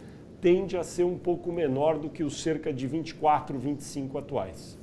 tende 0.42 0.76
a 0.76 0.84
ser 0.84 1.04
um 1.04 1.18
pouco 1.18 1.52
menor 1.52 2.00
do 2.00 2.10
que 2.10 2.24
os 2.24 2.42
cerca 2.42 2.74
de 2.74 2.88
24, 2.88 3.58
25 3.60 4.18
atuais. 4.18 4.81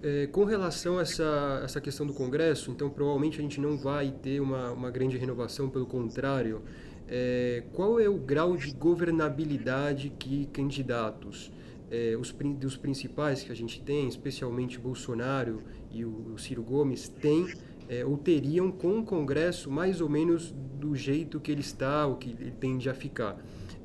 É, 0.00 0.28
com 0.28 0.44
relação 0.44 0.98
a 0.98 1.02
essa, 1.02 1.60
essa 1.64 1.80
questão 1.80 2.06
do 2.06 2.14
Congresso, 2.14 2.70
então 2.70 2.88
provavelmente 2.88 3.40
a 3.40 3.42
gente 3.42 3.60
não 3.60 3.76
vai 3.76 4.12
ter 4.12 4.40
uma, 4.40 4.70
uma 4.70 4.90
grande 4.90 5.16
renovação, 5.16 5.68
pelo 5.68 5.86
contrário. 5.86 6.62
É, 7.08 7.64
qual 7.72 7.98
é 7.98 8.08
o 8.08 8.16
grau 8.16 8.56
de 8.56 8.70
governabilidade 8.70 10.12
que 10.16 10.46
candidatos, 10.52 11.50
é, 11.90 12.16
os 12.16 12.30
dos 12.32 12.76
principais 12.76 13.42
que 13.42 13.50
a 13.50 13.54
gente 13.56 13.80
tem, 13.80 14.06
especialmente 14.06 14.78
Bolsonaro 14.78 15.62
e 15.90 16.04
o, 16.04 16.34
o 16.34 16.38
Ciro 16.38 16.62
Gomes, 16.62 17.08
têm 17.08 17.46
é, 17.88 18.04
ou 18.04 18.16
teriam 18.16 18.70
com 18.70 19.00
o 19.00 19.04
Congresso 19.04 19.70
mais 19.70 20.00
ou 20.00 20.08
menos 20.08 20.54
do 20.78 20.94
jeito 20.94 21.40
que 21.40 21.50
ele 21.50 21.62
está, 21.62 22.06
o 22.06 22.16
que 22.16 22.30
ele 22.30 22.52
tende 22.52 22.88
a 22.88 22.94
ficar? 22.94 23.36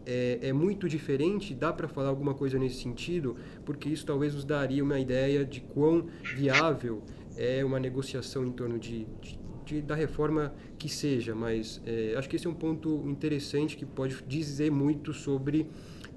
É, 0.06 0.40
é 0.42 0.54
muito 0.54 0.88
diferente, 0.88 1.54
dá 1.54 1.72
para 1.72 1.88
falar 1.88 2.10
alguma 2.10 2.34
coisa 2.34 2.58
nesse 2.60 2.82
sentido, 2.82 3.36
porque 3.66 3.90
isso 3.90 4.06
talvez 4.06 4.34
nos 4.34 4.46
daria 4.46 4.84
uma 4.84 5.00
ideia 5.00 5.46
de 5.46 5.62
quão 5.62 6.08
viável 6.36 7.02
é 7.38 7.64
uma 7.64 7.80
negociação 7.80 8.46
em 8.46 8.52
torno 8.52 8.78
de, 8.78 9.06
de, 9.22 9.40
de 9.66 9.82
da 9.82 9.96
reforma 9.96 10.54
que 10.78 10.90
seja, 10.90 11.34
mas 11.34 11.82
é, 11.86 12.16
acho 12.18 12.30
que 12.30 12.36
esse 12.36 12.46
é 12.46 12.50
um 12.50 12.54
ponto 12.54 13.04
interessante 13.08 13.76
que 13.78 13.86
pode 13.86 14.24
dizer 14.28 14.72
muito 14.72 15.14
sobre 15.14 15.68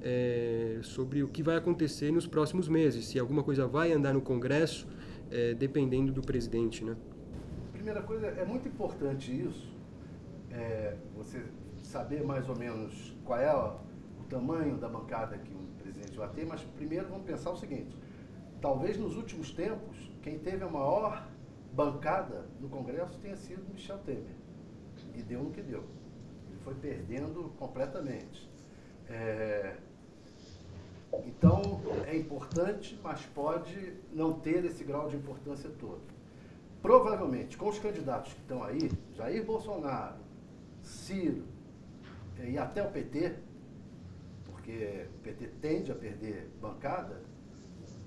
é, 0.03 0.79
sobre 0.83 1.23
o 1.23 1.29
que 1.29 1.43
vai 1.43 1.57
acontecer 1.57 2.13
nos 2.13 2.27
próximos 2.27 2.69
meses, 2.69 3.07
se 3.07 3.19
alguma 3.19 3.43
coisa 3.43 3.67
vai 3.67 3.93
andar 3.93 4.13
no 4.13 4.21
Congresso, 4.21 4.87
é, 5.31 5.55
dependendo 5.55 6.13
do 6.13 6.23
presidente, 6.23 6.85
né? 6.85 6.97
Primeira 7.73 8.03
coisa, 8.03 8.27
é 8.27 8.45
muito 8.45 8.69
importante 8.69 9.33
isso, 9.33 9.75
é, 10.51 10.95
você 11.17 11.43
saber 11.87 12.25
mais 12.25 12.49
ou 12.49 12.57
menos 12.57 13.15
qual 13.25 13.41
é 13.41 13.55
o 13.55 14.25
tamanho 14.29 14.77
da 14.77 14.89
bancada 14.89 15.39
que 15.39 15.53
o 15.53 15.67
presidente 15.79 16.17
vai 16.17 16.29
ter, 16.31 16.45
mas 16.45 16.61
primeiro 16.77 17.09
vamos 17.09 17.25
pensar 17.25 17.51
o 17.51 17.57
seguinte: 17.57 17.97
talvez 18.61 18.99
nos 18.99 19.17
últimos 19.17 19.53
tempos, 19.53 20.11
quem 20.23 20.39
teve 20.39 20.65
a 20.65 20.69
maior 20.69 21.27
bancada 21.73 22.47
no 22.61 22.69
Congresso 22.69 23.19
tenha 23.21 23.37
sido 23.37 23.63
Michel 23.73 23.99
Temer. 23.99 24.35
E 25.15 25.23
deu 25.23 25.43
no 25.43 25.51
que 25.51 25.63
deu. 25.63 25.85
Ele 26.49 26.59
foi 26.65 26.75
perdendo 26.75 27.53
completamente. 27.59 28.51
É... 29.09 29.77
Então, 31.25 31.81
é 32.07 32.17
importante, 32.17 32.99
mas 33.03 33.25
pode 33.27 33.95
não 34.13 34.35
ter 34.41 34.65
esse 34.65 34.85
grau 34.85 35.09
de 35.09 35.17
importância 35.17 35.71
todo. 35.79 36.03
Provavelmente, 36.83 37.57
com 37.57 37.69
os 37.69 37.79
candidatos 37.79 38.33
que 38.35 38.41
estão 38.41 38.63
aí, 38.63 38.91
Jair 39.15 39.45
Bolsonaro, 39.45 40.17
Ciro, 40.83 41.45
e 42.45 42.59
até 42.59 42.83
o 42.83 42.91
PT, 42.91 43.35
porque 44.45 45.07
o 45.15 45.19
PT 45.21 45.47
tende 45.61 45.93
a 45.93 45.95
perder 45.95 46.51
bancada, 46.61 47.23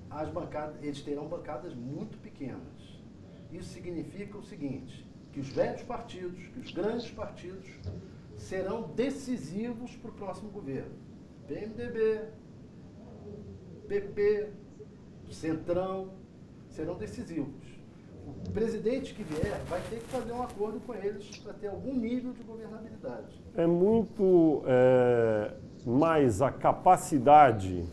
as 0.10 0.30
bancadas, 0.30 0.82
eles 0.82 1.02
terão 1.02 1.28
bancadas 1.28 1.74
muito 1.74 2.18
pequenas. 2.18 3.00
Isso 3.52 3.70
significa 3.70 4.38
o 4.38 4.44
seguinte, 4.44 5.08
que 5.32 5.40
os 5.40 5.50
velhos 5.50 5.82
partidos, 5.84 6.48
que 6.48 6.60
os 6.60 6.72
grandes 6.72 7.10
partidos, 7.12 7.68
serão 8.38 8.94
decisivos 8.94 9.96
para 9.96 10.12
o 10.12 10.14
próximo 10.14 10.50
governo. 10.50 10.96
PMDB, 11.48 12.30
PP, 13.88 14.50
Centrão, 15.30 16.14
serão 16.70 16.96
decisivos 16.96 17.69
o 18.48 18.52
presidente 18.52 19.14
que 19.14 19.24
vier 19.24 19.60
vai 19.70 19.82
ter 19.90 19.98
que 19.98 20.06
fazer 20.06 20.32
um 20.32 20.42
acordo 20.42 20.80
com 20.80 20.94
eles 20.94 21.38
para 21.38 21.54
ter 21.54 21.68
algum 21.68 21.94
nível 21.94 22.32
de 22.34 22.44
governabilidade. 22.44 23.42
É 23.56 23.66
muito 23.66 24.64
é, 24.66 25.54
mais 25.86 26.42
a 26.42 26.52
capacidade 26.52 27.84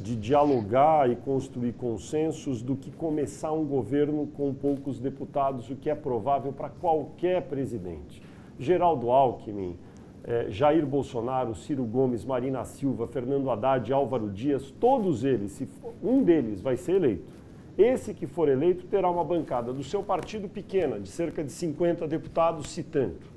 de 0.00 0.16
dialogar 0.16 1.10
e 1.10 1.16
construir 1.16 1.72
consensos 1.72 2.62
do 2.62 2.76
que 2.76 2.90
começar 2.90 3.52
um 3.52 3.64
governo 3.64 4.26
com 4.26 4.52
poucos 4.52 4.98
deputados, 4.98 5.70
o 5.70 5.76
que 5.76 5.88
é 5.88 5.94
provável 5.94 6.52
para 6.52 6.68
qualquer 6.68 7.42
presidente. 7.42 8.22
Geraldo 8.58 9.10
Alckmin, 9.10 9.78
é, 10.24 10.50
Jair 10.50 10.84
Bolsonaro, 10.86 11.54
Ciro 11.54 11.84
Gomes, 11.84 12.24
Marina 12.24 12.64
Silva, 12.64 13.06
Fernando 13.06 13.50
Haddad, 13.50 13.92
Álvaro 13.92 14.30
Dias, 14.30 14.70
todos 14.80 15.24
eles, 15.24 15.52
se 15.52 15.68
um 16.02 16.22
deles 16.22 16.60
vai 16.60 16.76
ser 16.76 16.96
eleito 16.96 17.33
esse 17.76 18.14
que 18.14 18.26
for 18.26 18.48
eleito 18.48 18.86
terá 18.86 19.10
uma 19.10 19.24
bancada 19.24 19.72
do 19.72 19.82
seu 19.82 20.02
partido 20.02 20.48
pequena, 20.48 21.00
de 21.00 21.08
cerca 21.08 21.42
de 21.42 21.50
50 21.50 22.06
deputados, 22.06 22.70
se 22.70 22.82
tanto. 22.82 23.34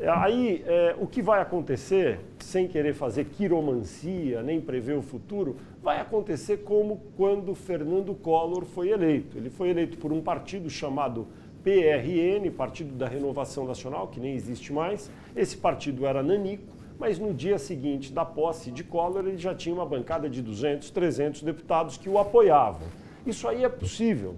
É, 0.00 0.08
aí, 0.08 0.62
é, 0.64 0.94
o 0.98 1.06
que 1.06 1.20
vai 1.20 1.42
acontecer, 1.42 2.20
sem 2.38 2.68
querer 2.68 2.94
fazer 2.94 3.24
quiromancia, 3.24 4.42
nem 4.42 4.60
prever 4.60 4.96
o 4.96 5.02
futuro, 5.02 5.56
vai 5.82 6.00
acontecer 6.00 6.58
como 6.58 7.02
quando 7.16 7.54
Fernando 7.54 8.14
Collor 8.14 8.64
foi 8.64 8.90
eleito. 8.90 9.36
Ele 9.36 9.50
foi 9.50 9.70
eleito 9.70 9.98
por 9.98 10.12
um 10.12 10.20
partido 10.20 10.70
chamado 10.70 11.26
PRN, 11.64 12.48
Partido 12.56 12.94
da 12.94 13.08
Renovação 13.08 13.66
Nacional, 13.66 14.06
que 14.06 14.20
nem 14.20 14.34
existe 14.34 14.72
mais. 14.72 15.10
Esse 15.34 15.56
partido 15.56 16.06
era 16.06 16.22
nanico, 16.22 16.76
mas 16.96 17.18
no 17.18 17.34
dia 17.34 17.58
seguinte 17.58 18.12
da 18.12 18.24
posse 18.24 18.70
de 18.70 18.84
Collor, 18.84 19.26
ele 19.26 19.36
já 19.36 19.54
tinha 19.54 19.74
uma 19.74 19.84
bancada 19.84 20.30
de 20.30 20.40
200, 20.40 20.90
300 20.90 21.42
deputados 21.42 21.96
que 21.96 22.08
o 22.08 22.18
apoiavam. 22.18 22.86
Isso 23.28 23.46
aí 23.46 23.62
é 23.62 23.68
possível. 23.68 24.36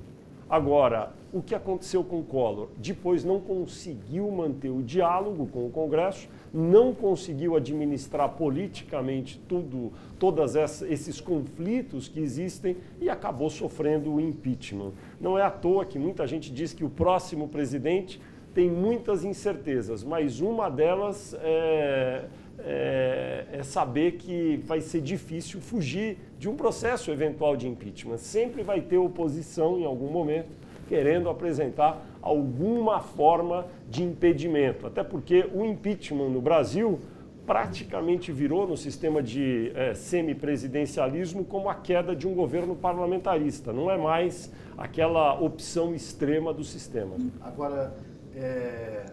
Agora, 0.48 1.12
o 1.32 1.40
que 1.40 1.54
aconteceu 1.54 2.02
com 2.02 2.18
o 2.18 2.24
Collor? 2.24 2.70
Depois 2.76 3.22
não 3.22 3.38
conseguiu 3.38 4.28
manter 4.32 4.68
o 4.68 4.82
diálogo 4.82 5.46
com 5.46 5.64
o 5.64 5.70
Congresso, 5.70 6.28
não 6.52 6.92
conseguiu 6.92 7.54
administrar 7.54 8.30
politicamente 8.30 9.40
tudo, 9.48 9.92
todos 10.18 10.56
esses 10.82 11.20
conflitos 11.20 12.08
que 12.08 12.18
existem 12.18 12.76
e 13.00 13.08
acabou 13.08 13.48
sofrendo 13.48 14.12
o 14.12 14.20
impeachment. 14.20 14.90
Não 15.20 15.38
é 15.38 15.42
à 15.42 15.50
toa 15.52 15.84
que 15.84 15.96
muita 15.96 16.26
gente 16.26 16.52
diz 16.52 16.72
que 16.72 16.84
o 16.84 16.90
próximo 16.90 17.46
presidente 17.46 18.20
tem 18.52 18.68
muitas 18.68 19.24
incertezas, 19.24 20.02
mas 20.02 20.40
uma 20.40 20.68
delas 20.68 21.32
é, 21.34 22.24
é, 22.58 23.46
é, 23.52 23.62
saber 23.62 24.16
que 24.16 24.60
vai 24.66 24.80
ser 24.80 25.00
difícil 25.00 25.60
fugir 25.60 26.18
de 26.40 26.48
um 26.48 26.56
processo 26.56 27.10
eventual 27.10 27.54
de 27.54 27.68
impeachment. 27.68 28.16
Sempre 28.16 28.62
vai 28.62 28.80
ter 28.80 28.96
oposição 28.96 29.78
em 29.78 29.84
algum 29.84 30.10
momento 30.10 30.48
querendo 30.88 31.28
apresentar 31.28 32.02
alguma 32.22 32.98
forma 32.98 33.66
de 33.90 34.02
impedimento. 34.02 34.86
Até 34.86 35.04
porque 35.04 35.46
o 35.52 35.66
impeachment 35.66 36.30
no 36.30 36.40
Brasil 36.40 36.98
praticamente 37.44 38.32
virou 38.32 38.66
no 38.66 38.74
sistema 38.74 39.22
de 39.22 39.70
é, 39.74 39.92
semipresidencialismo 39.92 41.44
como 41.44 41.68
a 41.68 41.74
queda 41.74 42.16
de 42.16 42.26
um 42.26 42.34
governo 42.34 42.74
parlamentarista. 42.74 43.70
Não 43.70 43.90
é 43.90 43.98
mais 43.98 44.50
aquela 44.78 45.38
opção 45.38 45.94
extrema 45.94 46.54
do 46.54 46.64
sistema. 46.64 47.16
Agora, 47.42 47.94
é... 48.34 49.04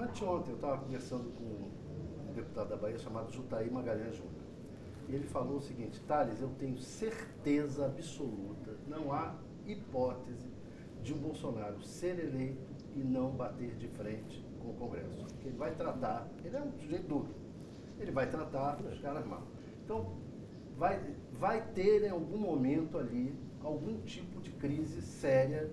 anteontem 0.00 0.50
eu 0.50 0.56
estava 0.56 0.78
conversando 0.78 1.28
com 1.36 1.44
um 2.30 2.32
deputado 2.34 2.68
da 2.68 2.76
Bahia 2.76 2.98
chamado 2.98 3.32
Jutaí 3.32 3.68
Magalhães 3.68 4.14
Júnior. 4.14 4.47
E 5.08 5.14
ele 5.14 5.26
falou 5.26 5.56
o 5.56 5.60
seguinte, 5.60 6.00
Thales, 6.06 6.40
eu 6.40 6.50
tenho 6.58 6.78
certeza 6.78 7.86
absoluta, 7.86 8.76
não 8.86 9.10
há 9.10 9.34
hipótese 9.66 10.48
de 11.02 11.14
um 11.14 11.18
Bolsonaro 11.18 11.82
ser 11.82 12.18
eleito 12.18 12.68
e 12.94 12.98
não 12.98 13.30
bater 13.30 13.74
de 13.76 13.88
frente 13.88 14.44
com 14.60 14.70
o 14.70 14.74
Congresso. 14.74 15.24
Porque 15.24 15.48
ele 15.48 15.56
vai 15.56 15.74
tratar, 15.74 16.28
ele 16.44 16.54
é 16.54 16.60
um 16.60 16.72
sujeito 16.72 17.08
duro, 17.08 17.28
ele 17.98 18.10
vai 18.10 18.28
tratar 18.28 18.78
os 18.80 19.00
caras 19.00 19.26
mal. 19.26 19.42
Então, 19.82 20.12
vai, 20.76 21.00
vai 21.32 21.66
ter 21.72 22.04
em 22.04 22.10
algum 22.10 22.38
momento 22.38 22.98
ali 22.98 23.34
algum 23.62 24.00
tipo 24.02 24.40
de 24.40 24.50
crise 24.50 25.00
séria 25.00 25.70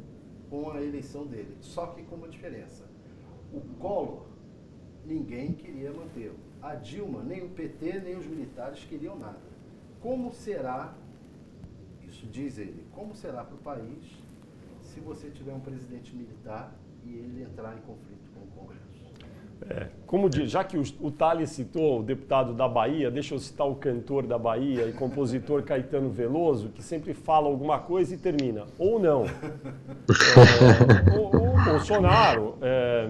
com 0.49 0.71
a 0.71 0.81
eleição 0.81 1.25
dele. 1.27 1.57
Só 1.59 1.87
que 1.87 2.03
com 2.03 2.15
uma 2.15 2.29
diferença. 2.29 2.85
O 3.53 3.59
Collor, 3.79 4.25
ninguém 5.05 5.53
queria 5.53 5.91
mantê-lo. 5.91 6.39
A 6.65 6.73
Dilma, 6.73 7.21
nem 7.21 7.43
o 7.43 7.49
PT, 7.49 7.99
nem 8.03 8.17
os 8.17 8.25
militares 8.25 8.83
queriam 8.89 9.15
nada. 9.15 9.37
Como 10.01 10.33
será, 10.33 10.95
isso 12.07 12.25
diz 12.25 12.57
ele, 12.57 12.83
como 12.91 13.13
será 13.13 13.43
para 13.43 13.53
o 13.53 13.59
país 13.59 14.03
se 14.81 14.99
você 14.99 15.29
tiver 15.29 15.53
um 15.53 15.59
presidente 15.59 16.15
militar 16.15 16.73
e 17.05 17.09
ele 17.09 17.43
entrar 17.43 17.75
em 17.77 17.81
conflito 17.81 18.31
com 18.33 18.39
o 18.39 18.47
Congresso? 18.47 18.85
É, 19.69 19.89
como 20.07 20.27
diz, 20.27 20.49
já 20.49 20.63
que 20.63 20.75
o, 20.75 20.83
o 21.01 21.11
Thales 21.11 21.51
citou 21.51 21.99
o 21.99 22.03
deputado 22.03 22.51
da 22.51 22.67
Bahia, 22.67 23.11
deixa 23.11 23.35
eu 23.35 23.39
citar 23.39 23.67
o 23.67 23.75
cantor 23.75 24.25
da 24.25 24.39
Bahia 24.39 24.87
e 24.87 24.93
compositor 24.93 25.61
Caetano 25.63 26.09
Veloso, 26.09 26.69
que 26.69 26.81
sempre 26.81 27.13
fala 27.13 27.45
alguma 27.47 27.77
coisa 27.77 28.15
e 28.15 28.17
termina, 28.17 28.65
ou 28.79 28.99
não. 28.99 29.25
É, 30.07 31.17
o, 31.17 31.27
o, 31.27 31.63
Bolsonaro 31.63 32.57
é, 32.61 33.09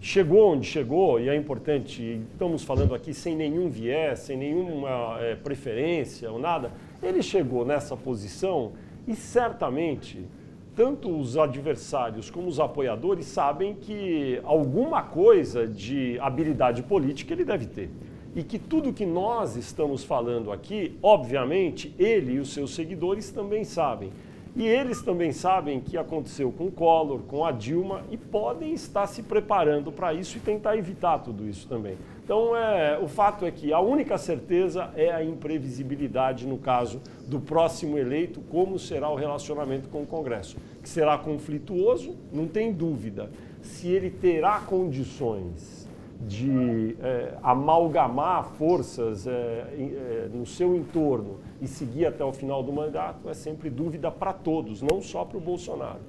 chegou 0.00 0.52
onde 0.52 0.66
chegou, 0.66 1.20
e 1.20 1.28
é 1.28 1.36
importante, 1.36 2.20
estamos 2.32 2.62
falando 2.62 2.94
aqui 2.94 3.12
sem 3.14 3.34
nenhum 3.34 3.68
viés, 3.68 4.20
sem 4.20 4.36
nenhuma 4.36 5.18
é, 5.20 5.34
preferência 5.34 6.30
ou 6.30 6.38
nada, 6.38 6.70
ele 7.02 7.22
chegou 7.22 7.64
nessa 7.64 7.96
posição 7.96 8.72
e 9.06 9.14
certamente 9.14 10.26
tanto 10.74 11.08
os 11.08 11.38
adversários 11.38 12.30
como 12.30 12.48
os 12.48 12.60
apoiadores 12.60 13.24
sabem 13.24 13.74
que 13.74 14.38
alguma 14.44 15.02
coisa 15.02 15.66
de 15.66 16.18
habilidade 16.20 16.82
política 16.82 17.32
ele 17.32 17.44
deve 17.44 17.64
ter. 17.64 17.90
E 18.34 18.42
que 18.42 18.58
tudo 18.58 18.92
que 18.92 19.06
nós 19.06 19.56
estamos 19.56 20.04
falando 20.04 20.52
aqui, 20.52 20.98
obviamente, 21.02 21.94
ele 21.98 22.34
e 22.34 22.38
os 22.38 22.52
seus 22.52 22.74
seguidores 22.74 23.30
também 23.30 23.64
sabem. 23.64 24.12
E 24.56 24.66
eles 24.66 25.02
também 25.02 25.32
sabem 25.32 25.80
que 25.80 25.98
aconteceu 25.98 26.50
com 26.50 26.68
o 26.68 26.72
Collor, 26.72 27.20
com 27.28 27.44
a 27.44 27.52
Dilma 27.52 28.02
e 28.10 28.16
podem 28.16 28.72
estar 28.72 29.06
se 29.06 29.22
preparando 29.22 29.92
para 29.92 30.14
isso 30.14 30.38
e 30.38 30.40
tentar 30.40 30.78
evitar 30.78 31.18
tudo 31.18 31.46
isso 31.46 31.68
também. 31.68 31.98
Então, 32.24 32.56
é, 32.56 32.98
o 32.98 33.06
fato 33.06 33.44
é 33.44 33.50
que 33.50 33.70
a 33.70 33.80
única 33.80 34.16
certeza 34.16 34.90
é 34.96 35.12
a 35.12 35.22
imprevisibilidade 35.22 36.46
no 36.46 36.56
caso 36.56 37.02
do 37.26 37.38
próximo 37.38 37.98
eleito, 37.98 38.40
como 38.50 38.78
será 38.78 39.10
o 39.10 39.14
relacionamento 39.14 39.90
com 39.90 40.02
o 40.02 40.06
Congresso. 40.06 40.56
Que 40.82 40.88
será 40.88 41.18
conflituoso, 41.18 42.16
não 42.32 42.48
tem 42.48 42.72
dúvida. 42.72 43.30
Se 43.60 43.88
ele 43.88 44.08
terá 44.08 44.60
condições 44.60 45.86
de 46.18 46.96
é, 47.02 47.34
amalgamar 47.42 48.46
forças 48.56 49.26
é, 49.26 49.30
é, 49.30 50.30
no 50.32 50.46
seu 50.46 50.74
entorno 50.74 51.40
e 51.60 51.66
seguir 51.66 52.06
até 52.06 52.24
o 52.24 52.32
final 52.32 52.62
do 52.62 52.72
mandato, 52.72 53.28
é 53.28 53.34
sempre 53.34 53.70
dúvida 53.70 54.10
para 54.10 54.32
todos, 54.32 54.82
não 54.82 55.00
só 55.00 55.24
para 55.24 55.38
o 55.38 55.40
Bolsonaro. 55.40 56.00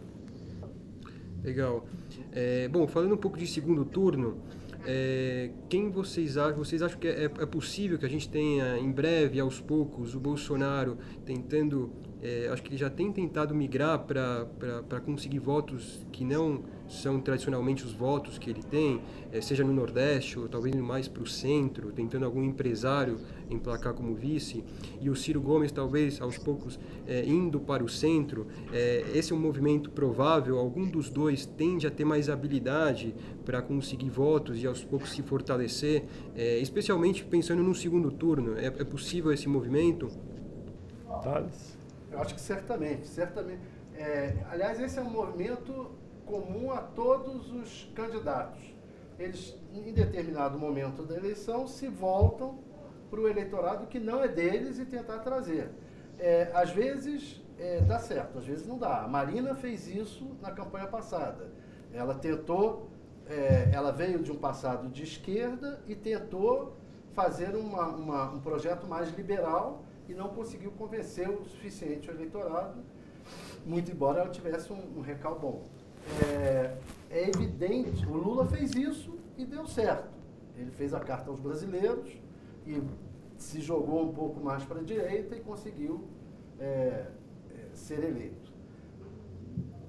Legal. 1.44 1.86
É, 2.32 2.68
bom, 2.68 2.88
falando 2.88 3.14
um 3.14 3.18
pouco 3.18 3.38
de 3.38 3.48
segundo 3.48 3.86
turno, 3.86 4.38
é, 4.86 5.52
quem 5.70 5.90
vocês 5.90 6.38
acham? 6.38 6.58
Vocês 6.58 6.82
acham 6.82 7.00
que 7.00 7.08
é, 7.08 7.26
é, 7.26 7.46
possível 7.46 7.98
que 7.98 8.06
a 8.06 8.10
gente 8.10 8.30
tenha 8.30 8.78
em 8.78 8.92
breve, 8.92 9.40
aos 9.40 9.60
poucos, 9.60 10.16
o 10.16 10.20
Bolsonaro 10.20 10.98
tentando 11.26 11.92
é, 12.22 12.50
acho 12.52 12.64
que 12.64 12.70
ele 12.70 12.78
já 12.78 12.90
tem 12.90 13.12
tentado 13.12 13.54
migrar 13.54 14.00
para 14.00 15.00
conseguir 15.06 15.40
votos 15.40 16.06
que 16.12 16.26
não 16.26 16.64
são 16.88 17.20
tradicionalmente 17.20 17.84
os 17.86 17.94
votos 17.94 18.38
que 18.38 18.50
ele 18.50 18.64
tem, 18.64 19.02
é, 19.32 19.42
seja 19.42 19.64
no 19.64 19.74
Nordeste 19.74 20.40
ou 20.40 20.48
talvez 20.48 20.76
mais 20.76 21.08
para 21.08 21.24
o 21.24 21.28
centro, 21.28 21.92
tentando 21.92 22.26
algum 22.26 22.44
empresário 22.44 23.20
emplacar 23.50 23.94
como 23.94 24.14
vice, 24.14 24.64
e 25.00 25.10
o 25.10 25.16
Ciro 25.16 25.42
Gomes 25.42 25.72
talvez 25.72 26.22
aos 26.22 26.38
poucos 26.38 26.80
é, 27.08 27.26
indo 27.26 27.60
para 27.60 27.84
o 27.84 27.90
centro. 27.90 28.48
É, 28.72 29.06
esse 29.14 29.32
é 29.32 29.36
um 29.36 29.40
movimento 29.40 29.90
provável, 29.90 30.58
algum 30.58 30.90
dos 30.90 31.10
dois 31.10 31.46
tende 31.46 31.88
a 31.88 31.92
ter 31.92 32.06
mais 32.06 32.30
habilidade 32.30 33.16
para 33.46 33.62
conseguir 33.62 34.10
votos 34.10 34.62
e 34.62 34.68
aos 34.68 34.84
poucos 34.84 35.12
se 35.12 35.22
fortalecer, 35.22 36.04
é, 36.36 36.60
especialmente 36.60 37.24
pensando 37.24 37.64
no 37.64 37.74
segundo 37.74 38.12
turno. 38.12 38.58
É, 38.58 38.66
é 38.68 38.84
possível 38.84 39.32
esse 39.32 39.48
movimento? 39.48 40.10
Thales? 41.22 41.78
Eu 42.12 42.20
acho 42.20 42.36
que 42.36 42.42
certamente, 42.42 43.08
certamente. 43.08 43.62
É, 43.96 44.36
aliás, 44.50 44.80
esse 44.80 45.00
é 45.00 45.02
um 45.02 45.10
movimento 45.10 45.92
comum 46.28 46.72
a 46.72 46.82
todos 46.82 47.52
os 47.52 47.92
candidatos. 47.96 48.62
Eles, 49.18 49.58
em 49.74 49.92
determinado 49.94 50.60
momento 50.60 51.04
da 51.04 51.16
eleição, 51.16 51.66
se 51.66 51.88
voltam 51.88 52.60
para 53.10 53.20
o 53.20 53.28
eleitorado 53.28 53.88
que 53.88 54.00
não 54.00 54.24
é 54.24 54.28
deles 54.28 54.78
e 54.78 54.86
tentar 54.86 55.20
trazer. 55.20 55.72
É, 56.20 56.52
às 56.54 56.70
vezes 56.70 57.42
é, 57.58 57.82
dá 57.82 58.00
certo, 58.00 58.38
às 58.38 58.46
vezes 58.46 58.68
não 58.68 58.78
dá. 58.78 59.04
A 59.04 59.08
Marina 59.08 59.56
fez 59.56 59.88
isso 59.88 60.36
na 60.42 60.52
campanha 60.52 60.88
passada. 60.88 61.50
Ela 61.92 62.14
tentou, 62.14 62.90
é, 63.28 63.70
ela 63.72 63.92
veio 63.92 64.20
de 64.20 64.32
um 64.32 64.38
passado 64.38 64.90
de 64.90 65.04
esquerda 65.04 65.82
e 65.88 65.96
tentou 65.96 66.76
fazer 67.14 67.56
uma, 67.56 67.88
uma, 67.88 68.32
um 68.32 68.40
projeto 68.40 68.86
mais 68.86 69.10
liberal 69.16 69.84
e 70.08 70.14
não 70.14 70.30
conseguiu 70.30 70.72
convencer 70.72 71.28
o 71.28 71.44
suficiente 71.46 72.10
o 72.10 72.14
eleitorado, 72.14 72.80
muito 73.66 73.92
embora 73.92 74.22
ela 74.22 74.30
tivesse 74.30 74.72
um, 74.72 74.98
um 74.98 75.02
recal 75.02 75.40
bom. 75.40 75.64
É, 76.24 76.78
é 77.10 77.30
evidente, 77.30 78.06
o 78.06 78.14
Lula 78.14 78.46
fez 78.46 78.74
isso 78.76 79.18
e 79.38 79.46
deu 79.46 79.68
certo. 79.68 80.18
Ele 80.56 80.72
fez 80.72 80.94
a 80.94 81.00
carta 81.00 81.30
aos 81.30 81.40
brasileiros 81.40 82.10
e 82.66 82.82
se 83.38 83.62
jogou 83.62 84.04
um 84.04 84.14
pouco 84.14 84.40
mais 84.40 84.64
para 84.64 84.80
a 84.80 84.84
direita 84.84 85.36
e 85.36 85.40
conseguiu 85.40 86.06
é, 86.60 86.66
é, 86.66 87.70
ser 87.74 88.04
eleito. 88.04 88.52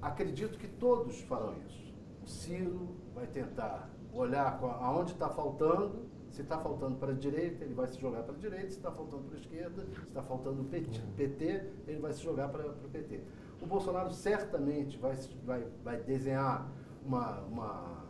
Acredito 0.01 0.57
que 0.57 0.67
todos 0.67 1.19
farão 1.21 1.55
isso. 1.67 1.93
O 2.23 2.27
Ciro 2.27 2.89
vai 3.13 3.25
tentar 3.27 3.89
olhar 4.13 4.59
aonde 4.81 5.13
está 5.13 5.29
faltando 5.29 6.09
se 6.31 6.43
está 6.43 6.57
faltando 6.59 6.95
para 6.95 7.11
a 7.11 7.15
direita, 7.15 7.63
ele 7.63 7.73
vai 7.73 7.87
se 7.87 7.99
jogar 7.99 8.23
para 8.23 8.35
a 8.35 8.37
direita. 8.37 8.69
Se 8.69 8.77
está 8.77 8.91
faltando 8.91 9.23
para 9.23 9.35
a 9.35 9.39
esquerda, 9.39 9.85
se 9.85 10.07
está 10.07 10.21
faltando 10.21 10.63
PT, 10.63 11.01
PT, 11.17 11.63
ele 11.87 11.99
vai 11.99 12.13
se 12.13 12.21
jogar 12.21 12.49
para 12.49 12.67
o 12.67 12.89
PT. 12.91 13.21
O 13.61 13.65
Bolsonaro 13.65 14.11
certamente 14.11 14.97
vai, 14.97 15.15
vai, 15.45 15.67
vai 15.83 15.97
desenhar 16.01 16.71
uma, 17.05 17.41
uma, 17.41 18.05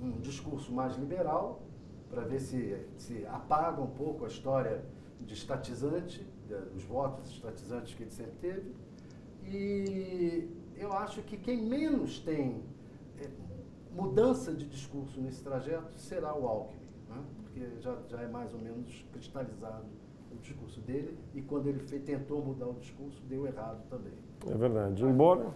um 0.00 0.20
discurso 0.20 0.72
mais 0.72 0.96
liberal 0.96 1.62
para 2.10 2.22
ver 2.22 2.40
se, 2.40 2.86
se 2.96 3.26
apaga 3.26 3.80
um 3.80 3.90
pouco 3.90 4.24
a 4.24 4.28
história 4.28 4.84
de 5.20 5.34
estatizante, 5.34 6.26
dos 6.72 6.84
votos 6.84 7.30
estatizantes 7.30 7.94
que 7.94 8.02
ele 8.02 8.10
sempre 8.10 8.36
teve. 8.40 8.74
E 9.44 10.48
eu 10.76 10.92
acho 10.92 11.22
que 11.22 11.36
quem 11.36 11.62
menos 11.62 12.20
tem 12.20 12.62
é, 13.20 13.28
mudança 13.92 14.52
de 14.52 14.66
discurso 14.66 15.20
nesse 15.20 15.42
trajeto 15.42 15.98
será 15.98 16.34
o 16.34 16.46
Alckmin 16.46 16.88
porque 17.58 17.80
já, 17.80 17.96
já 18.08 18.20
é 18.22 18.28
mais 18.28 18.52
ou 18.52 18.60
menos 18.60 19.04
cristalizado 19.12 19.86
o 20.30 20.36
discurso 20.36 20.80
dele 20.80 21.18
e 21.34 21.42
quando 21.42 21.68
ele 21.68 21.80
tentou 22.00 22.44
mudar 22.44 22.68
o 22.68 22.74
discurso, 22.74 23.20
deu 23.24 23.46
errado 23.46 23.82
também. 23.88 24.12
É 24.46 24.56
verdade. 24.56 25.04
Embora. 25.04 25.46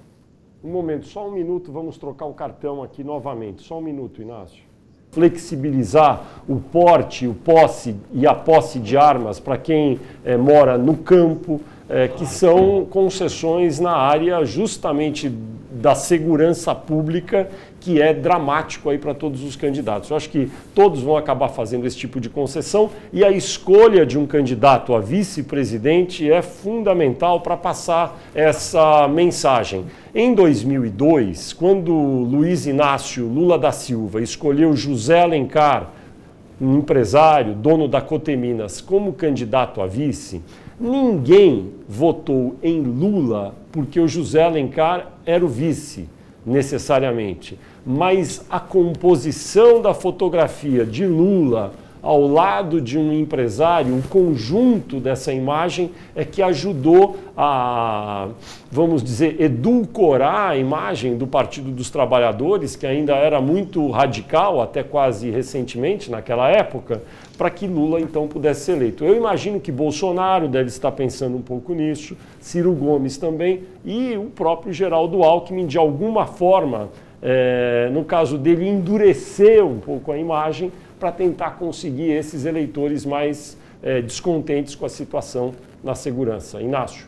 Um 0.64 0.70
momento, 0.70 1.06
só 1.06 1.26
um 1.26 1.32
minuto, 1.32 1.72
vamos 1.72 1.98
trocar 1.98 2.26
o 2.26 2.34
cartão 2.34 2.84
aqui 2.84 3.02
novamente. 3.02 3.62
Só 3.62 3.78
um 3.78 3.80
minuto, 3.80 4.22
Inácio. 4.22 4.62
Flexibilizar 5.10 6.42
o 6.48 6.60
porte, 6.60 7.26
o 7.26 7.34
posse 7.34 7.96
e 8.12 8.26
a 8.28 8.34
posse 8.34 8.78
de 8.78 8.96
armas 8.96 9.40
para 9.40 9.58
quem 9.58 9.98
é, 10.24 10.36
mora 10.36 10.78
no 10.78 10.96
campo, 10.96 11.60
é, 11.88 12.06
que 12.06 12.24
são 12.24 12.86
concessões 12.88 13.80
na 13.80 13.90
área 13.90 14.44
justamente 14.44 15.28
da 15.28 15.96
segurança 15.96 16.74
pública 16.74 17.50
que 17.82 18.00
é 18.00 18.14
dramático 18.14 18.88
aí 18.88 18.96
para 18.96 19.12
todos 19.12 19.42
os 19.42 19.56
candidatos. 19.56 20.08
Eu 20.08 20.16
acho 20.16 20.30
que 20.30 20.48
todos 20.72 21.02
vão 21.02 21.16
acabar 21.16 21.48
fazendo 21.48 21.84
esse 21.84 21.96
tipo 21.96 22.20
de 22.20 22.30
concessão 22.30 22.90
e 23.12 23.24
a 23.24 23.30
escolha 23.30 24.06
de 24.06 24.16
um 24.16 24.24
candidato 24.24 24.94
a 24.94 25.00
vice-presidente 25.00 26.30
é 26.30 26.40
fundamental 26.42 27.40
para 27.40 27.56
passar 27.56 28.20
essa 28.34 29.08
mensagem. 29.08 29.84
Em 30.14 30.32
2002, 30.32 31.52
quando 31.54 31.92
Luiz 31.92 32.66
Inácio 32.66 33.26
Lula 33.26 33.58
da 33.58 33.72
Silva 33.72 34.22
escolheu 34.22 34.76
José 34.76 35.20
Alencar, 35.20 35.90
um 36.60 36.78
empresário, 36.78 37.52
dono 37.52 37.88
da 37.88 38.00
Coteminas, 38.00 38.80
como 38.80 39.12
candidato 39.12 39.80
a 39.80 39.86
vice, 39.88 40.40
ninguém 40.78 41.72
votou 41.88 42.54
em 42.62 42.80
Lula 42.80 43.56
porque 43.72 43.98
o 43.98 44.06
José 44.06 44.44
Alencar 44.44 45.14
era 45.26 45.44
o 45.44 45.48
vice, 45.48 46.08
necessariamente 46.46 47.58
mas 47.84 48.44
a 48.48 48.60
composição 48.60 49.82
da 49.82 49.92
fotografia 49.94 50.84
de 50.84 51.06
Lula 51.06 51.72
ao 52.02 52.26
lado 52.26 52.80
de 52.80 52.98
um 52.98 53.12
empresário, 53.12 53.94
um 53.94 54.02
conjunto 54.02 54.98
dessa 54.98 55.32
imagem 55.32 55.92
é 56.16 56.24
que 56.24 56.42
ajudou 56.42 57.16
a, 57.36 58.28
vamos 58.70 59.04
dizer, 59.04 59.40
edulcorar 59.40 60.50
a 60.50 60.56
imagem 60.56 61.16
do 61.16 61.28
Partido 61.28 61.70
dos 61.70 61.90
Trabalhadores, 61.90 62.74
que 62.74 62.86
ainda 62.86 63.14
era 63.14 63.40
muito 63.40 63.88
radical, 63.88 64.60
até 64.60 64.82
quase 64.82 65.30
recentemente, 65.30 66.10
naquela 66.10 66.48
época, 66.48 67.00
para 67.38 67.48
que 67.48 67.68
Lula 67.68 68.00
então 68.00 68.26
pudesse 68.26 68.62
ser 68.62 68.72
eleito. 68.72 69.04
Eu 69.04 69.16
imagino 69.16 69.60
que 69.60 69.70
Bolsonaro 69.70 70.48
deve 70.48 70.68
estar 70.68 70.90
pensando 70.90 71.36
um 71.36 71.42
pouco 71.42 71.72
nisso, 71.72 72.16
Ciro 72.40 72.72
Gomes 72.72 73.16
também, 73.16 73.60
e 73.84 74.16
o 74.16 74.24
próprio 74.24 74.72
Geraldo 74.72 75.22
Alckmin, 75.22 75.66
de 75.66 75.78
alguma 75.78 76.26
forma, 76.26 76.90
é, 77.22 77.88
no 77.92 78.04
caso 78.04 78.36
dele, 78.36 78.68
endurecer 78.68 79.64
um 79.64 79.78
pouco 79.78 80.10
a 80.10 80.18
imagem 80.18 80.72
para 80.98 81.12
tentar 81.12 81.52
conseguir 81.52 82.10
esses 82.10 82.44
eleitores 82.44 83.06
mais 83.06 83.56
é, 83.80 84.02
descontentes 84.02 84.74
com 84.74 84.84
a 84.84 84.88
situação 84.88 85.54
na 85.82 85.94
segurança. 85.94 86.60
Inácio. 86.60 87.06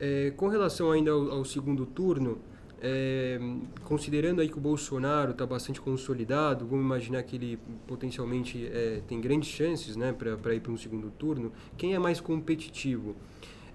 É, 0.00 0.32
com 0.36 0.48
relação 0.48 0.90
ainda 0.90 1.10
ao, 1.10 1.30
ao 1.30 1.44
segundo 1.44 1.84
turno, 1.84 2.38
é, 2.80 3.38
considerando 3.84 4.40
aí 4.40 4.48
que 4.48 4.58
o 4.58 4.60
Bolsonaro 4.60 5.30
está 5.30 5.46
bastante 5.46 5.80
consolidado, 5.80 6.66
vamos 6.66 6.84
imaginar 6.84 7.22
que 7.22 7.36
ele 7.36 7.58
potencialmente 7.86 8.66
é, 8.66 9.00
tem 9.08 9.20
grandes 9.20 9.48
chances 9.48 9.96
né, 9.96 10.12
para 10.12 10.54
ir 10.54 10.60
para 10.60 10.72
um 10.72 10.76
segundo 10.76 11.10
turno, 11.10 11.52
quem 11.76 11.94
é 11.94 11.98
mais 11.98 12.20
competitivo? 12.20 13.16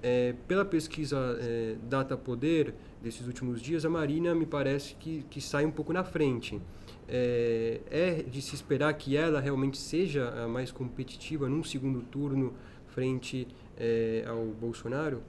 É, 0.03 0.33
pela 0.47 0.65
pesquisa 0.65 1.37
é, 1.39 1.75
Data 1.87 2.17
Poder 2.17 2.73
desses 3.01 3.25
últimos 3.25 3.61
dias, 3.61 3.83
a 3.83 3.89
Marina 3.89 4.35
me 4.35 4.45
parece 4.45 4.95
que, 4.95 5.25
que 5.29 5.41
sai 5.41 5.65
um 5.65 5.71
pouco 5.71 5.91
na 5.91 6.03
frente. 6.03 6.61
É, 7.07 7.81
é 7.89 8.23
de 8.23 8.41
se 8.41 8.55
esperar 8.55 8.93
que 8.93 9.17
ela 9.17 9.39
realmente 9.39 9.77
seja 9.77 10.29
a 10.43 10.47
mais 10.47 10.71
competitiva 10.71 11.49
num 11.49 11.63
segundo 11.63 12.01
turno 12.01 12.53
frente 12.87 13.47
é, 13.77 14.23
ao 14.27 14.45
Bolsonaro? 14.45 15.21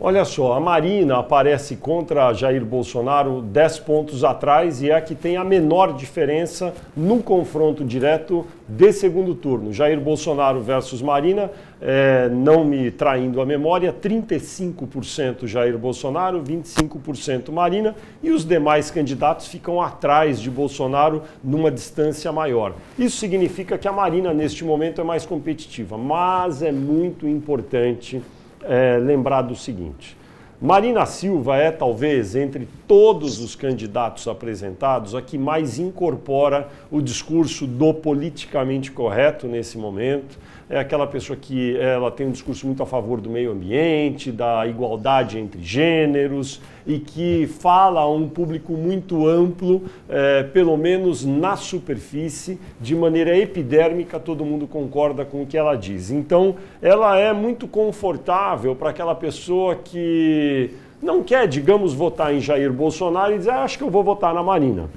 Olha 0.00 0.24
só, 0.24 0.54
a 0.54 0.60
Marina 0.60 1.18
aparece 1.18 1.76
contra 1.76 2.32
Jair 2.32 2.64
Bolsonaro 2.64 3.40
10 3.40 3.78
pontos 3.80 4.24
atrás 4.24 4.82
e 4.82 4.90
é 4.90 4.94
a 4.96 5.00
que 5.00 5.14
tem 5.14 5.36
a 5.36 5.44
menor 5.44 5.94
diferença 5.94 6.74
no 6.96 7.22
confronto 7.22 7.84
direto 7.84 8.44
de 8.68 8.92
segundo 8.92 9.36
turno. 9.36 9.72
Jair 9.72 10.00
Bolsonaro 10.00 10.60
versus 10.60 11.00
Marina, 11.00 11.48
é, 11.86 12.30
não 12.30 12.64
me 12.64 12.90
traindo 12.90 13.42
a 13.42 13.46
memória, 13.46 13.92
35% 13.92 15.46
Jair 15.46 15.76
Bolsonaro, 15.76 16.42
25% 16.42 17.52
Marina 17.52 17.94
e 18.22 18.30
os 18.30 18.42
demais 18.42 18.90
candidatos 18.90 19.48
ficam 19.48 19.82
atrás 19.82 20.40
de 20.40 20.50
Bolsonaro 20.50 21.22
numa 21.42 21.70
distância 21.70 22.32
maior. 22.32 22.72
Isso 22.98 23.18
significa 23.18 23.76
que 23.76 23.86
a 23.86 23.92
Marina 23.92 24.32
neste 24.32 24.64
momento 24.64 25.02
é 25.02 25.04
mais 25.04 25.26
competitiva, 25.26 25.98
mas 25.98 26.62
é 26.62 26.72
muito 26.72 27.28
importante 27.28 28.22
é, 28.62 28.96
lembrar 28.96 29.42
do 29.42 29.54
seguinte: 29.54 30.16
Marina 30.62 31.04
Silva 31.04 31.58
é 31.58 31.70
talvez 31.70 32.34
entre 32.34 32.66
todos 32.88 33.40
os 33.40 33.54
candidatos 33.54 34.26
apresentados 34.26 35.14
a 35.14 35.20
que 35.20 35.36
mais 35.36 35.78
incorpora 35.78 36.68
o 36.90 37.02
discurso 37.02 37.66
do 37.66 37.92
politicamente 37.92 38.90
correto 38.90 39.46
nesse 39.46 39.76
momento 39.76 40.38
é 40.68 40.78
aquela 40.78 41.06
pessoa 41.06 41.36
que 41.36 41.76
ela 41.76 42.10
tem 42.10 42.26
um 42.26 42.30
discurso 42.30 42.66
muito 42.66 42.82
a 42.82 42.86
favor 42.86 43.20
do 43.20 43.28
meio 43.28 43.52
ambiente, 43.52 44.32
da 44.32 44.66
igualdade 44.66 45.38
entre 45.38 45.62
gêneros 45.62 46.60
e 46.86 46.98
que 46.98 47.46
fala 47.46 48.00
a 48.00 48.10
um 48.10 48.28
público 48.28 48.72
muito 48.72 49.26
amplo, 49.26 49.82
é, 50.08 50.42
pelo 50.42 50.76
menos 50.76 51.24
na 51.24 51.56
superfície, 51.56 52.58
de 52.80 52.94
maneira 52.94 53.36
epidérmica, 53.36 54.18
todo 54.18 54.44
mundo 54.44 54.66
concorda 54.66 55.24
com 55.24 55.42
o 55.42 55.46
que 55.46 55.56
ela 55.56 55.76
diz. 55.76 56.10
Então, 56.10 56.56
ela 56.80 57.18
é 57.18 57.32
muito 57.32 57.66
confortável 57.66 58.74
para 58.74 58.90
aquela 58.90 59.14
pessoa 59.14 59.76
que 59.76 60.70
não 61.02 61.22
quer, 61.22 61.46
digamos, 61.46 61.92
votar 61.92 62.34
em 62.34 62.40
Jair 62.40 62.72
Bolsonaro 62.72 63.34
e 63.34 63.38
dizer, 63.38 63.50
ah, 63.50 63.62
acho 63.62 63.76
que 63.76 63.84
eu 63.84 63.90
vou 63.90 64.02
votar 64.02 64.32
na 64.34 64.42
Marina. 64.42 64.88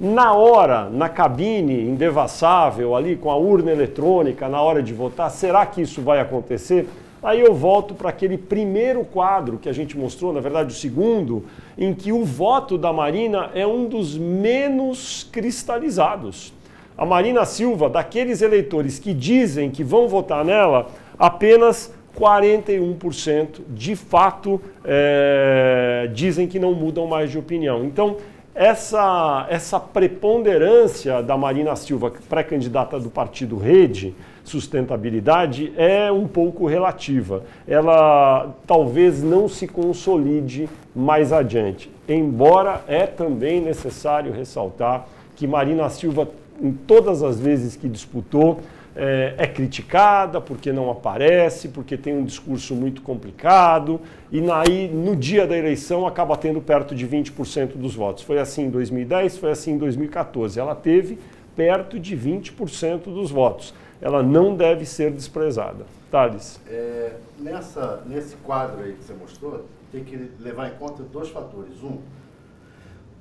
Na 0.00 0.32
hora, 0.32 0.88
na 0.88 1.10
cabine 1.10 1.82
indevassável, 1.82 2.96
ali 2.96 3.16
com 3.16 3.30
a 3.30 3.36
urna 3.36 3.70
eletrônica, 3.70 4.48
na 4.48 4.62
hora 4.62 4.82
de 4.82 4.94
votar, 4.94 5.30
será 5.30 5.66
que 5.66 5.82
isso 5.82 6.00
vai 6.00 6.20
acontecer? 6.20 6.88
Aí 7.22 7.38
eu 7.38 7.52
volto 7.52 7.92
para 7.92 8.08
aquele 8.08 8.38
primeiro 8.38 9.04
quadro 9.04 9.58
que 9.58 9.68
a 9.68 9.74
gente 9.74 9.98
mostrou, 9.98 10.32
na 10.32 10.40
verdade 10.40 10.72
o 10.72 10.76
segundo, 10.76 11.44
em 11.76 11.92
que 11.92 12.12
o 12.12 12.24
voto 12.24 12.78
da 12.78 12.90
Marina 12.94 13.50
é 13.54 13.66
um 13.66 13.86
dos 13.86 14.16
menos 14.16 15.28
cristalizados. 15.30 16.54
A 16.96 17.04
Marina 17.04 17.44
Silva, 17.44 17.90
daqueles 17.90 18.40
eleitores 18.40 18.98
que 18.98 19.12
dizem 19.12 19.70
que 19.70 19.84
vão 19.84 20.08
votar 20.08 20.46
nela, 20.46 20.86
apenas 21.18 21.92
41% 22.18 23.60
de 23.68 23.94
fato 23.94 24.60
é, 24.82 26.10
dizem 26.14 26.48
que 26.48 26.58
não 26.58 26.72
mudam 26.72 27.06
mais 27.06 27.30
de 27.30 27.38
opinião. 27.38 27.84
Então, 27.84 28.16
essa, 28.60 29.46
essa 29.48 29.80
preponderância 29.80 31.22
da 31.22 31.34
Marina 31.34 31.74
Silva, 31.74 32.12
pré-candidata 32.28 33.00
do 33.00 33.08
partido 33.08 33.56
Rede, 33.56 34.14
sustentabilidade, 34.44 35.72
é 35.78 36.12
um 36.12 36.28
pouco 36.28 36.66
relativa. 36.66 37.42
Ela 37.66 38.54
talvez 38.66 39.22
não 39.22 39.48
se 39.48 39.66
consolide 39.66 40.68
mais 40.94 41.32
adiante. 41.32 41.90
Embora 42.06 42.82
é 42.86 43.06
também 43.06 43.62
necessário 43.62 44.30
ressaltar 44.30 45.06
que 45.36 45.46
Marina 45.46 45.88
Silva, 45.88 46.28
em 46.60 46.70
todas 46.70 47.22
as 47.22 47.40
vezes 47.40 47.76
que 47.76 47.88
disputou, 47.88 48.60
é, 49.02 49.34
é, 49.38 49.46
criticada 49.46 50.42
porque 50.42 50.70
não 50.70 50.90
aparece, 50.90 51.68
porque 51.68 51.96
tem 51.96 52.14
um 52.14 52.22
discurso 52.22 52.74
muito 52.74 53.00
complicado, 53.00 53.98
e 54.30 54.42
aí 54.50 54.88
no 54.88 55.16
dia 55.16 55.46
da 55.46 55.56
eleição 55.56 56.06
acaba 56.06 56.36
tendo 56.36 56.60
perto 56.60 56.94
de 56.94 57.08
20% 57.08 57.78
dos 57.78 57.94
votos. 57.94 58.22
Foi 58.22 58.38
assim 58.38 58.64
em 58.64 58.70
2010, 58.70 59.38
foi 59.38 59.52
assim 59.52 59.72
em 59.72 59.78
2014. 59.78 60.60
Ela 60.60 60.74
teve 60.74 61.18
perto 61.56 61.98
de 61.98 62.14
20% 62.14 63.04
dos 63.04 63.30
votos. 63.30 63.72
Ela 64.02 64.22
não 64.22 64.54
deve 64.54 64.84
ser 64.84 65.10
desprezada. 65.10 65.86
Thales. 66.10 66.60
É, 66.68 67.14
nessa, 67.38 68.02
nesse 68.06 68.36
quadro 68.36 68.84
aí 68.84 68.92
que 68.92 69.04
você 69.04 69.14
mostrou, 69.14 69.64
tem 69.90 70.04
que 70.04 70.30
levar 70.38 70.68
em 70.68 70.74
conta 70.74 71.02
dois 71.04 71.30
fatores. 71.30 71.82
Um, 71.82 71.98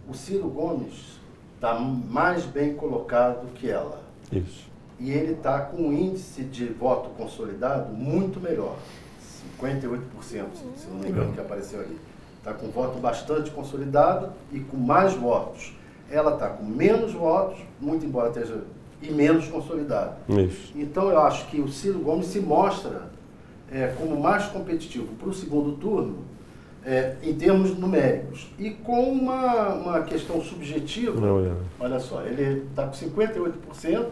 o 0.09 0.13
Ciro 0.13 0.49
Gomes 0.49 1.19
está 1.55 1.79
mais 1.79 2.45
bem 2.45 2.73
colocado 2.73 3.47
que 3.53 3.69
ela. 3.69 4.01
Isso 4.29 4.68
e 4.99 5.11
ele 5.11 5.33
está 5.33 5.61
com 5.61 5.77
um 5.83 5.93
índice 5.93 6.43
de 6.43 6.65
voto 6.65 7.09
consolidado 7.17 7.93
muito 7.93 8.39
melhor, 8.39 8.77
58%, 9.61 10.01
se 10.21 10.87
não 10.89 10.99
me 10.99 11.09
engano, 11.09 11.33
que 11.33 11.39
apareceu 11.39 11.81
aí. 11.81 11.97
Está 12.37 12.53
com 12.53 12.67
voto 12.69 12.99
bastante 12.99 13.51
consolidado 13.51 14.31
e 14.51 14.59
com 14.59 14.77
mais 14.77 15.13
votos. 15.13 15.73
Ela 16.09 16.33
está 16.33 16.49
com 16.49 16.63
menos 16.63 17.13
votos, 17.13 17.59
muito 17.79 18.05
embora 18.05 18.29
esteja 18.29 18.63
e 19.01 19.11
menos 19.11 19.47
consolidado. 19.47 20.15
Isso. 20.29 20.73
Então 20.75 21.09
eu 21.09 21.19
acho 21.19 21.47
que 21.47 21.61
o 21.61 21.69
Ciro 21.69 21.99
Gomes 21.99 22.27
se 22.27 22.39
mostra 22.39 23.09
é, 23.71 23.93
como 23.97 24.19
mais 24.19 24.45
competitivo 24.47 25.07
para 25.15 25.29
o 25.29 25.33
segundo 25.33 25.73
turno 25.77 26.17
é, 26.85 27.15
em 27.21 27.33
termos 27.33 27.77
numéricos. 27.77 28.51
E 28.57 28.71
com 28.71 29.11
uma, 29.11 29.73
uma 29.73 30.01
questão 30.01 30.41
subjetiva, 30.41 31.19
não, 31.19 31.41
não. 31.41 31.57
olha 31.79 31.99
só, 31.99 32.23
ele 32.23 32.65
está 32.69 32.87
com 32.87 32.93
58%, 32.93 34.07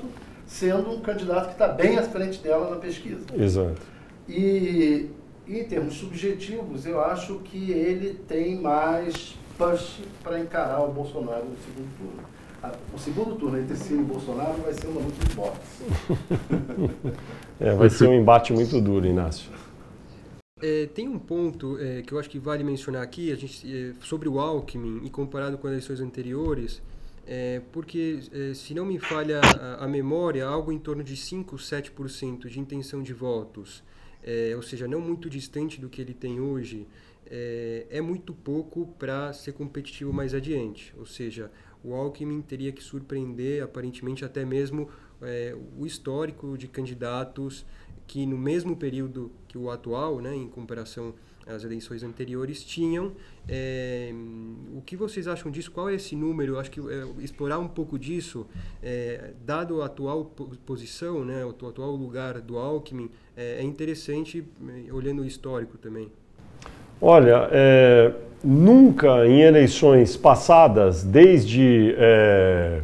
sendo 0.47 0.91
um 0.91 1.01
candidato 1.01 1.47
que 1.47 1.53
está 1.53 1.67
bem 1.67 1.97
à 1.97 2.03
frente 2.03 2.39
dela 2.39 2.69
na 2.71 2.77
pesquisa. 2.77 3.25
Exato. 3.37 3.81
E 4.27 5.09
em 5.47 5.63
termos 5.65 5.95
subjetivos, 5.95 6.85
eu 6.85 6.99
acho 6.99 7.39
que 7.39 7.71
ele 7.71 8.15
tem 8.27 8.59
mais 8.59 9.35
push 9.57 9.99
para 10.23 10.39
encarar 10.39 10.81
o 10.81 10.91
Bolsonaro 10.91 11.45
no 11.45 11.57
segundo 11.57 11.97
turno. 11.97 12.37
O 12.93 12.99
segundo 12.99 13.35
turno 13.35 13.59
entre 13.59 13.75
Ciro 13.75 14.01
e 14.01 14.03
Bolsonaro 14.03 14.61
vai 14.61 14.73
ser 14.73 14.87
uma 14.87 15.01
luta 15.01 15.25
de 15.25 15.35
boxe. 15.35 15.83
é, 17.59 17.73
vai 17.75 17.89
ser 17.89 18.07
um 18.07 18.13
embate 18.13 18.51
muito 18.51 18.81
duro, 18.81 19.05
Inácio. 19.05 19.51
É, 20.61 20.87
tem 20.87 21.07
um 21.07 21.19
ponto 21.19 21.77
é, 21.79 22.01
que 22.01 22.11
eu 22.11 22.19
acho 22.19 22.29
que 22.29 22.39
vale 22.39 22.63
mencionar 22.63 23.03
aqui, 23.03 23.31
a 23.31 23.35
gente, 23.35 23.65
é, 23.71 23.93
sobre 24.03 24.27
o 24.27 24.39
Alckmin 24.39 25.01
e 25.05 25.09
comparado 25.09 25.57
com 25.57 25.67
as 25.67 25.73
eleições 25.73 26.01
anteriores, 26.01 26.81
é, 27.27 27.61
porque, 27.73 28.21
é, 28.31 28.53
se 28.53 28.73
não 28.73 28.85
me 28.85 28.97
falha 28.97 29.41
a, 29.41 29.83
a, 29.83 29.87
memória, 29.87 30.45
algo 30.45 30.71
em 30.71 30.79
torno 30.79 31.03
de 31.03 31.17
5, 31.17 31.57
7% 31.57 32.47
de 32.47 32.59
intenção 32.59 33.03
de 33.03 33.13
votos, 33.13 33.83
é, 34.23 34.53
ou 34.55 34.61
seja, 34.61 34.87
não 34.87 35.01
muito 35.01 35.29
distante 35.29 35.79
do 35.79 35.89
que 35.89 36.01
ele 36.01 36.13
tem 36.13 36.39
hoje, 36.39 36.87
é, 37.29 37.85
é 37.89 37.99
muito 37.99 38.33
pouco 38.33 38.87
para 38.97 39.33
ser 39.33 39.51
competitivo 39.51 40.13
mais 40.13 40.33
adiante. 40.33 40.93
Ou 40.97 41.05
seja, 41.05 41.51
o 41.83 41.93
Alckmin 41.93 42.41
teria 42.41 42.71
que 42.71 42.81
surpreender, 42.81 43.61
aparentemente, 43.61 44.23
até 44.23 44.45
mesmo 44.45 44.89
é, 45.21 45.53
o 45.77 45.85
histórico 45.85 46.57
de 46.57 46.67
candidatos 46.69 47.65
que, 48.07 48.25
no 48.25 48.37
mesmo 48.37 48.75
período 48.77 49.31
que 49.49 49.57
o 49.57 49.69
atual, 49.69 50.21
né, 50.21 50.33
em 50.33 50.47
comparação 50.47 51.13
às 51.47 51.63
eleições 51.63 52.03
anteriores, 52.03 52.63
tinham. 52.63 53.11
É, 53.47 54.11
o 54.75 54.81
que 54.81 54.95
vocês 54.95 55.27
acham 55.27 55.51
disso? 55.51 55.71
Qual 55.71 55.89
é 55.89 55.95
esse 55.95 56.15
número? 56.15 56.59
Acho 56.59 56.71
que 56.71 56.79
é, 56.79 57.05
explorar 57.19 57.59
um 57.59 57.67
pouco 57.67 57.97
disso, 57.97 58.45
é, 58.83 59.31
dado 59.45 59.81
a 59.81 59.85
atual 59.85 60.25
posição, 60.65 61.23
né, 61.23 61.45
o 61.45 61.49
atual 61.49 61.91
lugar 61.91 62.41
do 62.41 62.57
Alckmin, 62.57 63.09
é, 63.35 63.61
interessante 63.63 64.43
olhando 64.91 65.21
o 65.21 65.25
histórico 65.25 65.77
também. 65.77 66.11
Olha, 66.99 67.47
nunca 68.43 69.27
em 69.27 69.41
eleições 69.41 70.17
passadas, 70.17 71.03
desde 71.03 71.93
é, 71.95 72.81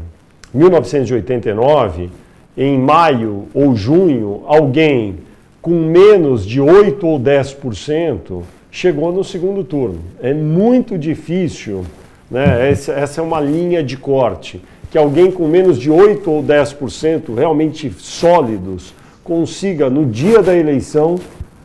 1989, 0.54 2.12
em 2.56 2.78
maio 2.78 3.48
ou 3.54 3.76
junho, 3.76 4.44
alguém 4.46 5.18
com 5.64 5.72
menos 5.72 6.46
de 6.46 6.60
8 6.60 7.08
ou 7.08 7.18
10% 7.18 8.42
chegou 8.70 9.14
no 9.14 9.24
segundo 9.24 9.64
turno. 9.64 10.00
É 10.22 10.34
muito 10.34 10.98
difícil, 10.98 11.86
né? 12.30 12.70
essa, 12.70 12.92
essa 12.92 13.22
é 13.22 13.24
uma 13.24 13.40
linha 13.40 13.82
de 13.82 13.96
corte, 13.96 14.62
que 14.92 14.98
alguém 14.98 15.32
com 15.32 15.48
menos 15.48 15.80
de 15.80 15.90
8 15.90 16.30
ou 16.30 16.44
10% 16.44 17.34
realmente 17.34 17.90
sólidos 17.98 18.94
consiga, 19.24 19.90
no 19.90 20.06
dia 20.06 20.44
da 20.44 20.54
eleição, 20.54 21.16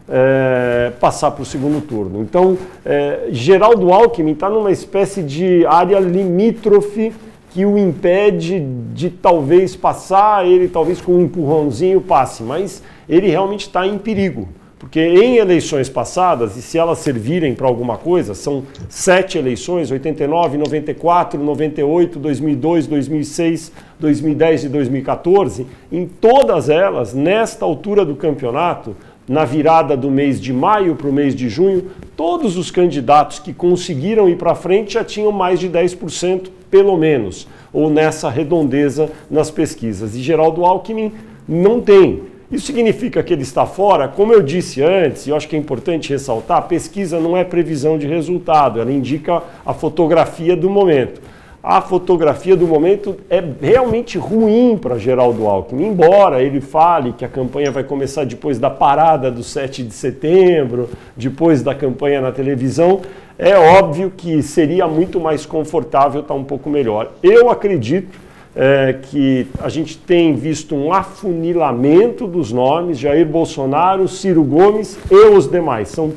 é, 0.09 0.93
passar 1.01 1.33
para 1.33 1.43
o 1.43 1.47
segundo 1.47 1.85
turno. 1.85 2.23
Então, 2.23 2.57
é, 2.87 3.27
Geraldo 3.33 3.93
Alckmin 3.93 4.31
está 4.31 4.49
numa 4.49 4.71
espécie 4.71 5.25
de 5.25 5.67
área 5.67 5.99
limítrofe 5.99 7.13
que 7.51 7.65
o 7.65 7.79
impede 7.79 8.61
de 8.93 9.11
talvez 9.11 9.75
passar, 9.75 10.47
ele 10.47 10.69
talvez 10.69 11.01
com 11.01 11.13
um 11.13 11.23
empurrãozinho 11.23 12.01
passe, 12.01 12.43
mas 12.43 12.83
ele 13.09 13.29
realmente 13.29 13.63
está 13.63 13.87
em 13.87 13.99
perigo. 13.99 14.49
Porque 14.79 15.01
em 15.01 15.39
eleições 15.39 15.89
passadas, 15.89 16.57
e 16.57 16.63
se 16.63 16.79
elas 16.79 17.01
servirem 17.01 17.53
para 17.53 17.67
alguma 17.67 17.97
coisa, 17.97 18.33
são 18.33 18.63
sete 18.89 19.37
eleições: 19.37 19.91
89, 19.91 20.57
94, 20.57 21.43
98, 21.43 22.19
2002, 22.19 22.87
2006, 22.87 23.73
2010 23.99 24.65
e 24.65 24.69
2014. 24.69 25.67
Em 25.91 26.07
todas 26.07 26.69
elas, 26.69 27.13
nesta 27.13 27.65
altura 27.65 28.05
do 28.05 28.15
campeonato, 28.15 28.95
na 29.29 29.45
virada 29.45 29.97
do 29.97 30.11
mês 30.11 30.41
de 30.41 30.53
maio 30.53 30.97
para 30.97 31.09
o 31.09 31.13
mês 31.13 31.35
de 31.35 31.49
junho, 31.49 31.91
todos 32.17 32.57
os 32.57 32.71
candidatos 32.71 33.39
que 33.39 33.53
conseguiram 33.53 34.29
ir 34.29 34.37
para 34.37 34.55
frente 34.55 34.95
já 34.95 35.05
tinham 35.05 35.31
mais 35.31 35.61
de 35.61 35.69
10%, 35.69 36.49
pelo 36.71 36.97
menos, 36.97 37.47
ou 37.73 37.91
nessa 37.91 38.31
redondeza 38.31 39.11
nas 39.31 39.51
pesquisas. 39.51 40.15
E 40.17 40.23
Geraldo 40.23 40.65
Alckmin 40.65 41.13
não 41.47 41.81
tem. 41.81 42.23
Isso 42.51 42.67
significa 42.67 43.23
que 43.23 43.33
ele 43.33 43.43
está 43.43 43.67
fora? 43.67 44.09
Como 44.09 44.33
eu 44.33 44.43
disse 44.43 44.83
antes, 44.83 45.27
e 45.27 45.31
eu 45.31 45.37
acho 45.37 45.47
que 45.47 45.55
é 45.55 45.59
importante 45.59 46.09
ressaltar, 46.09 46.67
pesquisa 46.67 47.21
não 47.21 47.37
é 47.37 47.45
previsão 47.45 47.99
de 47.99 48.07
resultado, 48.07 48.81
ela 48.81 48.91
indica 48.91 49.43
a 49.67 49.75
fotografia 49.75 50.57
do 50.57 50.71
momento 50.71 51.21
a 51.69 51.83
fotografia 51.83 52.57
do 52.57 52.67
momento 52.67 53.19
é 53.29 53.45
realmente 53.61 54.17
ruim 54.17 54.79
para 54.79 54.97
Geraldo 54.97 55.47
Alckmin, 55.47 55.89
embora 55.89 56.43
ele 56.43 56.63
fale 56.63 57.13
que 57.13 57.27
a 57.27 57.29
campanha 57.29 57.71
vai 57.71 57.85
começar 57.85 58.25
depois 58.25 58.59
da 58.59 58.71
parada 58.71 59.31
do 59.31 59.43
7 59.43 59.83
de 59.83 59.93
setembro, 59.93 60.89
depois 61.15 61.63
da 61.63 61.75
campanha 61.75 62.23
na 62.23 62.33
televisão, 62.33 63.03
é 63.39 63.55
óbvio 63.55 64.11
que 64.17 64.43
seria 64.43 64.89
muito 64.89 65.21
mais 65.21 65.45
confortável 65.45 66.23
estar 66.23 66.33
tá 66.33 66.41
um 66.41 66.43
pouco 66.43 66.71
melhor. 66.71 67.13
Eu 67.23 67.51
acredito 67.51 68.19
é, 68.57 68.97
que 69.03 69.47
a 69.61 69.69
gente 69.69 69.99
tem 69.99 70.35
visto 70.37 70.75
um 70.75 70.91
afunilamento 70.91 72.27
dos 72.27 72.51
nomes, 72.51 72.99
Jair 72.99 73.27
Bolsonaro, 73.27 74.09
Ciro 74.09 74.43
Gomes 74.43 74.99
e 75.11 75.15
os 75.15 75.47
demais. 75.47 75.89
São 75.89 76.15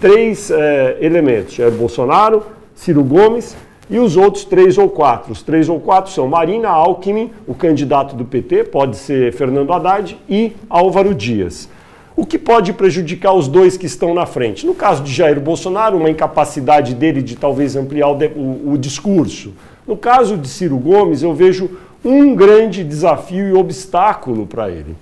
três 0.00 0.50
é, 0.50 0.96
elementos, 1.00 1.54
Jair 1.54 1.70
Bolsonaro, 1.70 2.42
Ciro 2.74 3.04
Gomes 3.04 3.54
e 3.90 3.98
os 3.98 4.16
outros 4.16 4.44
três 4.44 4.78
ou 4.78 4.88
quatro. 4.88 5.32
Os 5.32 5.42
três 5.42 5.68
ou 5.68 5.80
quatro 5.80 6.12
são 6.12 6.28
Marina 6.28 6.68
Alckmin, 6.68 7.30
o 7.46 7.54
candidato 7.54 8.14
do 8.14 8.24
PT, 8.24 8.64
pode 8.64 8.96
ser 8.96 9.32
Fernando 9.32 9.72
Haddad, 9.72 10.16
e 10.28 10.52
Álvaro 10.68 11.14
Dias. 11.14 11.68
O 12.16 12.24
que 12.24 12.38
pode 12.38 12.72
prejudicar 12.72 13.32
os 13.32 13.48
dois 13.48 13.76
que 13.76 13.86
estão 13.86 14.14
na 14.14 14.26
frente? 14.26 14.66
No 14.66 14.74
caso 14.74 15.02
de 15.02 15.12
Jair 15.12 15.40
Bolsonaro, 15.40 15.96
uma 15.96 16.10
incapacidade 16.10 16.94
dele 16.94 17.22
de 17.22 17.34
talvez 17.34 17.74
ampliar 17.76 18.08
o, 18.08 18.16
o, 18.36 18.72
o 18.72 18.78
discurso. 18.78 19.52
No 19.86 19.96
caso 19.96 20.36
de 20.36 20.48
Ciro 20.48 20.76
Gomes, 20.76 21.22
eu 21.22 21.34
vejo 21.34 21.70
um 22.04 22.34
grande 22.34 22.84
desafio 22.84 23.48
e 23.48 23.52
obstáculo 23.52 24.46
para 24.46 24.70
ele. 24.70 24.96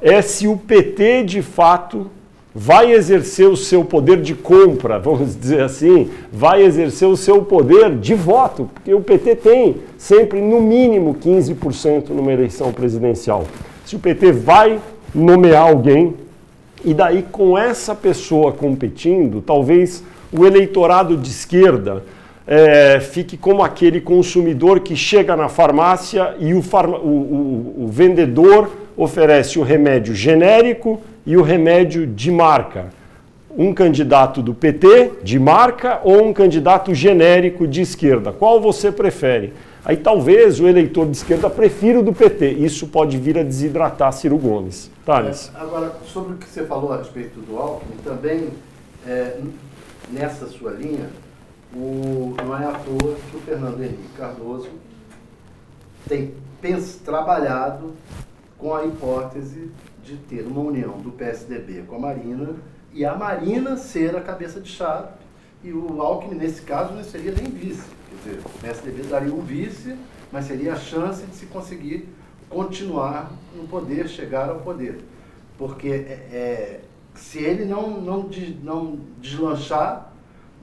É 0.00 0.20
se 0.20 0.46
o 0.46 0.56
PT 0.56 1.22
de 1.24 1.42
fato 1.42 2.10
vai 2.54 2.92
exercer 2.92 3.48
o 3.48 3.56
seu 3.56 3.84
poder 3.84 4.20
de 4.20 4.34
compra, 4.34 4.98
vamos 5.00 5.36
dizer 5.38 5.62
assim, 5.62 6.10
vai 6.32 6.62
exercer 6.62 7.08
o 7.08 7.16
seu 7.16 7.42
poder 7.42 7.96
de 7.96 8.14
voto, 8.14 8.70
porque 8.72 8.94
o 8.94 9.00
PT 9.00 9.36
tem 9.36 9.76
sempre 9.98 10.40
no 10.40 10.60
mínimo 10.60 11.16
15% 11.16 12.10
numa 12.10 12.32
eleição 12.32 12.72
presidencial. 12.72 13.44
Se 13.84 13.96
o 13.96 13.98
PT 13.98 14.32
vai 14.32 14.78
nomear 15.14 15.68
alguém, 15.68 16.14
e 16.84 16.92
daí 16.92 17.24
com 17.32 17.56
essa 17.56 17.94
pessoa 17.94 18.52
competindo, 18.52 19.40
talvez 19.40 20.04
o 20.30 20.44
eleitorado 20.44 21.16
de 21.16 21.30
esquerda 21.30 22.04
é, 22.46 23.00
fique 23.00 23.36
como 23.36 23.62
aquele 23.62 24.00
consumidor 24.00 24.80
que 24.80 24.94
chega 24.94 25.34
na 25.34 25.48
farmácia 25.48 26.34
e 26.38 26.52
o, 26.52 26.60
farma, 26.60 26.98
o, 26.98 27.08
o, 27.08 27.84
o 27.84 27.88
vendedor 27.88 28.70
oferece 28.96 29.58
o 29.58 29.62
remédio 29.62 30.14
genérico 30.14 31.00
e 31.26 31.36
o 31.36 31.42
remédio 31.42 32.06
de 32.06 32.30
marca. 32.30 32.90
Um 33.56 33.72
candidato 33.72 34.42
do 34.42 34.52
PT 34.52 35.12
de 35.22 35.38
marca 35.38 36.00
ou 36.02 36.24
um 36.24 36.32
candidato 36.32 36.94
genérico 36.94 37.66
de 37.66 37.82
esquerda? 37.82 38.32
Qual 38.32 38.60
você 38.60 38.90
prefere? 38.90 39.52
Aí 39.84 39.96
talvez 39.96 40.60
o 40.60 40.66
eleitor 40.66 41.06
de 41.06 41.16
esquerda 41.16 41.48
prefira 41.50 42.00
o 42.00 42.02
do 42.02 42.12
PT. 42.12 42.52
Isso 42.52 42.86
pode 42.88 43.18
vir 43.18 43.38
a 43.38 43.42
desidratar 43.42 44.12
Ciro 44.12 44.38
Gomes. 44.38 44.90
Thales. 45.04 45.52
É, 45.54 45.60
agora, 45.60 45.92
sobre 46.06 46.34
o 46.34 46.36
que 46.36 46.48
você 46.48 46.64
falou 46.64 46.92
a 46.92 46.98
respeito 46.98 47.38
do 47.40 47.58
Alckmin, 47.58 47.96
também 48.02 48.48
é, 49.06 49.38
nessa 50.10 50.46
sua 50.46 50.72
linha, 50.72 51.10
o, 51.74 52.34
não 52.42 52.56
é 52.56 52.64
à 52.64 52.72
toa 52.72 53.14
que 53.30 53.36
o 53.36 53.40
Fernando 53.40 53.82
Henrique 53.82 54.08
Cardoso 54.16 54.68
tem 56.08 56.32
trabalhado 57.04 57.92
com 58.58 58.74
a 58.74 58.84
hipótese 58.84 59.70
de 60.02 60.16
ter 60.16 60.46
uma 60.46 60.60
união 60.60 60.98
do 60.98 61.10
PSDB 61.12 61.82
com 61.82 61.96
a 61.96 61.98
Marina 61.98 62.54
e 62.92 63.04
a 63.04 63.14
Marina 63.14 63.76
ser 63.76 64.16
a 64.16 64.20
cabeça 64.20 64.60
de 64.60 64.68
chave 64.68 65.08
e 65.64 65.72
o 65.72 66.00
Alckmin, 66.02 66.36
nesse 66.36 66.60
caso, 66.60 66.92
não 66.92 67.02
seria 67.02 67.32
nem 67.32 67.46
vice. 67.46 67.88
Quer 68.10 68.16
dizer, 68.16 68.42
o 68.44 68.58
PSDB 68.60 69.02
daria 69.04 69.32
um 69.32 69.40
vice, 69.40 69.96
mas 70.30 70.44
seria 70.44 70.74
a 70.74 70.76
chance 70.76 71.24
de 71.24 71.34
se 71.34 71.46
conseguir 71.46 72.06
continuar 72.50 73.32
no 73.56 73.66
poder, 73.66 74.06
chegar 74.06 74.50
ao 74.50 74.60
poder. 74.60 75.00
Porque 75.56 75.88
é, 75.88 76.12
é 76.30 76.80
se 77.14 77.38
ele 77.38 77.64
não, 77.64 77.98
não, 78.00 78.28
não 78.62 78.98
deslanchar, 79.20 80.12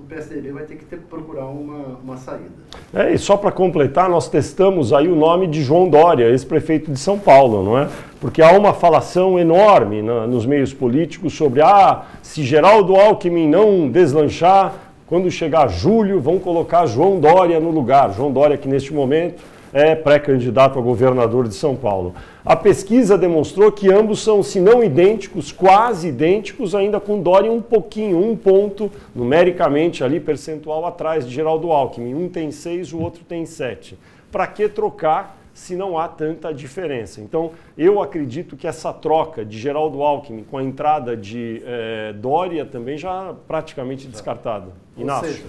o 0.01 0.07
PSDB 0.07 0.51
vai 0.51 0.63
ter 0.63 0.75
que 0.75 0.85
ter, 0.85 0.97
procurar 0.97 1.45
uma, 1.45 1.99
uma 2.03 2.17
saída. 2.17 2.49
É, 2.93 3.13
e 3.13 3.17
só 3.17 3.37
para 3.37 3.51
completar, 3.51 4.09
nós 4.09 4.27
testamos 4.27 4.91
aí 4.91 5.07
o 5.07 5.15
nome 5.15 5.47
de 5.47 5.61
João 5.61 5.87
Dória, 5.87 6.25
ex-prefeito 6.25 6.91
de 6.91 6.99
São 6.99 7.19
Paulo, 7.19 7.63
não 7.63 7.77
é? 7.77 7.87
Porque 8.19 8.41
há 8.41 8.51
uma 8.51 8.73
falação 8.73 9.37
enorme 9.37 10.01
na, 10.01 10.25
nos 10.25 10.45
meios 10.45 10.73
políticos 10.73 11.33
sobre, 11.33 11.61
ah, 11.61 12.03
se 12.21 12.43
Geraldo 12.43 12.95
Alckmin 12.95 13.47
não 13.47 13.89
deslanchar, 13.89 14.73
quando 15.05 15.29
chegar 15.29 15.67
julho, 15.67 16.19
vão 16.19 16.39
colocar 16.39 16.85
João 16.85 17.19
Dória 17.19 17.59
no 17.59 17.69
lugar. 17.69 18.11
João 18.13 18.31
Dória 18.31 18.57
que 18.57 18.67
neste 18.67 18.93
momento 18.93 19.43
é 19.73 19.95
pré-candidato 19.95 20.77
a 20.77 20.81
governador 20.81 21.47
de 21.47 21.53
São 21.53 21.75
Paulo. 21.75 22.13
A 22.43 22.55
pesquisa 22.55 23.17
demonstrou 23.17 23.71
que 23.71 23.91
ambos 23.91 24.21
são, 24.21 24.43
se 24.43 24.59
não 24.59 24.83
idênticos, 24.83 25.51
quase 25.51 26.07
idênticos, 26.07 26.75
ainda 26.75 26.99
com 26.99 27.21
Dória 27.21 27.51
um 27.51 27.61
pouquinho, 27.61 28.17
um 28.17 28.35
ponto, 28.35 28.91
numericamente 29.15 30.03
ali, 30.03 30.19
percentual 30.19 30.85
atrás 30.85 31.25
de 31.25 31.33
Geraldo 31.33 31.71
Alckmin. 31.71 32.13
Um 32.13 32.27
tem 32.27 32.51
seis, 32.51 32.91
o 32.91 32.99
outro 32.99 33.23
tem 33.23 33.45
sete. 33.45 33.97
Para 34.31 34.47
que 34.47 34.67
trocar 34.67 35.37
se 35.53 35.75
não 35.75 35.97
há 35.97 36.07
tanta 36.07 36.53
diferença? 36.53 37.21
Então, 37.21 37.51
eu 37.77 38.01
acredito 38.01 38.55
que 38.55 38.67
essa 38.67 38.91
troca 38.91 39.45
de 39.45 39.57
Geraldo 39.57 40.01
Alckmin 40.01 40.43
com 40.43 40.57
a 40.57 40.63
entrada 40.63 41.15
de 41.15 41.61
é, 41.65 42.13
Dória 42.13 42.65
também 42.65 42.97
já 42.97 43.35
praticamente 43.47 44.07
descartada. 44.07 44.69
Inácio. 44.97 45.45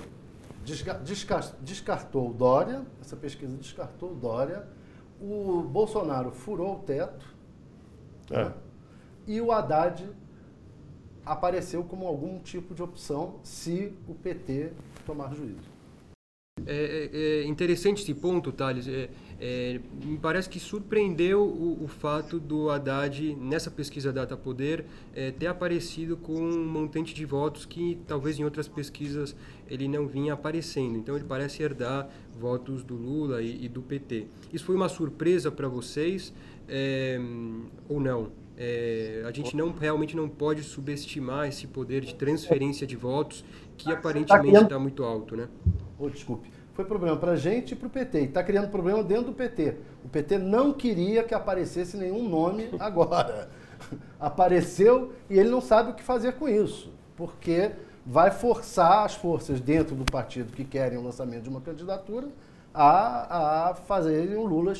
Descartou 0.65 2.31
o 2.31 2.33
Dória, 2.33 2.87
essa 3.01 3.17
pesquisa 3.17 3.57
descartou 3.57 4.13
o 4.13 4.15
Dória, 4.15 4.67
o 5.21 5.63
Bolsonaro 5.63 6.31
furou 6.31 6.77
o 6.77 6.79
teto 6.81 7.27
é. 8.31 8.45
né? 8.45 8.55
e 9.27 9.41
o 9.41 9.53
Haddad 9.53 10.09
apareceu 11.25 11.85
como 11.85 12.07
algum 12.07 12.39
tipo 12.41 12.75
de 12.75 12.83
opção 12.83 13.37
se 13.43 13.93
o 14.09 14.15
PT 14.15 14.73
tomar 15.07 15.35
juízo. 15.35 15.71
É, 16.67 17.11
é, 17.13 17.41
é 17.43 17.45
interessante 17.45 18.03
esse 18.03 18.15
ponto, 18.15 18.53
Thales. 18.53 18.87
É, 18.87 19.09
é, 19.41 19.81
me 20.05 20.19
parece 20.19 20.49
que 20.49 20.61
surpreendeu 20.61 21.43
o, 21.43 21.83
o, 21.83 21.89
fato 21.89 22.39
do 22.39 22.71
Haddad, 22.71 23.35
nessa 23.37 23.71
pesquisa 23.71 24.13
Data 24.13 24.37
Poder, 24.37 24.85
é, 25.15 25.31
ter 25.31 25.47
aparecido 25.47 26.17
com 26.17 26.35
um 26.35 26.65
montante 26.65 27.15
de 27.15 27.25
votos 27.25 27.65
que 27.65 27.99
talvez 28.07 28.39
em 28.39 28.45
outras 28.45 28.69
pesquisas 28.69 29.35
ele 29.73 29.89
não 29.89 30.07
vinha 30.07 30.35
aparecendo. 30.35 30.99
Então 30.99 31.17
ele 31.17 31.25
parece 31.25 31.63
herdar 31.63 32.07
votos 32.39 32.85
do 32.85 32.95
Lula 32.95 33.41
e, 33.41 33.65
e 33.65 33.69
do 33.69 33.81
PT. 33.81 34.27
Isso 34.53 34.67
foi 34.67 34.77
uma 34.77 34.89
surpresa 34.89 35.51
para 35.51 35.67
vocês 35.67 36.33
é, 36.69 37.19
ou 37.89 37.99
não? 37.99 38.31
É, 38.55 39.23
a 39.27 39.33
gente 39.33 39.57
não 39.57 39.73
realmente 39.73 40.15
não 40.15 40.29
pode 40.29 40.63
subestimar 40.63 41.49
esse 41.49 41.67
poder 41.67 42.03
de 42.03 42.15
transferência 42.15 42.87
de 42.87 42.97
votos 42.97 43.43
que 43.79 43.91
aparentemente 43.91 44.63
está 44.63 44.79
muito 44.79 45.03
alto, 45.03 45.35
né? 45.35 45.49
Oh, 45.99 46.11
desculpe. 46.11 46.51
Foi 46.75 46.85
problema 46.85 47.17
para 47.17 47.33
a 47.33 47.37
gente 47.37 47.73
e 47.73 47.75
para 47.75 47.87
o 47.87 47.91
PT. 47.91 48.21
E 48.21 48.25
está 48.25 48.45
criando 48.45 48.71
problema 48.71 49.03
dentro 49.03 49.27
do 49.27 49.33
PT. 49.33 49.77
O 50.05 50.09
PT 50.09 50.37
não 50.37 50.73
queria 50.73 51.23
que 51.23 51.35
aparecesse 51.35 51.97
nenhum 51.97 52.29
nome 52.29 52.69
agora. 52.79 53.49
Apareceu 54.21 55.13
e 55.29 55.39
ele 55.39 55.49
não 55.49 55.61
sabe 55.61 55.91
o 55.91 55.95
que 55.95 56.03
fazer 56.03 56.33
com 56.35 56.49
isso. 56.49 56.93
Porque 57.17 57.73
vai 58.05 58.31
forçar 58.31 59.05
as 59.05 59.15
forças 59.15 59.61
dentro 59.61 59.95
do 59.95 60.05
partido 60.05 60.53
que 60.53 60.65
querem 60.65 60.99
o 60.99 61.03
lançamento 61.03 61.45
de 61.45 61.49
uma 61.49 61.61
candidatura 61.61 62.29
a, 62.75 63.69
a 63.71 63.75
fazerem 63.75 64.37
o 64.37 64.45
Lula, 64.45 64.73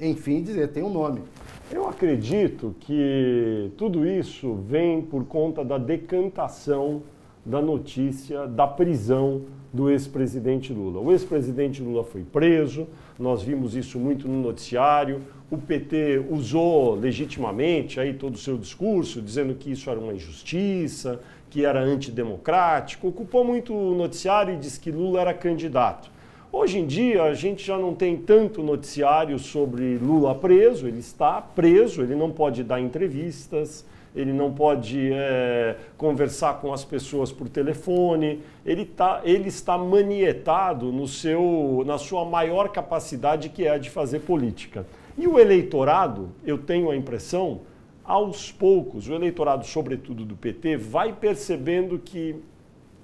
enfim, 0.00 0.42
dizer, 0.42 0.68
tem 0.68 0.82
um 0.82 0.92
nome. 0.92 1.22
Eu 1.70 1.88
acredito 1.88 2.74
que 2.80 3.70
tudo 3.76 4.06
isso 4.06 4.54
vem 4.54 5.00
por 5.02 5.24
conta 5.24 5.64
da 5.64 5.78
decantação 5.78 7.02
da 7.44 7.60
notícia 7.60 8.46
da 8.46 8.66
prisão 8.66 9.42
do 9.72 9.90
ex-presidente 9.90 10.72
Lula. 10.72 11.00
O 11.00 11.10
ex-presidente 11.10 11.82
Lula 11.82 12.04
foi 12.04 12.22
preso, 12.22 12.86
nós 13.18 13.42
vimos 13.42 13.74
isso 13.74 13.98
muito 13.98 14.28
no 14.28 14.40
noticiário. 14.40 15.22
O 15.50 15.58
PT 15.58 16.24
usou 16.30 16.94
legitimamente 16.94 17.98
aí 18.00 18.14
todo 18.14 18.34
o 18.34 18.38
seu 18.38 18.56
discurso, 18.56 19.20
dizendo 19.20 19.54
que 19.54 19.72
isso 19.72 19.90
era 19.90 19.98
uma 19.98 20.14
injustiça, 20.14 21.20
que 21.54 21.64
era 21.64 21.78
antidemocrático, 21.78 23.06
ocupou 23.06 23.44
muito 23.44 23.72
o 23.72 23.94
noticiário 23.94 24.52
e 24.52 24.56
disse 24.56 24.80
que 24.80 24.90
Lula 24.90 25.20
era 25.20 25.32
candidato. 25.32 26.10
Hoje 26.50 26.80
em 26.80 26.84
dia, 26.84 27.22
a 27.22 27.32
gente 27.32 27.64
já 27.64 27.78
não 27.78 27.94
tem 27.94 28.16
tanto 28.16 28.60
noticiário 28.60 29.38
sobre 29.38 29.96
Lula 29.98 30.34
preso, 30.34 30.88
ele 30.88 30.98
está 30.98 31.40
preso, 31.40 32.02
ele 32.02 32.16
não 32.16 32.32
pode 32.32 32.64
dar 32.64 32.80
entrevistas, 32.80 33.86
ele 34.16 34.32
não 34.32 34.52
pode 34.52 35.12
é, 35.12 35.76
conversar 35.96 36.54
com 36.54 36.72
as 36.72 36.84
pessoas 36.84 37.30
por 37.30 37.48
telefone, 37.48 38.40
ele, 38.66 38.84
tá, 38.84 39.20
ele 39.22 39.48
está 39.48 39.78
manietado 39.78 40.90
no 40.90 41.06
seu, 41.06 41.84
na 41.86 41.98
sua 41.98 42.24
maior 42.24 42.70
capacidade, 42.70 43.48
que 43.48 43.64
é 43.64 43.70
a 43.70 43.78
de 43.78 43.90
fazer 43.90 44.22
política. 44.22 44.84
E 45.16 45.28
o 45.28 45.38
eleitorado, 45.38 46.30
eu 46.44 46.58
tenho 46.58 46.90
a 46.90 46.96
impressão, 46.96 47.60
aos 48.04 48.52
poucos, 48.52 49.08
o 49.08 49.14
eleitorado, 49.14 49.64
sobretudo 49.64 50.24
do 50.24 50.36
PT, 50.36 50.76
vai 50.76 51.12
percebendo 51.12 51.98
que 51.98 52.36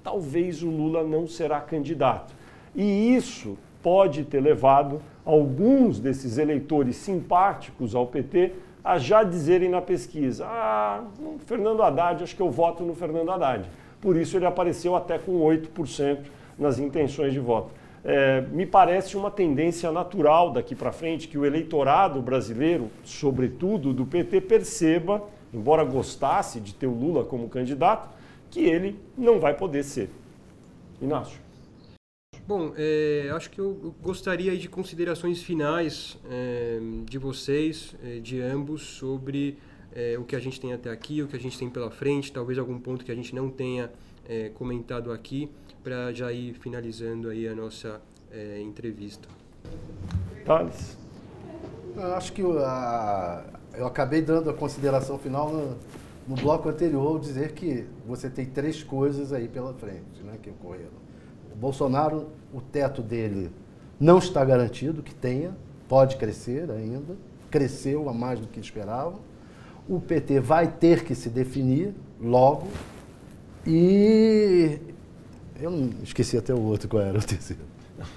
talvez 0.03 0.61
o 0.61 0.69
Lula 0.69 1.03
não 1.03 1.27
será 1.27 1.59
candidato. 1.59 2.33
E 2.75 3.15
isso 3.15 3.57
pode 3.81 4.23
ter 4.23 4.39
levado 4.39 5.01
alguns 5.25 5.99
desses 5.99 6.37
eleitores 6.37 6.95
simpáticos 6.95 7.95
ao 7.95 8.05
PT 8.07 8.53
a 8.83 8.97
já 8.97 9.23
dizerem 9.23 9.69
na 9.69 9.81
pesquisa: 9.81 10.45
ah, 10.47 11.03
Fernando 11.45 11.81
Haddad, 11.81 12.23
acho 12.23 12.35
que 12.35 12.41
eu 12.41 12.51
voto 12.51 12.83
no 12.83 12.93
Fernando 12.93 13.31
Haddad. 13.31 13.67
Por 13.99 14.15
isso 14.15 14.37
ele 14.37 14.45
apareceu 14.45 14.95
até 14.95 15.17
com 15.17 15.39
8% 15.39 16.19
nas 16.57 16.79
intenções 16.79 17.33
de 17.33 17.39
voto 17.39 17.80
é, 18.03 18.41
me 18.41 18.65
parece 18.65 19.15
uma 19.15 19.29
tendência 19.29 19.91
natural 19.91 20.51
daqui 20.51 20.75
para 20.75 20.91
frente 20.91 21.27
que 21.27 21.37
o 21.37 21.45
eleitorado 21.45 22.21
brasileiro, 22.21 22.89
sobretudo 23.03 23.93
do 23.93 24.05
PT, 24.05 24.41
perceba, 24.41 25.23
embora 25.53 25.83
gostasse 25.83 26.59
de 26.59 26.73
ter 26.73 26.87
o 26.87 26.93
Lula 26.93 27.23
como 27.23 27.47
candidato, 27.47 28.09
que 28.49 28.61
ele 28.61 28.99
não 29.17 29.39
vai 29.39 29.55
poder 29.55 29.83
ser. 29.83 30.09
Inácio. 31.01 31.39
Bom, 32.47 32.73
é, 32.75 33.29
acho 33.33 33.49
que 33.51 33.59
eu 33.59 33.93
gostaria 34.01 34.57
de 34.57 34.67
considerações 34.67 35.41
finais 35.43 36.17
é, 36.29 36.79
de 37.05 37.17
vocês, 37.17 37.95
é, 38.03 38.19
de 38.19 38.41
ambos, 38.41 38.81
sobre 38.81 39.57
é, 39.93 40.17
o 40.17 40.23
que 40.23 40.35
a 40.35 40.39
gente 40.39 40.59
tem 40.59 40.73
até 40.73 40.89
aqui, 40.89 41.21
o 41.21 41.27
que 41.27 41.35
a 41.35 41.39
gente 41.39 41.57
tem 41.57 41.69
pela 41.69 41.91
frente, 41.91 42.31
talvez 42.31 42.57
algum 42.57 42.79
ponto 42.79 43.05
que 43.05 43.11
a 43.11 43.15
gente 43.15 43.33
não 43.35 43.49
tenha 43.49 43.91
é, 44.27 44.49
comentado 44.49 45.11
aqui 45.11 45.49
para 45.83 46.13
já 46.13 46.31
ir 46.31 46.53
finalizando 46.53 47.29
aí 47.29 47.47
a 47.47 47.55
nossa 47.55 48.01
é, 48.31 48.61
entrevista. 48.61 49.27
Thales? 50.45 50.97
Acho 52.15 52.33
que 52.33 52.41
a, 52.41 53.43
eu 53.73 53.85
acabei 53.85 54.21
dando 54.21 54.49
a 54.49 54.53
consideração 54.53 55.17
final 55.17 55.51
no, 55.51 55.77
no 56.27 56.35
bloco 56.35 56.69
anterior, 56.69 57.19
dizer 57.19 57.51
que 57.53 57.85
você 58.07 58.29
tem 58.29 58.45
três 58.45 58.83
coisas 58.83 59.33
aí 59.33 59.47
pela 59.47 59.73
frente 59.73 60.21
né, 60.23 60.37
que 60.41 60.49
ocorreram. 60.49 61.01
O 61.53 61.55
Bolsonaro, 61.55 62.29
o 62.53 62.61
teto 62.61 63.01
dele 63.01 63.51
não 63.99 64.17
está 64.17 64.43
garantido 64.43 65.03
que 65.03 65.13
tenha, 65.13 65.55
pode 65.87 66.15
crescer 66.17 66.71
ainda, 66.71 67.15
cresceu 67.49 68.07
a 68.09 68.13
mais 68.13 68.39
do 68.39 68.47
que 68.47 68.59
esperava. 68.59 69.19
O 69.89 69.99
PT 69.99 70.39
vai 70.39 70.71
ter 70.71 71.03
que 71.03 71.13
se 71.13 71.29
definir 71.29 71.93
logo 72.19 72.67
e 73.65 74.79
eu 75.61 75.69
não 75.69 75.89
esqueci 76.03 76.37
até 76.37 76.53
o 76.53 76.61
outro, 76.61 76.89
qual 76.89 77.03
era 77.03 77.17
o 77.17 77.23
terceiro. 77.23 77.61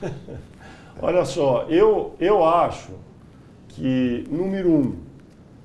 Olha 1.00 1.24
só, 1.24 1.66
eu, 1.68 2.14
eu 2.18 2.44
acho 2.44 2.92
que, 3.68 4.24
número 4.30 4.70
um, 4.70 4.94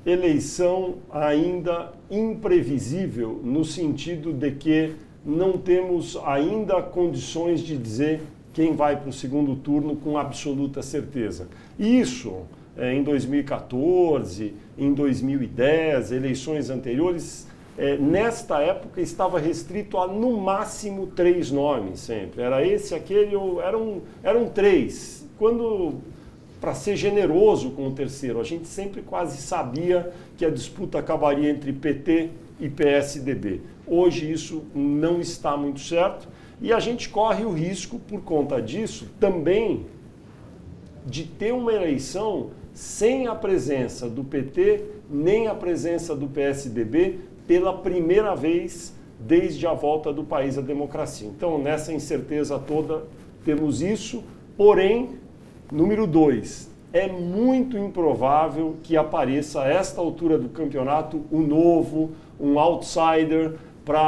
eleição 0.05 0.95
ainda 1.11 1.93
imprevisível, 2.09 3.39
no 3.43 3.63
sentido 3.63 4.33
de 4.33 4.51
que 4.51 4.95
não 5.25 5.57
temos 5.57 6.17
ainda 6.25 6.81
condições 6.81 7.61
de 7.61 7.77
dizer 7.77 8.21
quem 8.53 8.75
vai 8.75 8.99
para 8.99 9.09
o 9.09 9.13
segundo 9.13 9.55
turno 9.55 9.95
com 9.95 10.17
absoluta 10.17 10.81
certeza. 10.81 11.47
Isso, 11.77 12.41
é, 12.75 12.93
em 12.93 13.03
2014, 13.03 14.53
em 14.77 14.93
2010, 14.93 16.11
eleições 16.11 16.69
anteriores, 16.69 17.47
é, 17.79 17.97
nesta 17.97 18.59
época 18.59 18.99
estava 18.99 19.39
restrito 19.39 19.97
a 19.97 20.05
no 20.05 20.37
máximo 20.37 21.07
três 21.07 21.49
nomes 21.49 22.01
sempre. 22.01 22.41
Era 22.41 22.65
esse, 22.65 22.93
aquele, 22.93 23.33
ou 23.37 23.61
eram, 23.61 24.01
eram 24.21 24.49
três. 24.49 25.25
Quando, 25.37 25.93
para 26.59 26.73
ser 26.73 26.97
generoso 26.97 27.71
com 27.71 27.87
o 27.87 27.91
terceiro, 27.91 28.41
a 28.41 28.43
gente 28.43 28.67
sempre 28.67 29.01
quase 29.01 29.41
sabia 29.41 30.11
que 30.37 30.43
a 30.43 30.49
disputa 30.49 30.99
acabaria 30.99 31.49
entre 31.49 31.71
PT 31.71 32.31
e 32.59 32.67
PSDB. 32.67 33.61
Hoje 33.87 34.29
isso 34.29 34.65
não 34.75 35.21
está 35.21 35.55
muito 35.55 35.79
certo 35.79 36.27
e 36.61 36.73
a 36.73 36.81
gente 36.81 37.07
corre 37.07 37.45
o 37.45 37.51
risco, 37.53 37.97
por 37.97 38.21
conta 38.23 38.61
disso, 38.61 39.07
também 39.21 39.85
de 41.05 41.23
ter 41.23 41.53
uma 41.53 41.71
eleição 41.71 42.49
sem 42.73 43.25
a 43.27 43.35
presença 43.35 44.09
do 44.09 44.21
PT 44.25 44.99
nem 45.09 45.47
a 45.47 45.55
presença 45.55 46.15
do 46.15 46.27
PSDB 46.27 47.19
pela 47.49 47.73
primeira 47.73 48.35
vez 48.35 48.93
desde 49.19 49.65
a 49.65 49.73
volta 49.73 50.13
do 50.13 50.23
país 50.23 50.55
à 50.55 50.61
democracia. 50.61 51.27
Então, 51.27 51.57
nessa 51.57 51.91
incerteza 51.91 52.59
toda, 52.59 53.05
temos 53.43 53.81
isso. 53.81 54.23
Porém, 54.55 55.17
número 55.71 56.05
dois, 56.05 56.69
é 56.93 57.07
muito 57.07 57.75
improvável 57.75 58.75
que 58.83 58.95
apareça 58.95 59.63
a 59.63 59.67
esta 59.67 59.99
altura 59.99 60.37
do 60.37 60.47
campeonato 60.49 61.23
um 61.31 61.41
novo, 61.41 62.11
um 62.39 62.59
outsider 62.59 63.55
para 63.83 63.99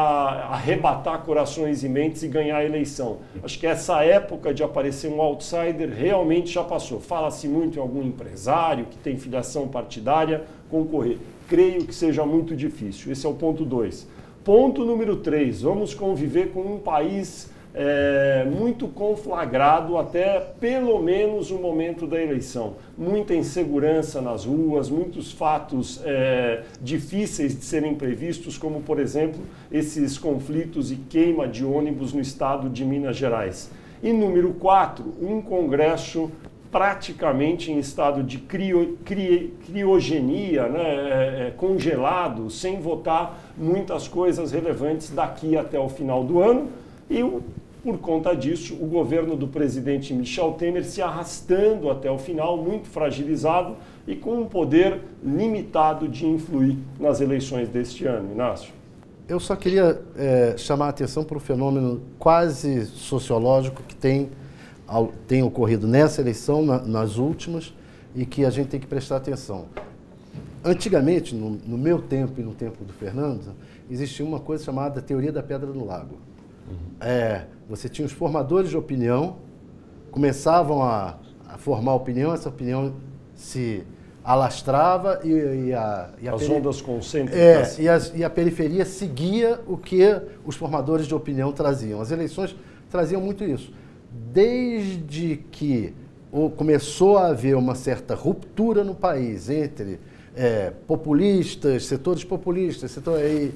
arrebatar 0.52 1.24
corações 1.24 1.84
e 1.84 1.90
mentes 1.90 2.22
e 2.22 2.28
ganhar 2.28 2.58
a 2.58 2.64
eleição. 2.64 3.18
Acho 3.44 3.58
que 3.58 3.66
essa 3.66 4.04
época 4.04 4.54
de 4.54 4.62
aparecer 4.62 5.12
um 5.12 5.20
outsider 5.20 5.90
realmente 5.92 6.52
já 6.52 6.64
passou. 6.64 7.00
Fala-se 7.00 7.48
muito 7.48 7.80
em 7.80 7.82
algum 7.82 8.04
empresário 8.04 8.86
que 8.86 8.98
tem 8.98 9.18
filiação 9.18 9.68
partidária 9.68 10.44
concorrer. 10.70 11.18
Creio 11.52 11.84
que 11.84 11.94
seja 11.94 12.26
muito 12.26 12.56
difícil. 12.56 13.12
Esse 13.12 13.26
é 13.26 13.30
o 13.30 13.34
ponto 13.34 13.66
2. 13.66 14.08
Ponto 14.42 14.86
número 14.86 15.18
3. 15.18 15.64
Vamos 15.64 15.94
conviver 15.94 16.54
com 16.54 16.62
um 16.62 16.80
país 16.80 17.52
é, 17.74 18.48
muito 18.50 18.88
conflagrado 18.88 19.98
até 19.98 20.40
pelo 20.40 21.04
menos 21.04 21.52
o 21.52 21.56
momento 21.56 22.08
da 22.08 22.24
eleição. 22.24 22.76
Muita 22.98 23.36
insegurança 23.36 24.22
nas 24.22 24.46
ruas, 24.46 24.90
muitos 24.90 25.34
fatos 25.34 26.02
é, 26.06 26.64
difíceis 26.80 27.54
de 27.54 27.66
serem 27.66 27.96
previstos, 27.96 28.58
como 28.58 28.82
por 28.84 28.98
exemplo 28.98 29.42
esses 29.70 30.18
conflitos 30.18 30.90
e 30.90 30.96
queima 30.96 31.50
de 31.50 31.66
ônibus 31.66 32.14
no 32.14 32.22
estado 32.22 32.70
de 32.70 32.86
Minas 32.86 33.18
Gerais. 33.18 33.70
E 34.02 34.14
número 34.14 34.54
4, 34.54 35.04
um 35.22 35.42
Congresso 35.42 36.32
praticamente 36.72 37.72
em 37.72 37.78
estado 37.80 38.24
de 38.24 38.38
crio, 38.38 38.98
cri, 39.04 39.54
criogenia, 39.66 40.68
né, 40.70 40.84
é, 40.84 41.48
é, 41.48 41.54
congelado, 41.56 42.50
sem 42.50 42.80
votar 42.80 43.38
muitas 43.58 44.08
coisas 44.08 44.52
relevantes 44.52 45.10
daqui 45.10 45.58
até 45.58 45.78
o 45.78 45.90
final 45.90 46.24
do 46.24 46.42
ano. 46.42 46.70
E 47.10 47.22
por 47.84 47.98
conta 47.98 48.36
disso, 48.36 48.76
o 48.80 48.86
governo 48.86 49.36
do 49.36 49.48
presidente 49.48 50.14
Michel 50.14 50.54
Temer 50.54 50.86
se 50.86 51.02
arrastando 51.02 51.90
até 51.90 52.10
o 52.10 52.18
final, 52.18 52.56
muito 52.56 52.88
fragilizado 52.88 53.76
e 54.08 54.16
com 54.16 54.42
um 54.42 54.46
poder 54.46 55.02
limitado 55.24 56.08
de 56.08 56.26
influir 56.26 56.78
nas 57.00 57.20
eleições 57.20 57.68
deste 57.68 58.06
ano. 58.06 58.32
Inácio. 58.32 58.72
Eu 59.28 59.40
só 59.40 59.56
queria 59.56 60.00
é, 60.16 60.56
chamar 60.58 60.88
a 60.88 60.90
atenção 60.90 61.24
para 61.24 61.38
o 61.38 61.40
fenômeno 61.40 62.02
quase 62.20 62.86
sociológico 62.86 63.82
que 63.88 63.96
tem, 63.96 64.30
tem 65.28 65.42
ocorrido 65.44 65.88
nessa 65.88 66.22
eleição, 66.22 66.66
na, 66.66 66.80
nas 66.80 67.18
últimas, 67.18 67.74
e 68.16 68.26
que 68.26 68.44
a 68.44 68.50
gente 68.50 68.68
tem 68.68 68.80
que 68.80 68.88
prestar 68.88 69.18
atenção. 69.18 69.66
Antigamente, 70.64 71.34
no, 71.34 71.52
no 71.52 71.78
meu 71.78 72.00
tempo 72.00 72.40
e 72.40 72.44
no 72.44 72.54
tempo 72.54 72.84
do 72.84 72.94
Fernando, 72.94 73.56
existia 73.90 74.26
uma 74.26 74.40
coisa 74.40 74.64
chamada 74.64 75.02
teoria 75.02 75.32
da 75.32 75.42
pedra 75.42 75.70
no 75.70 75.86
lago. 75.86 76.18
Uhum. 76.70 76.76
É, 77.00 77.46
você 77.68 77.90
tinha 77.90 78.06
os 78.06 78.12
formadores 78.12 78.70
de 78.70 78.78
opinião, 78.78 79.38
começavam 80.12 80.84
a, 80.84 81.18
a 81.48 81.58
formar 81.58 81.96
opinião, 81.96 82.34
essa 82.34 82.50
opinião 82.50 82.94
se 83.34 83.84
alastrava 84.24 85.22
e, 85.24 85.30
e 85.30 85.74
a, 85.74 86.10
e 86.22 86.28
a 86.28 86.34
as 86.34 86.48
ondas 86.48 86.80
concêntricas. 86.80 87.80
É, 87.80 87.82
e, 87.82 87.90
as, 87.90 88.14
e 88.16 88.24
a 88.24 88.30
periferia 88.30 88.86
seguia 88.86 89.60
o 89.68 89.78
que 89.78 90.04
os 90.46 90.56
formadores 90.56 91.08
de 91.08 91.16
opinião 91.16 91.52
traziam. 91.52 92.00
As 92.00 92.12
eleições 92.12 92.56
traziam 92.90 93.20
muito 93.20 93.44
isso. 93.44 93.74
Desde 94.12 95.38
que 95.52 95.94
começou 96.56 97.18
a 97.18 97.28
haver 97.28 97.56
uma 97.56 97.76
certa 97.76 98.16
ruptura 98.16 98.84
no 98.84 98.96
país 98.96 99.50
entre 99.50 100.00
é, 100.36 100.72
populistas, 100.88 101.86
setores 101.86 102.24
populistas, 102.24 102.92
setor, 102.92 103.20
e, 103.20 103.52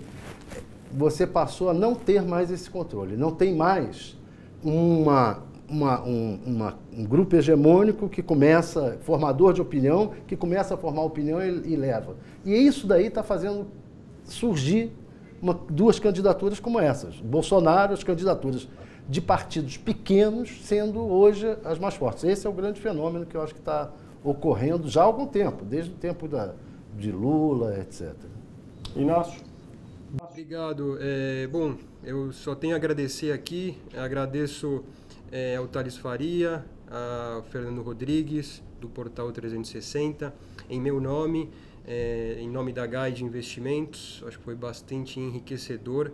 você 0.92 1.28
passou 1.28 1.70
a 1.70 1.74
não 1.74 1.94
ter 1.94 2.22
mais 2.22 2.52
esse 2.52 2.70
controle. 2.70 3.18
Não 3.18 3.32
tem 3.32 3.54
mais 3.54 4.18
uma, 4.64 5.40
uma, 5.70 6.02
um, 6.04 6.40
uma, 6.46 6.78
um 6.96 7.04
grupo 7.04 7.36
hegemônico 7.36 8.08
que 8.08 8.24
começa, 8.24 8.98
formador 9.02 9.54
de 9.54 9.62
opinião, 9.62 10.12
que 10.26 10.36
começa 10.36 10.74
a 10.74 10.78
formar 10.78 11.04
opinião 11.04 11.42
e, 11.42 11.74
e 11.74 11.76
leva. 11.76 12.16
E 12.46 12.54
isso 12.54 12.88
daí 12.88 13.08
está 13.08 13.24
fazendo 13.24 13.68
surgir 14.24 14.92
uma, 15.42 15.54
duas 15.70 16.00
candidaturas 16.00 16.60
como 16.60 16.80
essas. 16.80 17.16
Bolsonaro, 17.18 17.94
as 17.94 18.04
candidaturas 18.04 18.68
de 19.08 19.22
partidos 19.22 19.78
pequenos 19.78 20.62
sendo 20.64 21.00
hoje 21.00 21.58
as 21.64 21.78
mais 21.78 21.96
fortes. 21.96 22.24
Esse 22.24 22.48
é 22.48 22.50
o 22.50 22.54
grande 22.54 22.82
fenômeno 22.82 23.26
que 23.26 23.36
eu 23.36 23.42
acho 23.42 23.54
que 23.54 23.60
está 23.60 23.92
ocorrendo 24.24 24.90
já 24.90 25.02
há 25.02 25.06
algum 25.06 25.28
tempo, 25.28 25.64
desde 25.64 25.92
o 25.92 25.96
tempo 25.96 26.28
da, 26.28 26.54
de 26.98 27.12
Lula, 27.12 27.78
etc. 27.80 28.14
Inácio? 28.96 29.42
Obrigado. 30.24 30.98
É, 31.00 31.48
bom, 31.48 31.76
eu 32.04 32.32
só 32.32 32.56
tenho 32.56 32.74
a 32.74 32.78
agradecer 32.78 33.32
aqui. 33.32 33.78
Agradeço 33.96 34.84
é, 35.32 35.58
ao 35.58 35.68
Thales 35.68 35.98
Faria, 35.98 36.64
ao 36.90 37.44
Fernando 37.44 37.82
Rodrigues, 37.82 38.64
do 38.80 38.88
Portal 38.88 39.32
360, 39.32 40.34
em 40.70 40.80
meu 40.80 41.02
nome, 41.02 41.50
é, 41.86 42.38
em 42.40 42.50
nome 42.50 42.72
da 42.72 42.86
Guide 42.86 43.24
Investimentos. 43.24 44.24
Acho 44.26 44.38
que 44.38 44.44
foi 44.44 44.56
bastante 44.56 45.20
enriquecedor. 45.20 46.12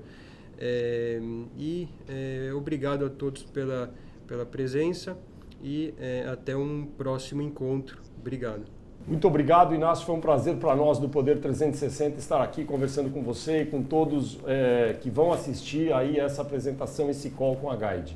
É, 0.63 1.19
e 1.57 1.89
é, 2.07 2.53
obrigado 2.53 3.03
a 3.03 3.09
todos 3.09 3.41
pela, 3.41 3.91
pela 4.27 4.45
presença 4.45 5.17
e 5.63 5.91
é, 5.99 6.27
até 6.31 6.55
um 6.55 6.85
próximo 6.85 7.41
encontro. 7.41 7.97
Obrigado. 8.19 8.61
Muito 9.07 9.27
obrigado, 9.27 9.73
Inácio. 9.73 10.05
Foi 10.05 10.13
um 10.13 10.21
prazer 10.21 10.57
para 10.57 10.75
nós 10.75 10.99
do 10.99 11.09
Poder 11.09 11.39
360 11.39 12.19
estar 12.19 12.43
aqui 12.43 12.63
conversando 12.63 13.09
com 13.09 13.23
você 13.23 13.63
e 13.63 13.65
com 13.65 13.81
todos 13.81 14.39
é, 14.45 14.95
que 15.01 15.09
vão 15.09 15.33
assistir 15.33 15.91
aí 15.91 16.19
essa 16.19 16.43
apresentação, 16.43 17.09
esse 17.09 17.31
call 17.31 17.55
com 17.55 17.71
a 17.71 17.75
Guide. 17.75 18.15